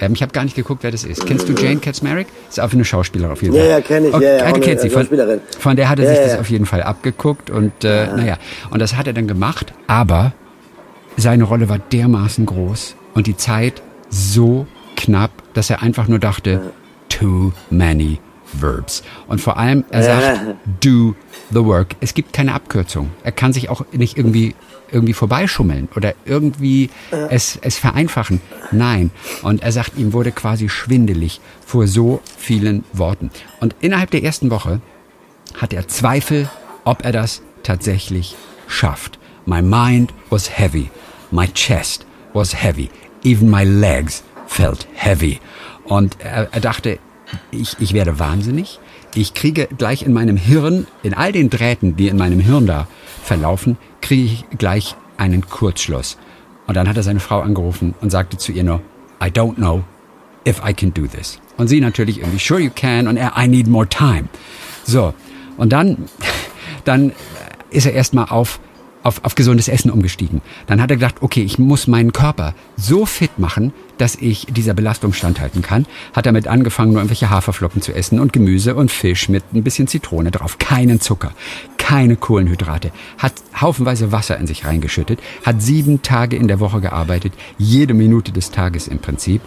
Ähm, 0.00 0.12
ich 0.12 0.22
habe 0.22 0.32
gar 0.32 0.44
nicht 0.44 0.56
geguckt, 0.56 0.82
wer 0.82 0.90
das 0.90 1.04
ist. 1.04 1.26
Kennst 1.26 1.48
du 1.48 1.54
Jane 1.54 1.80
Kaczmarek? 1.80 2.28
Ist 2.48 2.60
auch 2.60 2.72
eine 2.72 2.84
Schauspielerin 2.84 3.32
auf 3.32 3.42
jeden 3.42 3.54
Fall. 3.54 3.64
Ja, 3.64 3.70
ja, 3.70 3.80
kenne 3.80 4.08
ich. 4.08 4.14
Okay, 4.14 4.24
ja, 4.24 4.46
ja, 4.46 4.52
du 4.52 4.60
kennst 4.60 4.82
sie. 4.82 4.90
Von, 4.90 5.08
von 5.58 5.76
der 5.76 5.88
hat 5.88 5.98
er 5.98 6.04
Ja, 6.04 6.10
sich 6.10 6.18
ja, 6.20 6.26
das 6.28 6.38
auf 6.38 6.50
jeden 6.50 6.66
Fall 6.66 6.82
abgeguckt 6.82 7.50
und 7.50 7.84
äh, 7.84 8.06
naja, 8.06 8.38
und 8.70 8.80
das 8.80 8.96
hat 8.96 9.06
er 9.06 9.12
dann 9.12 9.26
gemacht, 9.26 9.72
aber 9.86 10.32
seine 11.18 11.44
Rolle 11.44 11.68
war 11.68 11.78
dermaßen 11.78 12.46
groß 12.46 12.94
und 13.14 13.26
die 13.26 13.36
Zeit 13.36 13.82
so 14.08 14.66
knapp, 14.96 15.30
dass 15.52 15.68
er 15.68 15.82
einfach 15.82 16.08
nur 16.08 16.18
dachte, 16.18 16.72
too 17.08 17.52
many 17.70 18.20
verbs. 18.52 19.02
Und 19.26 19.40
vor 19.40 19.58
allem, 19.58 19.84
er 19.90 20.02
sagt, 20.02 20.40
do 20.80 21.14
the 21.50 21.64
work. 21.64 21.96
Es 22.00 22.14
gibt 22.14 22.32
keine 22.32 22.54
Abkürzung. 22.54 23.10
Er 23.24 23.32
kann 23.32 23.52
sich 23.52 23.68
auch 23.68 23.84
nicht 23.92 24.16
irgendwie 24.16 24.54
irgendwie 24.90 25.12
vorbeischummeln 25.12 25.88
oder 25.96 26.14
irgendwie 26.24 26.88
es, 27.28 27.58
es 27.60 27.76
vereinfachen. 27.76 28.40
Nein. 28.72 29.10
Und 29.42 29.62
er 29.62 29.72
sagt, 29.72 29.98
ihm 29.98 30.14
wurde 30.14 30.32
quasi 30.32 30.70
schwindelig 30.70 31.40
vor 31.66 31.86
so 31.86 32.20
vielen 32.38 32.84
Worten. 32.94 33.30
Und 33.60 33.76
innerhalb 33.80 34.10
der 34.12 34.22
ersten 34.22 34.50
Woche 34.50 34.80
hat 35.60 35.74
er 35.74 35.88
Zweifel, 35.88 36.48
ob 36.84 37.04
er 37.04 37.12
das 37.12 37.42
tatsächlich 37.64 38.34
schafft. 38.66 39.18
My 39.44 39.60
mind 39.60 40.12
was 40.30 40.58
heavy. 40.58 40.90
My 41.30 41.46
chest 41.46 42.06
was 42.32 42.54
heavy. 42.54 42.90
Even 43.24 43.50
my 43.50 43.64
legs 43.64 44.22
felt 44.46 44.86
heavy. 44.94 45.40
Und 45.84 46.16
er, 46.20 46.48
er 46.52 46.60
dachte, 46.60 46.98
ich, 47.50 47.76
ich 47.80 47.92
werde 47.92 48.18
wahnsinnig. 48.18 48.78
Ich 49.14 49.34
kriege 49.34 49.68
gleich 49.76 50.02
in 50.02 50.12
meinem 50.12 50.36
Hirn, 50.36 50.86
in 51.02 51.14
all 51.14 51.32
den 51.32 51.50
Drähten, 51.50 51.96
die 51.96 52.08
in 52.08 52.16
meinem 52.16 52.40
Hirn 52.40 52.66
da 52.66 52.86
verlaufen, 53.22 53.76
kriege 54.00 54.24
ich 54.24 54.44
gleich 54.56 54.94
einen 55.16 55.48
Kurzschluss. 55.48 56.18
Und 56.66 56.76
dann 56.76 56.88
hat 56.88 56.96
er 56.96 57.02
seine 57.02 57.20
Frau 57.20 57.40
angerufen 57.40 57.94
und 58.00 58.10
sagte 58.10 58.36
zu 58.36 58.52
ihr 58.52 58.64
nur, 58.64 58.80
I 59.22 59.26
don't 59.26 59.54
know 59.54 59.82
if 60.46 60.60
I 60.66 60.72
can 60.72 60.92
do 60.92 61.06
this. 61.06 61.40
Und 61.56 61.68
sie 61.68 61.80
natürlich 61.80 62.18
irgendwie, 62.18 62.38
sure 62.38 62.60
you 62.60 62.70
can. 62.74 63.08
Und 63.08 63.16
er, 63.16 63.32
I 63.36 63.48
need 63.48 63.66
more 63.66 63.88
time. 63.88 64.28
So, 64.84 65.14
und 65.56 65.72
dann, 65.72 66.04
dann 66.84 67.12
ist 67.70 67.86
er 67.86 67.92
erstmal 67.92 68.26
auf 68.26 68.60
auf, 69.02 69.24
auf 69.24 69.34
gesundes 69.34 69.68
Essen 69.68 69.90
umgestiegen. 69.90 70.40
Dann 70.66 70.80
hat 70.80 70.90
er 70.90 70.96
gedacht, 70.96 71.16
okay, 71.20 71.42
ich 71.42 71.58
muss 71.58 71.86
meinen 71.86 72.12
Körper 72.12 72.54
so 72.76 73.06
fit 73.06 73.38
machen, 73.38 73.72
dass 73.96 74.14
ich 74.14 74.46
dieser 74.50 74.74
Belastung 74.74 75.12
standhalten 75.12 75.62
kann. 75.62 75.86
Hat 76.12 76.26
damit 76.26 76.46
angefangen, 76.46 76.92
nur 76.92 77.00
irgendwelche 77.00 77.30
Haferflocken 77.30 77.82
zu 77.82 77.92
essen 77.94 78.20
und 78.20 78.32
Gemüse 78.32 78.74
und 78.74 78.90
Fisch 78.90 79.28
mit 79.28 79.44
ein 79.54 79.64
bisschen 79.64 79.88
Zitrone 79.88 80.30
drauf. 80.30 80.58
Keinen 80.58 81.00
Zucker, 81.00 81.32
keine 81.78 82.16
Kohlenhydrate. 82.16 82.92
Hat 83.18 83.34
haufenweise 83.60 84.12
Wasser 84.12 84.38
in 84.38 84.46
sich 84.46 84.64
reingeschüttet. 84.64 85.20
Hat 85.44 85.62
sieben 85.62 86.02
Tage 86.02 86.36
in 86.36 86.48
der 86.48 86.60
Woche 86.60 86.80
gearbeitet. 86.80 87.32
Jede 87.58 87.94
Minute 87.94 88.32
des 88.32 88.50
Tages 88.50 88.88
im 88.88 88.98
Prinzip. 88.98 89.42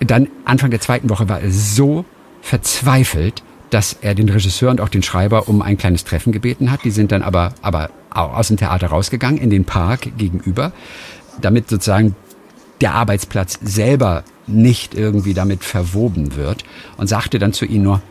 Dann 0.00 0.28
Anfang 0.44 0.70
der 0.70 0.80
zweiten 0.80 1.10
Woche 1.10 1.28
war 1.28 1.40
er 1.40 1.50
so 1.50 2.04
verzweifelt, 2.40 3.42
dass 3.70 3.96
er 4.00 4.14
den 4.14 4.28
Regisseur 4.28 4.70
und 4.70 4.80
auch 4.80 4.88
den 4.88 5.02
Schreiber 5.02 5.48
um 5.48 5.62
ein 5.62 5.76
kleines 5.76 6.04
Treffen 6.04 6.32
gebeten 6.32 6.70
hat. 6.70 6.84
Die 6.84 6.90
sind 6.90 7.12
dann 7.12 7.22
aber, 7.22 7.54
aber 7.62 7.90
aus 8.10 8.48
dem 8.48 8.56
Theater 8.56 8.88
rausgegangen 8.88 9.38
in 9.38 9.50
den 9.50 9.64
Park 9.64 10.08
gegenüber, 10.16 10.72
damit 11.40 11.68
sozusagen 11.68 12.16
der 12.80 12.94
Arbeitsplatz 12.94 13.58
selber 13.62 14.24
nicht 14.46 14.94
irgendwie 14.94 15.34
damit 15.34 15.64
verwoben 15.64 16.36
wird 16.36 16.64
und 16.96 17.08
sagte 17.08 17.38
dann 17.38 17.52
zu 17.52 17.64
ihnen 17.64 17.84
nur, 17.84 18.02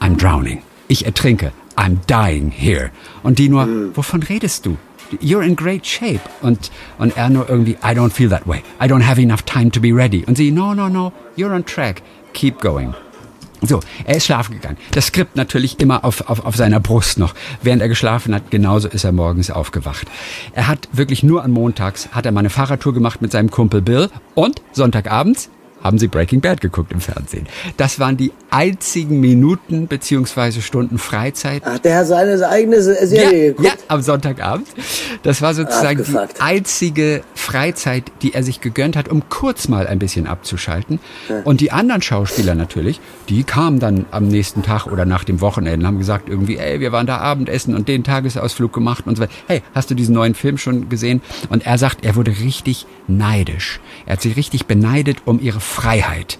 I'm 0.00 0.16
drowning. 0.16 0.62
Ich 0.88 1.06
ertrinke. 1.06 1.52
I'm 1.76 1.98
dying 2.06 2.50
here. 2.50 2.90
Und 3.22 3.38
die 3.38 3.48
nur, 3.48 3.66
wovon 3.94 4.22
redest 4.22 4.66
du? 4.66 4.76
You're 5.20 5.42
in 5.42 5.56
great 5.56 5.86
shape. 5.86 6.20
Und, 6.40 6.70
und 6.98 7.16
er 7.16 7.30
nur 7.30 7.48
irgendwie, 7.48 7.72
I 7.82 7.94
don't 7.94 8.10
feel 8.10 8.28
that 8.30 8.46
way. 8.46 8.62
I 8.80 8.86
don't 8.86 9.04
have 9.06 9.20
enough 9.20 9.42
time 9.42 9.70
to 9.70 9.80
be 9.80 9.94
ready. 9.94 10.24
Und 10.26 10.36
sie, 10.36 10.50
no, 10.50 10.74
no, 10.74 10.88
no, 10.88 11.12
you're 11.36 11.54
on 11.54 11.64
track. 11.64 12.02
Keep 12.32 12.60
going. 12.60 12.94
So, 13.66 13.80
er 14.04 14.16
ist 14.16 14.26
schlafen 14.26 14.54
gegangen. 14.54 14.76
Das 14.92 15.06
Skript 15.06 15.36
natürlich 15.36 15.80
immer 15.80 16.04
auf, 16.04 16.28
auf, 16.28 16.44
auf 16.44 16.56
seiner 16.56 16.80
Brust 16.80 17.18
noch. 17.18 17.34
Während 17.62 17.82
er 17.82 17.88
geschlafen 17.88 18.34
hat, 18.34 18.50
genauso 18.50 18.88
ist 18.88 19.04
er 19.04 19.12
morgens 19.12 19.50
aufgewacht. 19.50 20.06
Er 20.52 20.68
hat 20.68 20.88
wirklich 20.92 21.22
nur 21.22 21.42
an 21.42 21.50
Montags, 21.50 22.08
hat 22.12 22.26
er 22.26 22.32
mal 22.32 22.40
eine 22.40 22.50
Fahrradtour 22.50 22.94
gemacht 22.94 23.22
mit 23.22 23.32
seinem 23.32 23.50
Kumpel 23.50 23.80
Bill 23.80 24.10
und 24.34 24.62
Sonntagabends 24.72 25.50
haben 25.84 25.98
sie 25.98 26.08
Breaking 26.08 26.40
Bad 26.40 26.62
geguckt 26.62 26.90
im 26.90 27.00
Fernsehen. 27.00 27.46
Das 27.76 28.00
waren 28.00 28.16
die 28.16 28.32
einzigen 28.50 29.20
Minuten 29.20 29.86
beziehungsweise 29.86 30.62
Stunden 30.62 30.98
Freizeit. 30.98 31.62
Ach, 31.66 31.78
der 31.78 31.98
hat 31.98 32.06
seine 32.06 32.48
eigene 32.48 32.82
Serie 32.82 33.16
ja, 33.16 33.48
geguckt? 33.50 33.68
Ja, 33.68 33.74
am 33.88 34.00
Sonntagabend. 34.00 34.66
Das 35.22 35.42
war 35.42 35.54
sozusagen 35.54 36.00
Abgefuckt. 36.00 36.38
die 36.38 36.40
einzige 36.40 37.22
Freizeit, 37.34 38.04
die 38.22 38.32
er 38.32 38.42
sich 38.42 38.62
gegönnt 38.62 38.96
hat, 38.96 39.08
um 39.08 39.28
kurz 39.28 39.68
mal 39.68 39.86
ein 39.86 39.98
bisschen 39.98 40.26
abzuschalten. 40.26 40.98
Ja. 41.28 41.40
Und 41.44 41.60
die 41.60 41.70
anderen 41.70 42.00
Schauspieler 42.00 42.54
natürlich, 42.54 43.00
die 43.28 43.44
kamen 43.44 43.78
dann 43.78 44.06
am 44.10 44.28
nächsten 44.28 44.62
Tag 44.62 44.86
oder 44.86 45.04
nach 45.04 45.24
dem 45.24 45.42
Wochenende, 45.42 45.86
haben 45.86 45.98
gesagt 45.98 46.30
irgendwie, 46.30 46.56
ey, 46.56 46.80
wir 46.80 46.92
waren 46.92 47.06
da 47.06 47.18
Abendessen 47.18 47.74
und 47.74 47.88
den 47.88 48.04
Tagesausflug 48.04 48.72
gemacht 48.72 49.06
und 49.06 49.16
so 49.16 49.22
weiter. 49.22 49.32
Hey, 49.46 49.62
hast 49.74 49.90
du 49.90 49.94
diesen 49.94 50.14
neuen 50.14 50.34
Film 50.34 50.56
schon 50.56 50.88
gesehen? 50.88 51.20
Und 51.50 51.66
er 51.66 51.76
sagt, 51.76 52.04
er 52.04 52.16
wurde 52.16 52.30
richtig 52.30 52.86
neidisch. 53.06 53.80
Er 54.06 54.14
hat 54.14 54.22
sie 54.22 54.32
richtig 54.32 54.66
beneidet 54.66 55.18
um 55.26 55.40
ihre 55.40 55.60
Freiheit. 55.74 56.38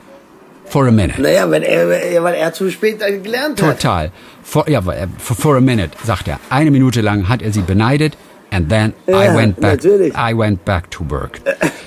For 0.66 0.86
a 0.88 0.90
minute. 0.90 1.20
Naja, 1.20 1.50
wenn 1.50 1.62
er, 1.62 2.22
weil 2.22 2.34
er 2.34 2.52
zu 2.52 2.70
spät 2.70 2.98
gelernt 3.00 3.60
hat. 3.60 3.80
Total. 3.80 4.10
For, 4.42 4.68
ja, 4.68 4.80
for, 5.18 5.56
a 5.56 5.60
minute, 5.60 5.90
sagt 6.04 6.28
er. 6.28 6.38
Eine 6.50 6.70
Minute 6.70 7.00
lang 7.00 7.28
hat 7.28 7.42
er 7.42 7.52
sie 7.52 7.62
beneidet. 7.62 8.16
And 8.50 8.68
then 8.68 8.92
ja, 9.06 9.24
I 9.24 9.36
went 9.36 9.60
back. 9.60 9.82
Natürlich. 9.82 10.14
I 10.14 10.36
went 10.36 10.64
back 10.64 10.90
to 10.90 11.04
work. 11.08 11.40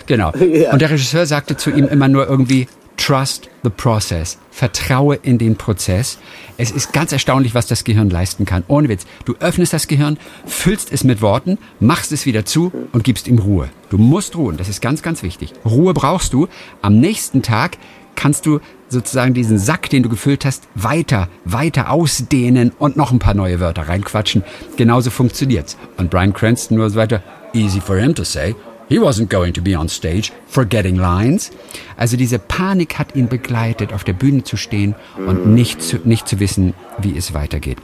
Genau. 0.06 0.32
ja. 0.40 0.72
Und 0.72 0.82
der 0.82 0.90
Regisseur 0.90 1.26
sagte 1.26 1.56
zu 1.56 1.72
ihm 1.72 1.88
immer 1.88 2.08
nur 2.08 2.28
irgendwie, 2.28 2.68
Trust 2.98 3.50
the 3.64 3.70
process. 3.70 4.38
Vertraue 4.58 5.20
in 5.22 5.38
den 5.38 5.56
Prozess. 5.56 6.18
Es 6.58 6.72
ist 6.72 6.92
ganz 6.92 7.12
erstaunlich, 7.12 7.54
was 7.54 7.68
das 7.68 7.84
Gehirn 7.84 8.10
leisten 8.10 8.46
kann. 8.46 8.64
Ohne 8.68 8.90
Witz. 8.90 9.06
Du 9.24 9.36
öffnest 9.40 9.72
das 9.72 9.88
Gehirn, 9.88 10.18
füllst 10.48 10.92
es 10.92 11.04
mit 11.04 11.22
Worten, 11.22 11.60
machst 11.80 12.12
es 12.12 12.26
wieder 12.26 12.44
zu 12.44 12.72
und 12.92 13.04
gibst 13.04 13.28
ihm 13.28 13.38
Ruhe. 13.38 13.70
Du 13.92 14.00
musst 14.00 14.36
ruhen. 14.36 14.58
Das 14.58 14.68
ist 14.68 14.82
ganz, 14.82 15.04
ganz 15.04 15.22
wichtig. 15.22 15.54
Ruhe 15.64 15.94
brauchst 15.94 16.34
du. 16.34 16.48
Am 16.82 17.00
nächsten 17.00 17.44
Tag 17.44 17.78
kannst 18.16 18.48
du 18.48 18.60
sozusagen 18.90 19.36
diesen 19.36 19.60
Sack, 19.60 19.92
den 19.92 20.02
du 20.02 20.10
gefüllt 20.10 20.44
hast, 20.44 20.68
weiter, 20.74 21.30
weiter 21.46 21.92
ausdehnen 21.92 22.72
und 22.80 22.98
noch 22.98 23.12
ein 23.12 23.20
paar 23.20 23.36
neue 23.36 23.60
Wörter 23.60 23.88
reinquatschen. 23.88 24.44
Genauso 24.76 25.12
funktioniert's. 25.12 25.78
Und 25.98 26.10
Brian 26.10 26.34
Cranston 26.34 26.78
nur 26.78 26.90
so 26.90 26.96
weiter, 26.96 27.22
easy 27.54 27.80
for 27.80 27.98
him 27.98 28.16
to 28.16 28.24
say, 28.24 28.56
He 28.90 29.00
wasn't 29.00 29.30
going 29.30 29.54
to 29.54 29.62
be 29.62 29.78
on 29.78 29.90
stage 29.90 30.32
forgetting 30.48 30.96
lines. 30.96 31.52
Also 31.98 32.16
diese 32.16 32.40
Panik 32.40 32.98
hat 32.98 33.16
ihn 33.16 33.28
begleitet, 33.28 33.92
auf 33.92 34.04
der 34.04 34.14
Bühne 34.14 34.44
zu 34.44 34.56
stehen 34.56 34.96
und 35.18 35.48
nicht 35.48 35.82
zu, 35.82 35.98
nicht 36.06 36.28
zu 36.28 36.40
wissen, 36.40 36.74
wie 36.98 37.18
es 37.18 37.34
weitergeht. 37.34 37.78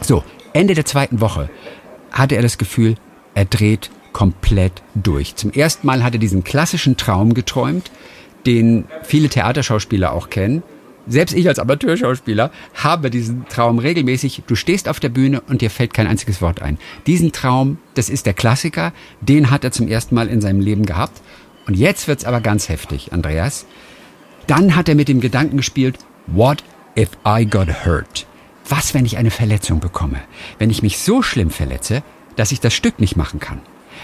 So, 0.00 0.22
Ende 0.52 0.74
der 0.74 0.84
zweiten 0.84 1.20
Woche 1.20 1.48
hatte 2.12 2.36
er 2.36 2.42
das 2.42 2.58
Gefühl, 2.58 2.94
er 3.34 3.44
dreht 3.44 3.90
komplett 4.12 4.82
durch. 4.94 5.36
Zum 5.36 5.50
ersten 5.52 5.86
Mal 5.86 6.02
hat 6.02 6.14
er 6.14 6.20
diesen 6.20 6.44
klassischen 6.44 6.96
Traum 6.96 7.34
geträumt, 7.34 7.90
den 8.46 8.84
viele 9.02 9.28
Theaterschauspieler 9.28 10.12
auch 10.12 10.30
kennen, 10.30 10.62
selbst 11.06 11.34
ich 11.34 11.48
als 11.48 11.58
Amateurschauspieler 11.58 12.50
habe 12.74 13.10
diesen 13.10 13.46
Traum 13.48 13.78
regelmäßig. 13.78 14.42
Du 14.46 14.54
stehst 14.54 14.88
auf 14.88 15.00
der 15.00 15.08
Bühne 15.08 15.40
und 15.42 15.62
dir 15.62 15.70
fällt 15.70 15.94
kein 15.94 16.06
einziges 16.06 16.42
Wort 16.42 16.62
ein. 16.62 16.78
Diesen 17.06 17.32
Traum, 17.32 17.78
das 17.94 18.08
ist 18.08 18.26
der 18.26 18.34
Klassiker, 18.34 18.92
den 19.20 19.50
hat 19.50 19.64
er 19.64 19.72
zum 19.72 19.88
ersten 19.88 20.14
Mal 20.14 20.28
in 20.28 20.40
seinem 20.40 20.60
Leben 20.60 20.84
gehabt. 20.84 21.20
Und 21.66 21.76
jetzt 21.76 22.08
wird's 22.08 22.24
aber 22.24 22.40
ganz 22.40 22.68
heftig, 22.68 23.12
Andreas. 23.12 23.66
Dann 24.46 24.76
hat 24.76 24.88
er 24.88 24.94
mit 24.94 25.08
dem 25.08 25.20
Gedanken 25.20 25.56
gespielt, 25.56 25.98
what 26.26 26.62
if 26.96 27.10
I 27.26 27.46
got 27.46 27.84
hurt? 27.84 28.26
Was, 28.68 28.94
wenn 28.94 29.06
ich 29.06 29.16
eine 29.16 29.30
Verletzung 29.30 29.80
bekomme? 29.80 30.20
Wenn 30.58 30.70
ich 30.70 30.82
mich 30.82 30.98
so 30.98 31.22
schlimm 31.22 31.50
verletze, 31.50 32.02
dass 32.34 32.52
ich 32.52 32.60
das 32.60 32.74
Stück 32.74 32.98
nicht 32.98 33.16
machen 33.16 33.40
kann? 33.40 33.60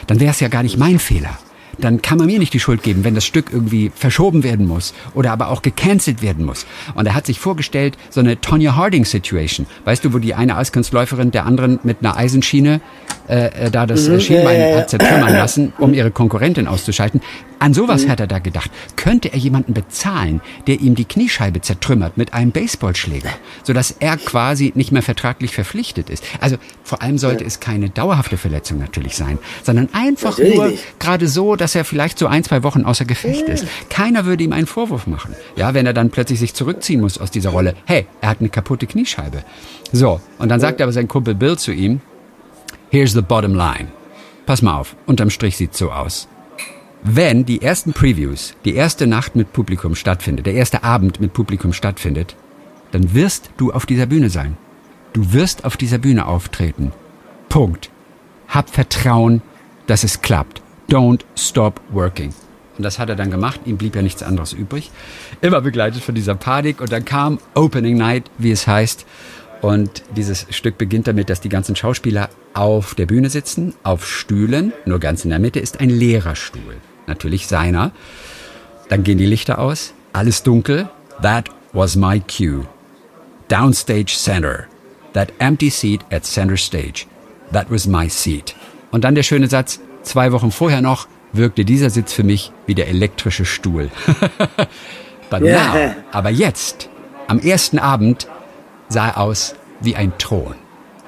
Dann 0.06 0.20
wäre 0.20 0.30
es 0.30 0.40
ja 0.40 0.48
gar 0.48 0.62
nicht 0.62 0.78
mein 0.78 0.98
Fehler 0.98 1.38
dann 1.82 2.02
kann 2.02 2.18
man 2.18 2.26
mir 2.26 2.38
nicht 2.38 2.54
die 2.54 2.60
Schuld 2.60 2.82
geben, 2.82 3.04
wenn 3.04 3.14
das 3.14 3.24
Stück 3.24 3.50
irgendwie 3.52 3.90
verschoben 3.94 4.42
werden 4.42 4.66
muss 4.66 4.94
oder 5.14 5.32
aber 5.32 5.48
auch 5.48 5.62
gecancelt 5.62 6.22
werden 6.22 6.44
muss. 6.44 6.66
Und 6.94 7.06
er 7.06 7.14
hat 7.14 7.26
sich 7.26 7.38
vorgestellt, 7.38 7.96
so 8.10 8.20
eine 8.20 8.40
Tonya 8.40 8.76
Harding 8.76 9.04
Situation. 9.04 9.66
Weißt 9.84 10.04
du, 10.04 10.12
wo 10.12 10.18
die 10.18 10.34
eine 10.34 10.56
Eiskunstläuferin 10.56 11.30
der 11.30 11.46
anderen 11.46 11.78
mit 11.82 11.98
einer 12.00 12.16
Eisenschiene 12.16 12.80
äh, 13.28 13.66
äh 13.66 13.70
da 13.70 13.86
das 13.86 14.08
mhm, 14.08 14.20
Schienbein 14.20 14.60
ja, 14.60 14.66
ja, 14.66 14.70
ja. 14.70 14.80
hat 14.80 14.90
zertrümmern 14.90 15.32
lassen, 15.32 15.72
um 15.78 15.94
ihre 15.94 16.10
Konkurrentin 16.10 16.66
auszuschalten. 16.66 17.20
An 17.58 17.74
sowas 17.74 18.06
mhm. 18.06 18.10
hat 18.10 18.18
er 18.18 18.26
da 18.26 18.40
gedacht. 18.40 18.72
Könnte 18.96 19.32
er 19.32 19.38
jemanden 19.38 19.72
bezahlen, 19.72 20.40
der 20.66 20.80
ihm 20.80 20.96
die 20.96 21.04
Kniescheibe 21.04 21.60
zertrümmert 21.60 22.16
mit 22.16 22.34
einem 22.34 22.50
Baseballschläger, 22.50 23.30
sodass 23.62 23.94
er 24.00 24.16
quasi 24.16 24.72
nicht 24.74 24.90
mehr 24.90 25.02
vertraglich 25.02 25.52
verpflichtet 25.52 26.10
ist? 26.10 26.24
Also 26.40 26.56
vor 26.82 27.02
allem 27.02 27.18
sollte 27.18 27.44
es 27.44 27.60
keine 27.60 27.88
dauerhafte 27.88 28.36
Verletzung 28.36 28.80
natürlich 28.80 29.14
sein, 29.14 29.38
sondern 29.62 29.88
einfach 29.92 30.38
natürlich 30.38 30.56
nur 30.56 30.72
gerade 30.98 31.28
so, 31.28 31.54
dass 31.54 31.71
er 31.74 31.84
vielleicht 31.84 32.18
so 32.18 32.26
ein, 32.26 32.44
zwei 32.44 32.62
Wochen 32.62 32.84
außer 32.84 33.04
Gefecht 33.04 33.48
ist. 33.48 33.66
Keiner 33.88 34.24
würde 34.24 34.44
ihm 34.44 34.52
einen 34.52 34.66
Vorwurf 34.66 35.06
machen. 35.06 35.34
Ja, 35.56 35.74
wenn 35.74 35.86
er 35.86 35.92
dann 35.92 36.10
plötzlich 36.10 36.40
sich 36.40 36.54
zurückziehen 36.54 37.00
muss 37.00 37.18
aus 37.18 37.30
dieser 37.30 37.50
Rolle. 37.50 37.74
Hey, 37.84 38.06
er 38.20 38.30
hat 38.30 38.40
eine 38.40 38.48
kaputte 38.48 38.86
Kniescheibe. 38.86 39.44
So, 39.92 40.20
und 40.38 40.48
dann 40.48 40.60
sagt 40.60 40.80
aber 40.80 40.92
sein 40.92 41.08
Kumpel 41.08 41.34
Bill 41.34 41.58
zu 41.58 41.72
ihm, 41.72 42.00
here's 42.90 43.12
the 43.12 43.22
bottom 43.22 43.54
line. 43.54 43.88
Pass 44.46 44.62
mal 44.62 44.76
auf, 44.76 44.96
unterm 45.06 45.30
Strich 45.30 45.56
sieht's 45.56 45.78
so 45.78 45.92
aus. 45.92 46.28
Wenn 47.02 47.44
die 47.44 47.62
ersten 47.62 47.92
Previews, 47.92 48.54
die 48.64 48.74
erste 48.74 49.06
Nacht 49.06 49.34
mit 49.34 49.52
Publikum 49.52 49.96
stattfindet, 49.96 50.46
der 50.46 50.54
erste 50.54 50.84
Abend 50.84 51.20
mit 51.20 51.32
Publikum 51.32 51.72
stattfindet, 51.72 52.36
dann 52.92 53.14
wirst 53.14 53.50
du 53.56 53.72
auf 53.72 53.86
dieser 53.86 54.06
Bühne 54.06 54.30
sein. 54.30 54.56
Du 55.12 55.32
wirst 55.32 55.64
auf 55.64 55.76
dieser 55.76 55.98
Bühne 55.98 56.26
auftreten. 56.26 56.92
Punkt. 57.48 57.90
Hab 58.48 58.70
Vertrauen, 58.70 59.42
dass 59.86 60.04
es 60.04 60.22
klappt. 60.22 60.62
Don't 60.92 61.24
stop 61.36 61.80
working. 61.90 62.34
Und 62.76 62.84
das 62.84 62.98
hat 62.98 63.08
er 63.08 63.16
dann 63.16 63.30
gemacht. 63.30 63.60
Ihm 63.64 63.78
blieb 63.78 63.96
ja 63.96 64.02
nichts 64.02 64.22
anderes 64.22 64.52
übrig. 64.52 64.90
Immer 65.40 65.62
begleitet 65.62 66.02
von 66.02 66.14
dieser 66.14 66.34
Panik. 66.34 66.82
Und 66.82 66.92
dann 66.92 67.06
kam 67.06 67.38
Opening 67.54 67.96
Night, 67.96 68.30
wie 68.36 68.50
es 68.50 68.66
heißt. 68.66 69.06
Und 69.62 70.02
dieses 70.14 70.46
Stück 70.50 70.76
beginnt 70.76 71.06
damit, 71.06 71.30
dass 71.30 71.40
die 71.40 71.48
ganzen 71.48 71.76
Schauspieler 71.76 72.28
auf 72.52 72.94
der 72.94 73.06
Bühne 73.06 73.30
sitzen, 73.30 73.74
auf 73.84 74.06
Stühlen. 74.06 74.74
Nur 74.84 74.98
ganz 74.98 75.24
in 75.24 75.30
der 75.30 75.38
Mitte 75.38 75.60
ist 75.60 75.80
ein 75.80 75.88
leerer 75.88 76.36
Stuhl. 76.36 76.76
Natürlich 77.06 77.46
seiner. 77.46 77.92
Dann 78.90 79.02
gehen 79.02 79.16
die 79.16 79.24
Lichter 79.24 79.60
aus. 79.60 79.94
Alles 80.12 80.42
dunkel. 80.42 80.90
That 81.22 81.48
was 81.72 81.96
my 81.96 82.20
cue. 82.20 82.66
Downstage 83.48 84.14
center. 84.14 84.66
That 85.14 85.32
empty 85.38 85.70
seat 85.70 86.04
at 86.10 86.26
center 86.26 86.58
stage. 86.58 87.06
That 87.50 87.70
was 87.70 87.86
my 87.86 88.10
seat. 88.10 88.54
Und 88.90 89.04
dann 89.04 89.14
der 89.14 89.22
schöne 89.22 89.48
Satz, 89.48 89.80
Zwei 90.02 90.32
Wochen 90.32 90.50
vorher 90.50 90.80
noch 90.80 91.06
wirkte 91.32 91.64
dieser 91.64 91.90
Sitz 91.90 92.12
für 92.12 92.24
mich 92.24 92.52
wie 92.66 92.74
der 92.74 92.88
elektrische 92.88 93.44
Stuhl. 93.44 93.90
But 95.30 95.40
now, 95.40 95.94
aber 96.10 96.30
jetzt, 96.30 96.90
am 97.26 97.38
ersten 97.38 97.78
Abend, 97.78 98.28
sah 98.88 99.08
er 99.08 99.18
aus 99.18 99.54
wie 99.80 99.96
ein 99.96 100.12
Thron. 100.18 100.54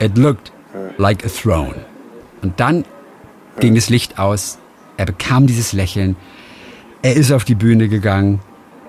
It 0.00 0.16
looked 0.16 0.52
like 0.96 1.24
a 1.24 1.28
throne. 1.28 1.74
Und 2.42 2.58
dann 2.60 2.84
ging 3.60 3.74
das 3.74 3.90
Licht 3.90 4.18
aus. 4.18 4.58
Er 4.96 5.06
bekam 5.06 5.46
dieses 5.46 5.72
Lächeln. 5.72 6.16
Er 7.02 7.14
ist 7.14 7.32
auf 7.32 7.44
die 7.44 7.54
Bühne 7.54 7.88
gegangen. 7.88 8.40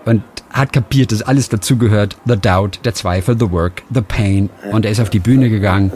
und 0.06 0.24
hat 0.52 0.72
kapiert, 0.72 1.12
dass 1.12 1.22
alles 1.22 1.50
dazugehört. 1.50 2.16
The 2.26 2.38
doubt, 2.38 2.80
der 2.86 2.94
Zweifel, 2.94 3.36
the 3.38 3.52
work, 3.52 3.84
the 3.94 4.02
pain. 4.02 4.50
Und 4.72 4.86
er 4.86 4.92
ist 4.92 5.02
auf 5.02 5.10
die 5.10 5.20
Bühne 5.20 5.50
gegangen. 5.50 5.92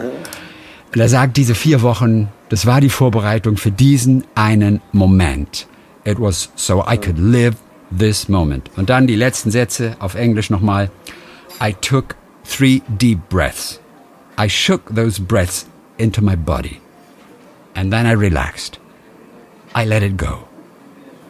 Und 0.92 1.00
er 1.00 1.08
sagt, 1.08 1.36
diese 1.36 1.54
vier 1.54 1.80
Wochen, 1.82 2.28
das 2.50 2.66
war 2.66 2.80
die 2.80 2.90
Vorbereitung 2.90 3.56
für 3.56 3.70
diesen 3.70 4.24
einen 4.34 4.82
Moment. 4.92 5.68
It 6.04 6.18
was 6.18 6.50
so 6.56 6.84
I 6.86 6.96
could 6.96 7.18
live 7.18 7.54
this 7.96 8.28
moment. 8.28 8.70
Und 8.76 8.90
dann 8.90 9.06
die 9.06 9.14
letzten 9.14 9.52
Sätze 9.52 9.96
auf 10.00 10.16
Englisch 10.16 10.50
nochmal. 10.50 10.90
I 11.62 11.72
took 11.80 12.16
three 12.44 12.82
deep 12.88 13.28
breaths. 13.28 13.80
I 14.38 14.48
shook 14.48 14.94
those 14.94 15.22
breaths 15.22 15.66
into 15.96 16.20
my 16.20 16.34
body. 16.34 16.80
And 17.74 17.92
then 17.92 18.04
I 18.04 18.14
relaxed. 18.14 18.80
I 19.76 19.84
let 19.84 20.02
it 20.02 20.18
go. 20.18 20.48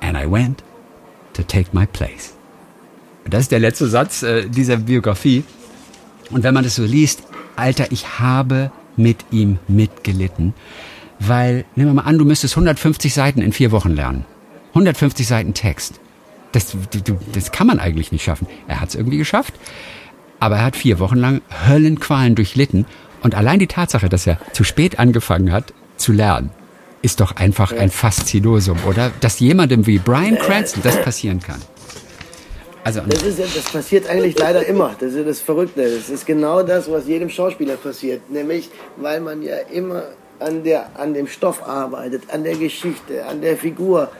And 0.00 0.16
I 0.16 0.26
went 0.26 0.64
to 1.34 1.42
take 1.42 1.70
my 1.72 1.86
place. 1.86 2.34
Das 3.28 3.42
ist 3.42 3.52
der 3.52 3.60
letzte 3.60 3.88
Satz 3.88 4.22
äh, 4.22 4.48
dieser 4.48 4.78
Biografie. 4.78 5.44
Und 6.30 6.44
wenn 6.44 6.54
man 6.54 6.64
das 6.64 6.76
so 6.76 6.84
liest, 6.84 7.24
Alter, 7.56 7.92
ich 7.92 8.18
habe 8.18 8.72
mit 8.96 9.18
ihm 9.30 9.58
mitgelitten. 9.68 10.54
Weil, 11.20 11.66
nehmen 11.76 11.90
wir 11.90 12.02
mal 12.02 12.08
an, 12.08 12.18
du 12.18 12.24
müsstest 12.24 12.54
150 12.54 13.12
Seiten 13.12 13.42
in 13.42 13.52
vier 13.52 13.70
Wochen 13.70 13.90
lernen. 13.90 14.24
150 14.70 15.26
Seiten 15.26 15.54
Text. 15.54 16.00
Das, 16.52 16.72
du, 16.72 17.18
das 17.32 17.52
kann 17.52 17.66
man 17.66 17.78
eigentlich 17.78 18.10
nicht 18.10 18.24
schaffen. 18.24 18.48
Er 18.66 18.80
hat 18.80 18.88
es 18.88 18.94
irgendwie 18.94 19.18
geschafft. 19.18 19.54
Aber 20.40 20.56
er 20.56 20.64
hat 20.64 20.76
vier 20.76 20.98
Wochen 20.98 21.16
lang 21.16 21.42
Höllenqualen 21.68 22.34
durchlitten. 22.34 22.86
Und 23.22 23.34
allein 23.34 23.58
die 23.58 23.66
Tatsache, 23.66 24.08
dass 24.08 24.26
er 24.26 24.38
zu 24.52 24.64
spät 24.64 24.98
angefangen 24.98 25.52
hat 25.52 25.74
zu 25.98 26.12
lernen, 26.12 26.50
ist 27.02 27.20
doch 27.20 27.36
einfach 27.36 27.72
ein 27.72 27.90
Faszinosum, 27.90 28.78
oder? 28.86 29.12
Dass 29.20 29.38
jemandem 29.40 29.86
wie 29.86 29.98
Brian 29.98 30.36
Cranston 30.36 30.82
das 30.82 31.00
passieren 31.02 31.40
kann. 31.40 31.60
Also 32.82 33.02
das, 33.06 33.22
ist, 33.22 33.38
das 33.38 33.64
passiert 33.64 34.08
eigentlich 34.08 34.38
leider 34.38 34.64
immer. 34.66 34.96
Das 34.98 35.12
ist 35.12 35.26
das 35.26 35.40
Verrückte. 35.40 35.82
Das 35.82 36.08
ist 36.08 36.26
genau 36.26 36.62
das, 36.62 36.90
was 36.90 37.06
jedem 37.06 37.28
Schauspieler 37.28 37.76
passiert. 37.76 38.30
Nämlich, 38.30 38.70
weil 38.96 39.20
man 39.20 39.42
ja 39.42 39.56
immer 39.70 40.04
an, 40.40 40.64
der, 40.64 40.90
an 40.94 41.14
dem 41.14 41.26
Stoff 41.26 41.66
arbeitet, 41.66 42.24
an 42.32 42.44
der 42.44 42.56
Geschichte, 42.56 43.26
an 43.26 43.40
der 43.40 43.56
Figur. 43.56 44.10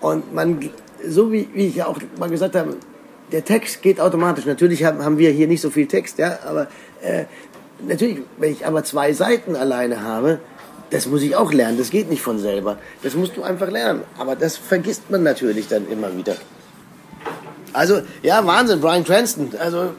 Und 0.00 0.34
man, 0.34 0.70
so 1.06 1.32
wie, 1.32 1.48
wie 1.54 1.68
ich 1.68 1.76
ja 1.76 1.86
auch 1.86 1.98
mal 2.18 2.30
gesagt 2.30 2.54
habe, 2.56 2.76
der 3.30 3.44
Text 3.44 3.82
geht 3.82 4.00
automatisch. 4.00 4.44
Natürlich 4.44 4.84
haben, 4.84 5.18
wir 5.18 5.30
hier 5.30 5.48
nicht 5.48 5.60
so 5.60 5.70
viel 5.70 5.86
Text, 5.86 6.18
ja, 6.18 6.38
aber 6.46 6.68
äh, 7.02 7.24
natürlich, 7.86 8.18
wenn 8.38 8.52
ich 8.52 8.66
aber 8.66 8.84
zwei 8.84 9.12
Seiten 9.12 9.56
alleine 9.56 10.02
habe, 10.02 10.40
das 10.90 11.06
muss 11.06 11.22
ich 11.22 11.34
auch 11.34 11.52
lernen. 11.52 11.78
Das 11.78 11.90
geht 11.90 12.10
nicht 12.10 12.20
von 12.20 12.38
selber. 12.38 12.76
Das 13.02 13.14
musst 13.14 13.36
du 13.36 13.42
einfach 13.42 13.70
lernen. 13.70 14.02
Aber 14.18 14.36
das 14.36 14.58
vergisst 14.58 15.10
man 15.10 15.22
natürlich 15.22 15.66
dann 15.66 15.88
immer 15.88 16.14
wieder. 16.14 16.36
Also, 17.72 18.02
ja, 18.22 18.46
Wahnsinn, 18.46 18.82
Brian 18.82 19.02
Cranston. 19.02 19.52
Also, 19.58 19.92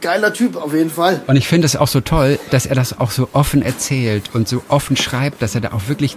geiler 0.00 0.32
Typ 0.32 0.56
auf 0.56 0.74
jeden 0.74 0.90
Fall. 0.90 1.20
Und 1.26 1.36
ich 1.36 1.48
finde 1.48 1.66
es 1.66 1.76
auch 1.76 1.88
so 1.88 2.00
toll, 2.00 2.38
dass 2.50 2.66
er 2.66 2.74
das 2.74 2.98
auch 2.98 3.10
so 3.10 3.28
offen 3.32 3.62
erzählt 3.62 4.30
und 4.34 4.48
so 4.48 4.62
offen 4.68 4.96
schreibt, 4.96 5.42
dass 5.42 5.54
er 5.54 5.60
da 5.60 5.72
auch 5.72 5.88
wirklich 5.88 6.16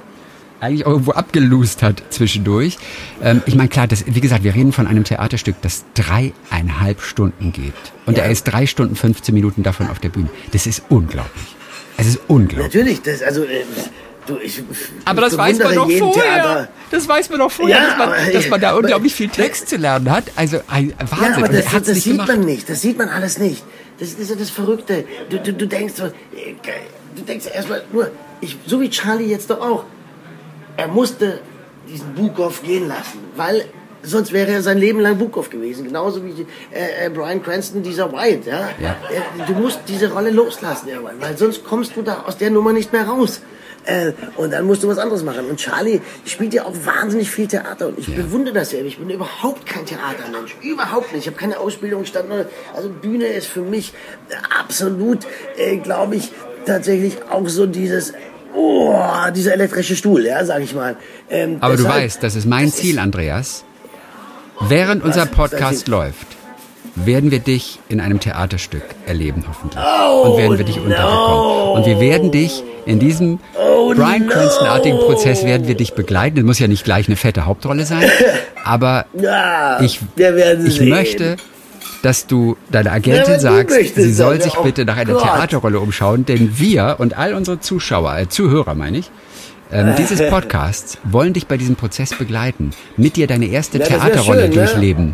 eigentlich 0.60 0.86
irgendwo 0.86 1.12
abgelust 1.12 1.82
hat 1.82 2.04
zwischendurch. 2.12 2.78
Ähm, 3.22 3.42
ich 3.48 3.56
meine, 3.56 3.70
klar, 3.70 3.88
das, 3.88 4.06
wie 4.06 4.22
gesagt, 4.22 4.44
wir 4.44 4.54
reden 4.54 4.72
von 4.72 4.88
einem 4.88 5.04
Theaterstück, 5.04 5.56
das 5.62 5.86
dreieinhalb 5.96 7.02
Stunden 7.02 7.52
geht. 7.52 7.74
Und 8.06 8.18
ja. 8.18 8.26
er 8.26 8.32
ist 8.32 8.44
drei 8.44 8.68
Stunden, 8.68 8.96
15 8.96 9.34
Minuten 9.34 9.64
davon 9.64 9.90
auf 9.90 10.00
der 10.00 10.10
Bühne. 10.10 10.30
Das 10.52 10.68
ist 10.68 10.84
unglaublich. 10.90 11.56
Es 11.98 12.08
ist 12.08 12.20
unglaublich. 12.28 12.74
Natürlich, 12.74 13.02
das, 13.02 13.24
also, 13.24 13.44
äh, 13.44 13.64
Du, 14.28 14.38
ich, 14.38 14.64
aber 15.04 15.22
das 15.22 15.36
weiß 15.36 15.58
man 15.60 15.74
doch 15.74 15.90
vorher. 15.90 16.12
Theater. 16.12 16.68
Das 16.92 17.08
weiß 17.08 17.30
man 17.32 17.40
doch 17.40 17.52
vorher, 17.52 17.78
ja, 17.78 17.88
dass, 17.88 17.98
man, 17.98 18.10
aber, 18.10 18.32
dass 18.32 18.50
man 18.50 18.62
da 18.62 18.76
unglaublich 18.76 19.16
viel 19.16 19.30
Text 19.30 19.68
zu 19.68 19.78
lernen 19.78 20.12
hat. 20.12 20.26
Also 20.36 20.60
ein 20.68 20.94
Wahnsinn. 21.00 21.18
Ja, 21.24 21.38
aber 21.38 21.48
das, 21.48 21.66
das, 21.72 21.84
das 21.84 22.02
sieht 22.02 22.14
gemacht. 22.14 22.28
man 22.28 22.42
nicht. 22.42 22.70
Das 22.70 22.82
sieht 22.82 22.98
man 22.98 23.10
alles 23.10 23.40
nicht. 23.40 23.64
Das, 24.00 24.14
ist 24.14 24.30
ja 24.30 24.36
das 24.36 24.52
Verrückte. 24.52 25.06
Du, 25.30 25.40
du, 25.40 25.54
du 25.54 25.68
denkst 25.68 25.96
äh, 26.00 26.54
du 27.16 27.22
denkst 27.24 27.48
erstmal 27.54 27.84
nur, 27.92 28.12
ich, 28.42 28.58
so 28.66 28.80
wie 28.80 28.90
Charlie 28.90 29.26
jetzt 29.26 29.50
doch 29.50 29.60
auch. 29.60 29.86
Er 30.78 30.88
musste 30.88 31.40
diesen 31.88 32.14
Bukov 32.14 32.64
gehen 32.64 32.88
lassen, 32.88 33.20
weil 33.36 33.66
sonst 34.04 34.32
wäre 34.32 34.52
er 34.52 34.62
sein 34.62 34.78
Leben 34.78 35.00
lang 35.00 35.18
Bukov 35.18 35.50
gewesen. 35.50 35.86
Genauso 35.86 36.24
wie 36.24 36.46
äh, 36.74 37.06
äh, 37.06 37.10
Brian 37.10 37.42
Cranston, 37.42 37.84
dieser 37.84 38.12
White. 38.12 38.50
Ja? 38.50 38.70
ja. 38.80 38.96
du 39.46 39.54
musst 39.54 39.82
diese 39.88 40.12
Rolle 40.12 40.32
loslassen, 40.32 40.90
weil 41.20 41.38
sonst 41.38 41.64
kommst 41.64 41.96
du 41.96 42.02
da 42.02 42.24
aus 42.26 42.38
der 42.38 42.50
Nummer 42.50 42.74
nicht 42.74 42.92
mehr 42.94 43.08
raus. 43.08 43.42
Äh, 43.86 44.14
und 44.38 44.52
dann 44.54 44.66
musst 44.66 44.84
du 44.84 44.88
was 44.88 44.98
anderes 44.98 45.24
machen. 45.24 45.46
Und 45.50 45.58
Charlie 45.58 46.02
spielt 46.26 46.54
ja 46.54 46.66
auch 46.66 46.74
wahnsinnig 46.86 47.32
viel 47.32 47.48
Theater. 47.48 47.88
Und 47.88 48.00
ich 48.00 48.08
ja. 48.08 48.16
bewundere 48.16 48.54
das 48.54 48.72
ja. 48.72 48.80
Ich 48.80 48.98
bin 48.98 49.10
überhaupt 49.10 49.66
kein 49.66 49.86
Theatermensch. 49.86 50.56
Überhaupt 50.62 51.14
nicht. 51.14 51.22
Ich 51.22 51.28
habe 51.28 51.38
keine 51.38 51.60
Ausbildung 51.60 52.06
stand. 52.06 52.28
Also 52.76 52.90
Bühne 52.90 53.26
ist 53.26 53.48
für 53.48 53.62
mich 53.62 53.94
absolut, 54.60 55.20
äh, 55.58 55.78
glaube 55.78 56.16
ich, 56.16 56.32
tatsächlich 56.66 57.18
auch 57.30 57.48
so 57.48 57.66
dieses 57.66 58.14
oh, 58.54 58.94
dieser 59.36 59.54
elektrische 59.54 59.96
Stuhl, 59.96 60.26
ja, 60.26 60.44
sag 60.46 60.62
ich 60.62 60.74
mal. 60.74 60.98
Ähm, 61.30 61.58
Aber 61.62 61.76
deshalb, 61.76 61.96
du 61.96 62.02
weißt, 62.02 62.24
das 62.24 62.36
ist 62.36 62.46
mein 62.46 62.66
das 62.66 62.76
Ziel, 62.76 62.96
ist, 62.96 63.02
Andreas. 63.02 63.64
Während 64.60 65.04
unser 65.04 65.26
Podcast 65.26 65.88
läuft, 65.88 66.28
werden 66.96 67.32
wir 67.32 67.40
dich 67.40 67.80
in 67.90 68.00
einem 68.00 68.20
Theaterstück 68.20 68.84
erleben, 69.06 69.44
hoffentlich. 69.48 69.84
Oh, 69.84 70.22
und 70.24 70.38
werden 70.38 70.58
wir 70.58 70.66
dich 70.66 70.76
no. 70.76 70.84
unterbekommen. 70.84 71.74
Und 71.74 71.86
wir 71.86 72.00
werden 72.00 72.32
dich 72.32 72.64
in 72.86 73.00
diesem 73.00 73.40
oh, 73.58 73.94
Brian 73.94 74.28
Cranston-artigen. 74.28 74.98
Prozess 75.00 75.44
werden 75.44 75.68
wir 75.68 75.76
dich 75.76 75.94
begleiten. 75.94 76.40
Es 76.40 76.44
muss 76.44 76.60
ja 76.60 76.68
nicht 76.68 76.84
gleich 76.84 77.08
eine 77.08 77.16
fette 77.16 77.46
Hauptrolle 77.46 77.86
sein, 77.86 78.10
aber 78.64 79.06
ja, 79.14 79.82
ich, 79.82 80.00
ich 80.66 80.82
möchte, 80.82 81.38
dass 82.02 82.28
du 82.28 82.58
deiner 82.72 82.92
Agentin 82.92 83.34
ja, 83.34 83.40
sagst, 83.40 83.96
sie 83.96 84.14
soll 84.14 84.42
sich 84.42 84.58
oh 84.58 84.64
bitte 84.64 84.86
nach 84.86 84.98
einer 84.98 85.14
Gott. 85.14 85.24
Theaterrolle 85.24 85.80
umschauen, 85.80 86.26
denn 86.26 86.58
wir 86.58 86.96
und 87.00 87.18
all 87.18 87.34
unsere 87.34 87.60
Zuschauer, 87.60 88.18
äh, 88.18 88.30
Zuhörer 88.30 88.76
meine 88.76 88.98
ich, 88.98 89.12
ähm, 89.72 89.94
dieses 89.98 90.28
Podcasts 90.30 90.98
wollen 91.04 91.34
dich 91.34 91.48
bei 91.48 91.58
diesem 91.58 91.76
Prozess 91.76 92.16
begleiten, 92.18 92.72
mit 92.98 93.16
dir 93.16 93.28
deine 93.28 93.48
erste 93.48 93.80
ja, 93.80 93.86
Theaterrolle 93.86 94.52
schön, 94.52 95.14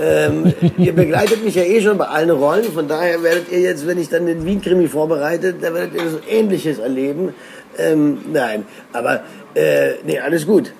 Ähm, 0.00 0.52
ihr 0.76 0.92
begleitet 0.92 1.44
mich 1.44 1.54
ja 1.54 1.62
eh 1.62 1.80
schon 1.80 1.98
bei 1.98 2.06
allen 2.06 2.30
Rollen, 2.30 2.64
von 2.72 2.88
daher 2.88 3.22
werdet 3.22 3.50
ihr 3.50 3.60
jetzt, 3.60 3.86
wenn 3.86 3.98
ich 3.98 4.08
dann 4.08 4.26
den 4.26 4.44
Wien-Krimi 4.44 4.88
vorbereite, 4.88 5.54
da 5.54 5.72
werdet 5.74 5.94
ihr 5.94 6.10
so 6.10 6.18
Ähnliches 6.28 6.78
erleben. 6.78 7.34
Ähm, 7.78 8.18
nein, 8.32 8.64
aber 8.92 9.22
äh, 9.54 9.92
nee, 10.04 10.18
alles 10.18 10.46
gut. 10.46 10.72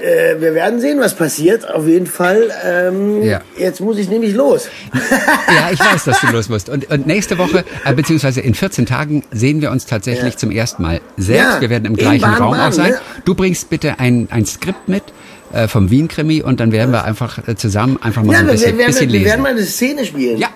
Äh, 0.00 0.40
wir 0.40 0.54
werden 0.54 0.80
sehen, 0.80 1.00
was 1.00 1.14
passiert, 1.14 1.70
auf 1.70 1.86
jeden 1.86 2.06
Fall. 2.06 2.50
Ähm, 2.64 3.22
ja. 3.22 3.42
Jetzt 3.58 3.80
muss 3.80 3.98
ich 3.98 4.08
nämlich 4.08 4.34
los. 4.34 4.68
ja, 5.54 5.70
ich 5.70 5.80
weiß, 5.80 6.04
dass 6.04 6.20
du 6.20 6.28
los 6.28 6.48
musst. 6.48 6.70
Und, 6.70 6.90
und 6.90 7.06
nächste 7.06 7.36
Woche, 7.36 7.64
äh, 7.84 7.92
beziehungsweise 7.92 8.40
in 8.40 8.54
14 8.54 8.86
Tagen, 8.86 9.22
sehen 9.30 9.60
wir 9.60 9.70
uns 9.70 9.84
tatsächlich 9.84 10.32
ja. 10.32 10.38
zum 10.38 10.50
ersten 10.50 10.82
Mal 10.82 11.02
selbst. 11.18 11.54
Ja, 11.54 11.60
wir 11.60 11.68
werden 11.68 11.84
im 11.84 11.96
gleichen 11.96 12.22
Bahn, 12.22 12.34
Raum 12.34 12.50
Bahn, 12.52 12.68
auch 12.70 12.72
sein. 12.72 12.92
Ne? 12.92 13.00
Du 13.26 13.34
bringst 13.34 13.68
bitte 13.68 13.98
ein, 13.98 14.28
ein 14.30 14.46
Skript 14.46 14.88
mit 14.88 15.02
äh, 15.52 15.68
vom 15.68 15.90
Wien-Krimi 15.90 16.42
und 16.42 16.60
dann 16.60 16.72
werden 16.72 16.92
wir 16.92 17.04
einfach 17.04 17.46
äh, 17.46 17.56
zusammen 17.56 17.98
einfach 18.02 18.22
mal 18.22 18.32
ja, 18.32 18.38
so 18.40 18.44
ein 18.46 18.50
bisschen, 18.52 18.78
wir, 18.78 18.86
bisschen 18.86 19.08
lesen. 19.08 19.24
Wir 19.24 19.30
werden 19.30 19.42
mal 19.42 19.52
eine 19.52 19.62
Szene 19.62 20.04
spielen. 20.04 20.38
Ja. 20.38 20.48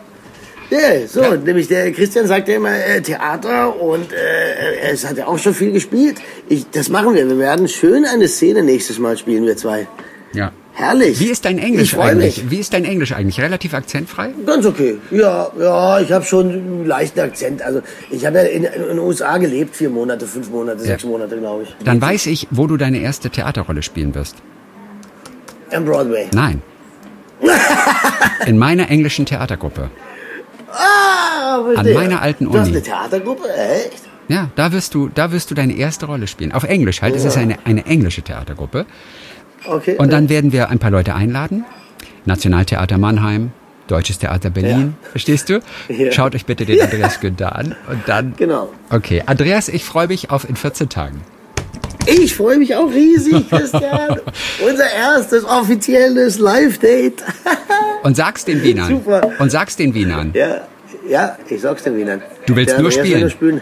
Ja, 0.70 1.07
so, 1.07 1.22
ja. 1.22 1.36
nämlich 1.36 1.68
der 1.68 1.92
Christian 1.92 2.26
sagt 2.26 2.49
ja 2.49 2.57
immer 2.57 2.72
äh, 2.72 3.01
Theater 3.01 3.80
und 3.80 4.12
äh, 4.12 4.90
es 4.90 5.07
hat 5.07 5.16
ja 5.16 5.26
auch 5.26 5.38
schon 5.38 5.55
viel 5.55 5.70
gespielt. 5.70 6.16
Ich, 6.49 6.68
das 6.70 6.88
machen 6.88 7.14
wir. 7.14 7.28
Wir 7.28 7.38
werden 7.38 7.68
schön 7.68 8.05
eine 8.05 8.26
Szene 8.26 8.64
nächstes 8.64 8.99
Mal 8.99 9.16
spielen, 9.16 9.47
wir 9.47 9.57
zwei. 9.57 9.86
Ja. 10.32 10.51
Herrlich. 10.74 11.20
Wie 11.20 11.30
ist 11.30 11.47
dein 11.47 11.59
Englisch 11.59 11.97
eigentlich? 11.97 12.42
Mich. 12.42 12.51
Wie 12.51 12.59
ist 12.59 12.74
dein 12.74 12.84
Englisch 12.84 13.12
eigentlich? 13.12 13.40
Relativ 13.40 13.72
akzentfrei? 13.72 14.34
Ganz 14.44 14.66
okay. 14.66 14.99
Ja, 15.11 15.51
ja, 15.59 16.01
ich 16.01 16.12
habe 16.12 16.24
schon 16.24 16.51
einen 16.51 16.86
leichten 16.86 17.20
Akzent. 17.20 17.62
Also 17.62 17.80
ich 18.11 18.26
habe 18.26 18.38
ja 18.38 18.42
in, 18.44 18.64
in, 18.64 18.82
den 18.82 18.99
USA 18.99 19.38
gelebt, 19.38 19.74
vier 19.74 19.88
Monate, 19.88 20.26
fünf 20.26 20.51
Monate, 20.51 20.80
ja. 20.80 20.88
sechs 20.88 21.05
Monate, 21.05 21.38
glaube 21.38 21.62
ich. 21.62 21.76
Dann 21.82 21.99
weiß 21.99 22.26
ich, 22.26 22.49
wo 22.51 22.66
du 22.66 22.76
deine 22.76 22.99
erste 22.99 23.30
Theaterrolle 23.30 23.82
spielen 23.82 24.14
wirst. 24.14 24.36
Am 25.73 25.85
Broadway. 25.85 26.29
Nein. 26.33 26.62
In 28.47 28.59
meiner 28.59 28.89
englischen 28.91 29.27
Theatergruppe. 29.27 29.91
Ah, 30.73 31.61
An 31.77 31.93
meiner 31.93 32.23
alten 32.23 32.47
Uni. 32.47 32.55
Du 32.55 32.61
hast 32.61 32.69
eine 32.69 32.83
Theatergruppe? 32.83 33.49
Echt? 33.55 34.03
Ja, 34.29 34.51
da 34.57 34.73
wirst 34.73 34.95
du, 34.95 35.09
da 35.09 35.33
wirst 35.33 35.51
du 35.51 35.55
deine 35.55 35.75
erste 35.75 36.07
Rolle 36.07 36.27
spielen. 36.27 36.53
Auf 36.53 36.64
Englisch 36.64 37.03
halt. 37.03 37.14
Ja. 37.14 37.19
Es 37.21 37.25
ist 37.25 37.37
eine, 37.37 37.59
eine 37.64 37.87
englische 37.87 38.23
Theatergruppe. 38.23 38.87
Okay. 39.64 39.97
Und 39.99 40.12
dann 40.12 40.29
werden 40.29 40.53
wir 40.53 40.71
ein 40.71 40.79
paar 40.79 40.91
Leute 40.91 41.14
einladen. 41.14 41.64
Nationaltheater 42.25 42.99
Mannheim, 42.99 43.53
Deutsches 43.87 44.19
Theater 44.19 44.51
Berlin. 44.51 44.95
Ja. 45.03 45.11
Verstehst 45.11 45.49
du? 45.49 45.61
Ja. 45.89 46.11
Schaut 46.11 46.35
euch 46.35 46.45
bitte 46.45 46.67
den 46.67 46.81
Andreas 46.81 47.21
Günther 47.21 47.55
an. 47.55 47.77
Und 47.89 48.03
dann. 48.07 48.35
Genau. 48.37 48.73
Okay. 48.91 49.23
Andreas, 49.27 49.69
ich 49.69 49.85
freue 49.85 50.09
mich 50.09 50.31
auf 50.31 50.49
in 50.49 50.57
14 50.57 50.89
Tagen. 50.89 51.21
Ich 52.07 52.34
freue 52.34 52.59
mich 52.59 52.74
auch 52.74 52.90
riesig, 52.90 53.48
Christian. 53.50 54.20
Unser 54.64 54.90
erstes 54.90 55.44
offizielles 55.44 56.38
Live-Date. 56.38 57.22
Und 58.02 58.16
sag's 58.16 58.44
den 58.44 58.62
Wienern. 58.62 58.88
Super. 58.88 59.30
Und 59.38 59.50
sag's 59.50 59.76
den 59.76 59.94
Wienern. 59.94 60.32
Ja, 60.34 60.66
ja, 61.09 61.36
ich 61.48 61.61
sag's 61.61 61.82
den 61.82 61.96
Wienern. 61.96 62.22
Du 62.46 62.54
willst 62.57 62.78
nur 62.78 62.90
spielen. 62.90 63.30
spielen. 63.30 63.61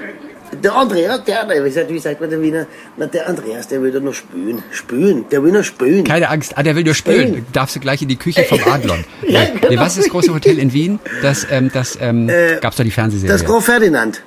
Der 0.63 0.75
Andreas, 0.75 1.25
der, 1.25 1.49
wie 1.89 1.99
sagt, 1.99 2.21
man 2.21 2.31
der 2.31 2.41
Wiener? 2.41 2.67
Na, 2.97 3.07
der 3.07 3.29
Andreas, 3.29 3.67
der 3.67 3.83
will 3.83 3.91
doch 3.91 4.01
nur 4.01 4.15
spülen. 4.15 4.63
Spülen, 4.71 5.25
der 5.31 5.43
will 5.43 5.51
nur 5.51 5.65
spülen. 5.65 6.05
Keine 6.05 6.29
Angst, 6.29 6.53
ah, 6.57 6.63
der 6.63 6.77
will 6.77 6.85
nur 6.85 6.95
spülen. 6.95 7.29
Spülen. 7.29 7.47
Darfst 7.53 7.75
du 7.75 7.81
gleich 7.81 8.03
in 8.03 8.09
die 8.09 8.17
Küche 8.17 8.45
vom 8.45 8.61
Adlon. 8.71 9.05
Ja, 9.27 9.47
genau. 9.47 9.81
was 9.81 9.97
ist 9.97 10.05
das 10.07 10.13
große 10.13 10.33
Hotel 10.33 10.59
in 10.59 10.73
Wien? 10.73 11.01
Das, 11.23 11.47
ähm, 11.51 11.71
das 11.73 11.99
ähm, 12.01 12.31
gab's 12.61 12.77
doch 12.77 12.85
die 12.85 12.91
Fernsehserie. 12.91 13.33
Das 13.33 13.45
Grand 13.45 13.65
Ferdinand. 13.65 14.23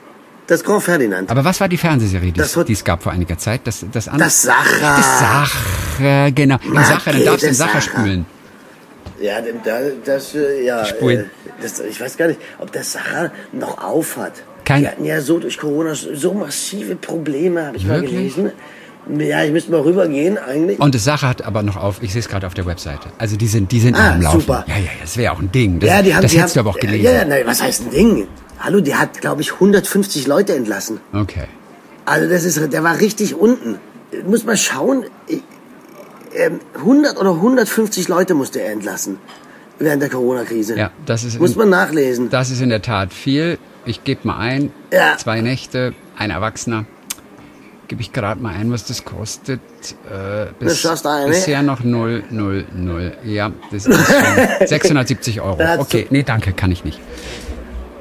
Das 0.48 0.64
Grand 0.64 0.82
Ferdinand. 0.82 1.30
Aber 1.30 1.44
was 1.44 1.60
war 1.60 1.68
die 1.68 1.78
Fernsehserie, 1.78 2.32
die 2.32 2.40
Das 2.40 2.56
es- 2.56 2.66
die 2.66 2.74
es 2.74 2.84
gab 2.84 3.04
vor 3.04 3.12
einiger 3.12 3.38
Zeit? 3.38 3.62
Das, 3.66 3.86
das, 3.92 4.08
andere- 4.08 4.26
Das 4.30 4.42
Sacher. 4.42 4.80
Das 4.98 5.20
Sacher, 5.20 6.32
genau. 6.32 6.58
Die 6.64 6.70
Marke, 6.70 6.88
Sacher, 6.90 7.12
dann 7.12 7.26
darfst 7.26 7.42
du 7.44 7.48
den 7.48 7.50
das 7.50 7.58
Sacher 7.58 7.82
Sacher. 7.82 8.00
spülen. 8.00 8.26
Ja, 9.20 9.42
denn 9.42 9.56
da, 9.64 9.80
das, 10.06 10.36
äh, 10.36 10.64
ja, 10.66 10.86
Spulen. 10.86 11.20
äh, 11.22 11.24
das, 11.62 11.80
ich 11.82 12.00
weiß 12.00 12.16
gar 12.18 12.28
nicht, 12.28 12.40
ob 12.60 12.72
der 12.72 12.84
Sacher 12.84 13.32
noch 13.52 13.84
auf 13.84 14.16
hat. 14.18 14.34
Kein- 14.64 14.82
Die 14.84 14.88
hatten 14.88 15.06
ja 15.06 15.22
so 15.22 15.40
durch 15.40 15.58
Corona 15.58 15.96
so 15.96 16.34
massive 16.34 16.96
Probleme, 16.96 17.66
habe 17.68 17.78
ich 17.78 17.86
mal 17.86 18.02
Wirklich? 18.02 18.36
gelesen. 18.36 18.52
Ja, 19.20 19.44
ich 19.44 19.52
müsste 19.52 19.72
mal 19.72 19.82
rübergehen 19.82 20.38
eigentlich. 20.38 20.80
Und 20.80 20.94
das 20.94 21.04
Sacher 21.06 21.30
hat 21.30 21.42
aber 21.42 21.64
noch 21.64 21.78
auf, 21.78 21.98
ich 22.02 22.12
sehe 22.12 22.20
es 22.20 22.28
gerade 22.30 22.46
auf 22.46 22.54
der 22.54 22.66
Webseite. 22.66 23.08
Also 23.18 23.38
die 23.38 23.48
sind, 23.48 23.72
die 23.72 23.80
sind 23.80 23.96
Ah, 23.98 24.12
am 24.14 24.22
Laufen. 24.22 24.42
super. 24.42 24.66
Ja, 24.68 24.76
ja, 24.76 24.82
ja, 24.82 24.90
das 25.02 25.16
wäre 25.18 25.32
auch 25.34 25.40
ein 25.40 25.52
Ding. 25.52 25.80
Das, 25.80 25.90
ja, 25.90 26.02
die 26.02 26.14
haben, 26.14 26.22
das 26.22 26.32
die 26.32 26.40
hättest 26.40 26.56
du 26.56 26.60
haben, 26.60 26.68
aber 26.68 26.76
auch 26.78 26.80
gelesen. 26.80 27.06
Ja, 27.06 27.12
ja, 27.12 27.26
nein, 27.26 27.44
was 27.46 27.62
heißt 27.64 27.84
ein 27.84 27.92
Ding? 27.92 28.28
Hallo, 28.60 28.82
die 28.82 28.96
hat, 28.96 29.22
glaube 29.22 29.42
ich, 29.42 29.54
150 29.54 30.28
Leute 30.28 30.56
entlassen. 30.56 31.00
Okay. 31.14 31.46
Also 32.06 32.30
das 32.30 32.44
ist, 32.44 32.72
der 32.74 32.84
war 32.84 33.00
richtig 33.00 33.36
unten. 33.36 33.76
Muss 34.26 34.46
mal 34.46 34.58
schauen, 34.58 35.06
ich- 35.28 35.44
ähm, 36.36 36.60
100 36.76 37.18
oder 37.18 37.36
150 37.36 38.08
Leute 38.08 38.34
musste 38.34 38.62
er 38.62 38.72
entlassen 38.72 39.18
während 39.80 40.02
der 40.02 40.10
Corona-Krise. 40.10 40.76
Ja, 40.78 40.92
das 41.06 41.24
ist 41.24 41.40
Muss 41.40 41.52
in- 41.54 41.58
man 41.60 41.70
nachlesen. 41.70 42.30
Das 42.30 42.50
ist 42.50 42.62
in 42.62 42.70
der 42.70 42.82
Tat 42.82 43.14
viel. 43.14 43.58
Ich 43.86 44.04
gebe 44.04 44.22
mal 44.28 44.38
ein. 44.38 44.72
Ja. 44.92 45.18
Zwei 45.18 45.42
Nächte, 45.42 45.94
ein 46.18 46.30
Erwachsener. 46.32 46.86
Gebe 47.88 48.02
ich 48.02 48.12
gerade 48.12 48.42
mal 48.42 48.54
ein, 48.54 48.70
was 48.72 48.84
das 48.86 49.06
kostet. 49.06 49.62
Äh, 50.12 50.48
bis, 50.60 50.82
du 50.82 50.90
ein, 51.10 51.24
ne? 51.24 51.28
bisher 51.30 51.62
noch 51.64 51.84
0, 51.86 52.24
0, 52.32 52.66
0. 52.76 53.14
Ja, 53.24 53.52
das 53.72 53.86
ist 53.86 53.96
schon 53.96 54.68
670 54.68 55.40
Euro. 55.42 55.58
Okay, 55.80 56.08
nee, 56.10 56.24
danke, 56.24 56.52
kann 56.52 56.72
ich 56.72 56.84
nicht. 56.84 57.00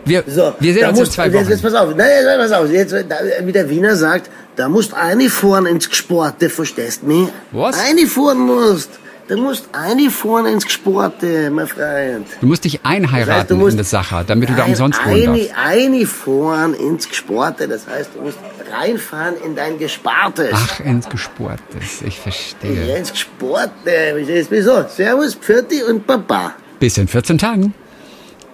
Wir, 0.06 0.22
So, 0.26 0.54
wir 0.60 0.72
sehen 0.72 0.82
da 0.82 0.88
uns 0.90 0.98
musst- 1.00 1.10
in 1.10 1.14
zwei 1.16 1.24
Jetzt, 1.26 1.34
Wochen. 1.34 1.50
jetzt 1.50 1.62
pass 1.62 1.74
auf, 1.74 1.94
nein, 1.94 2.08
pass 2.38 2.52
auf. 2.52 2.70
Jetzt, 2.70 2.92
da, 2.92 3.16
wie 3.42 3.52
der 3.52 3.68
Wiener 3.68 3.96
sagt, 3.96 4.30
da 4.56 4.68
musst 4.68 4.94
eine 4.94 5.28
fahren 5.28 5.66
ins 5.66 5.90
Gesporte, 5.90 6.48
verstehst 6.48 7.02
du 7.02 7.06
mich? 7.08 7.28
Was? 7.52 7.76
Eine 7.86 8.06
fahren 8.06 8.38
musst. 8.38 8.90
Du 9.28 9.36
musst 9.36 9.68
eine 9.72 10.08
fahren 10.08 10.46
ins 10.46 10.64
Gesporte, 10.64 11.50
mein 11.50 11.66
Freund. 11.66 12.28
Du 12.40 12.46
musst 12.46 12.64
dich 12.64 12.78
einheiraten 12.84 13.26
Das 13.28 13.36
heißt, 13.48 13.50
musst- 13.58 13.72
in 13.72 13.78
das 13.78 13.90
Sacher, 13.90 14.22
damit 14.24 14.48
du 14.48 14.54
da 14.54 14.64
umsonst 14.66 15.04
wohnen 15.04 15.30
eine, 15.30 15.38
darfst. 15.48 15.54
eine 15.66 16.06
fahren 16.06 16.74
ins 16.74 17.08
Gesporte, 17.08 17.66
das 17.66 17.88
heißt, 17.88 18.10
du 18.14 18.22
musst 18.22 18.38
reinfahren 18.72 19.34
in 19.44 19.56
dein 19.56 19.78
Gespartes. 19.80 20.50
Ach, 20.52 20.78
ins 20.78 21.08
Gesportes, 21.08 22.02
ich 22.06 22.20
verstehe. 22.20 22.86
Ja, 22.86 22.96
ins 22.96 23.10
du? 23.12 24.46
Wieso? 24.50 24.84
Servus, 24.88 25.34
Pfirti 25.34 25.82
und 25.82 26.06
Baba. 26.06 26.52
Bis 26.78 26.96
in 26.96 27.08
14 27.08 27.36
Tagen. 27.38 27.74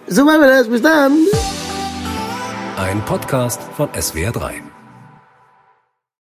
So 0.06 0.24
machen 0.24 0.40
wir 0.40 0.48
das, 0.48 0.68
bis 0.68 0.82
dann. 0.82 1.12
Ein 2.76 3.00
Podcast 3.04 3.62
von 3.76 3.88
SWR3. 3.90 4.71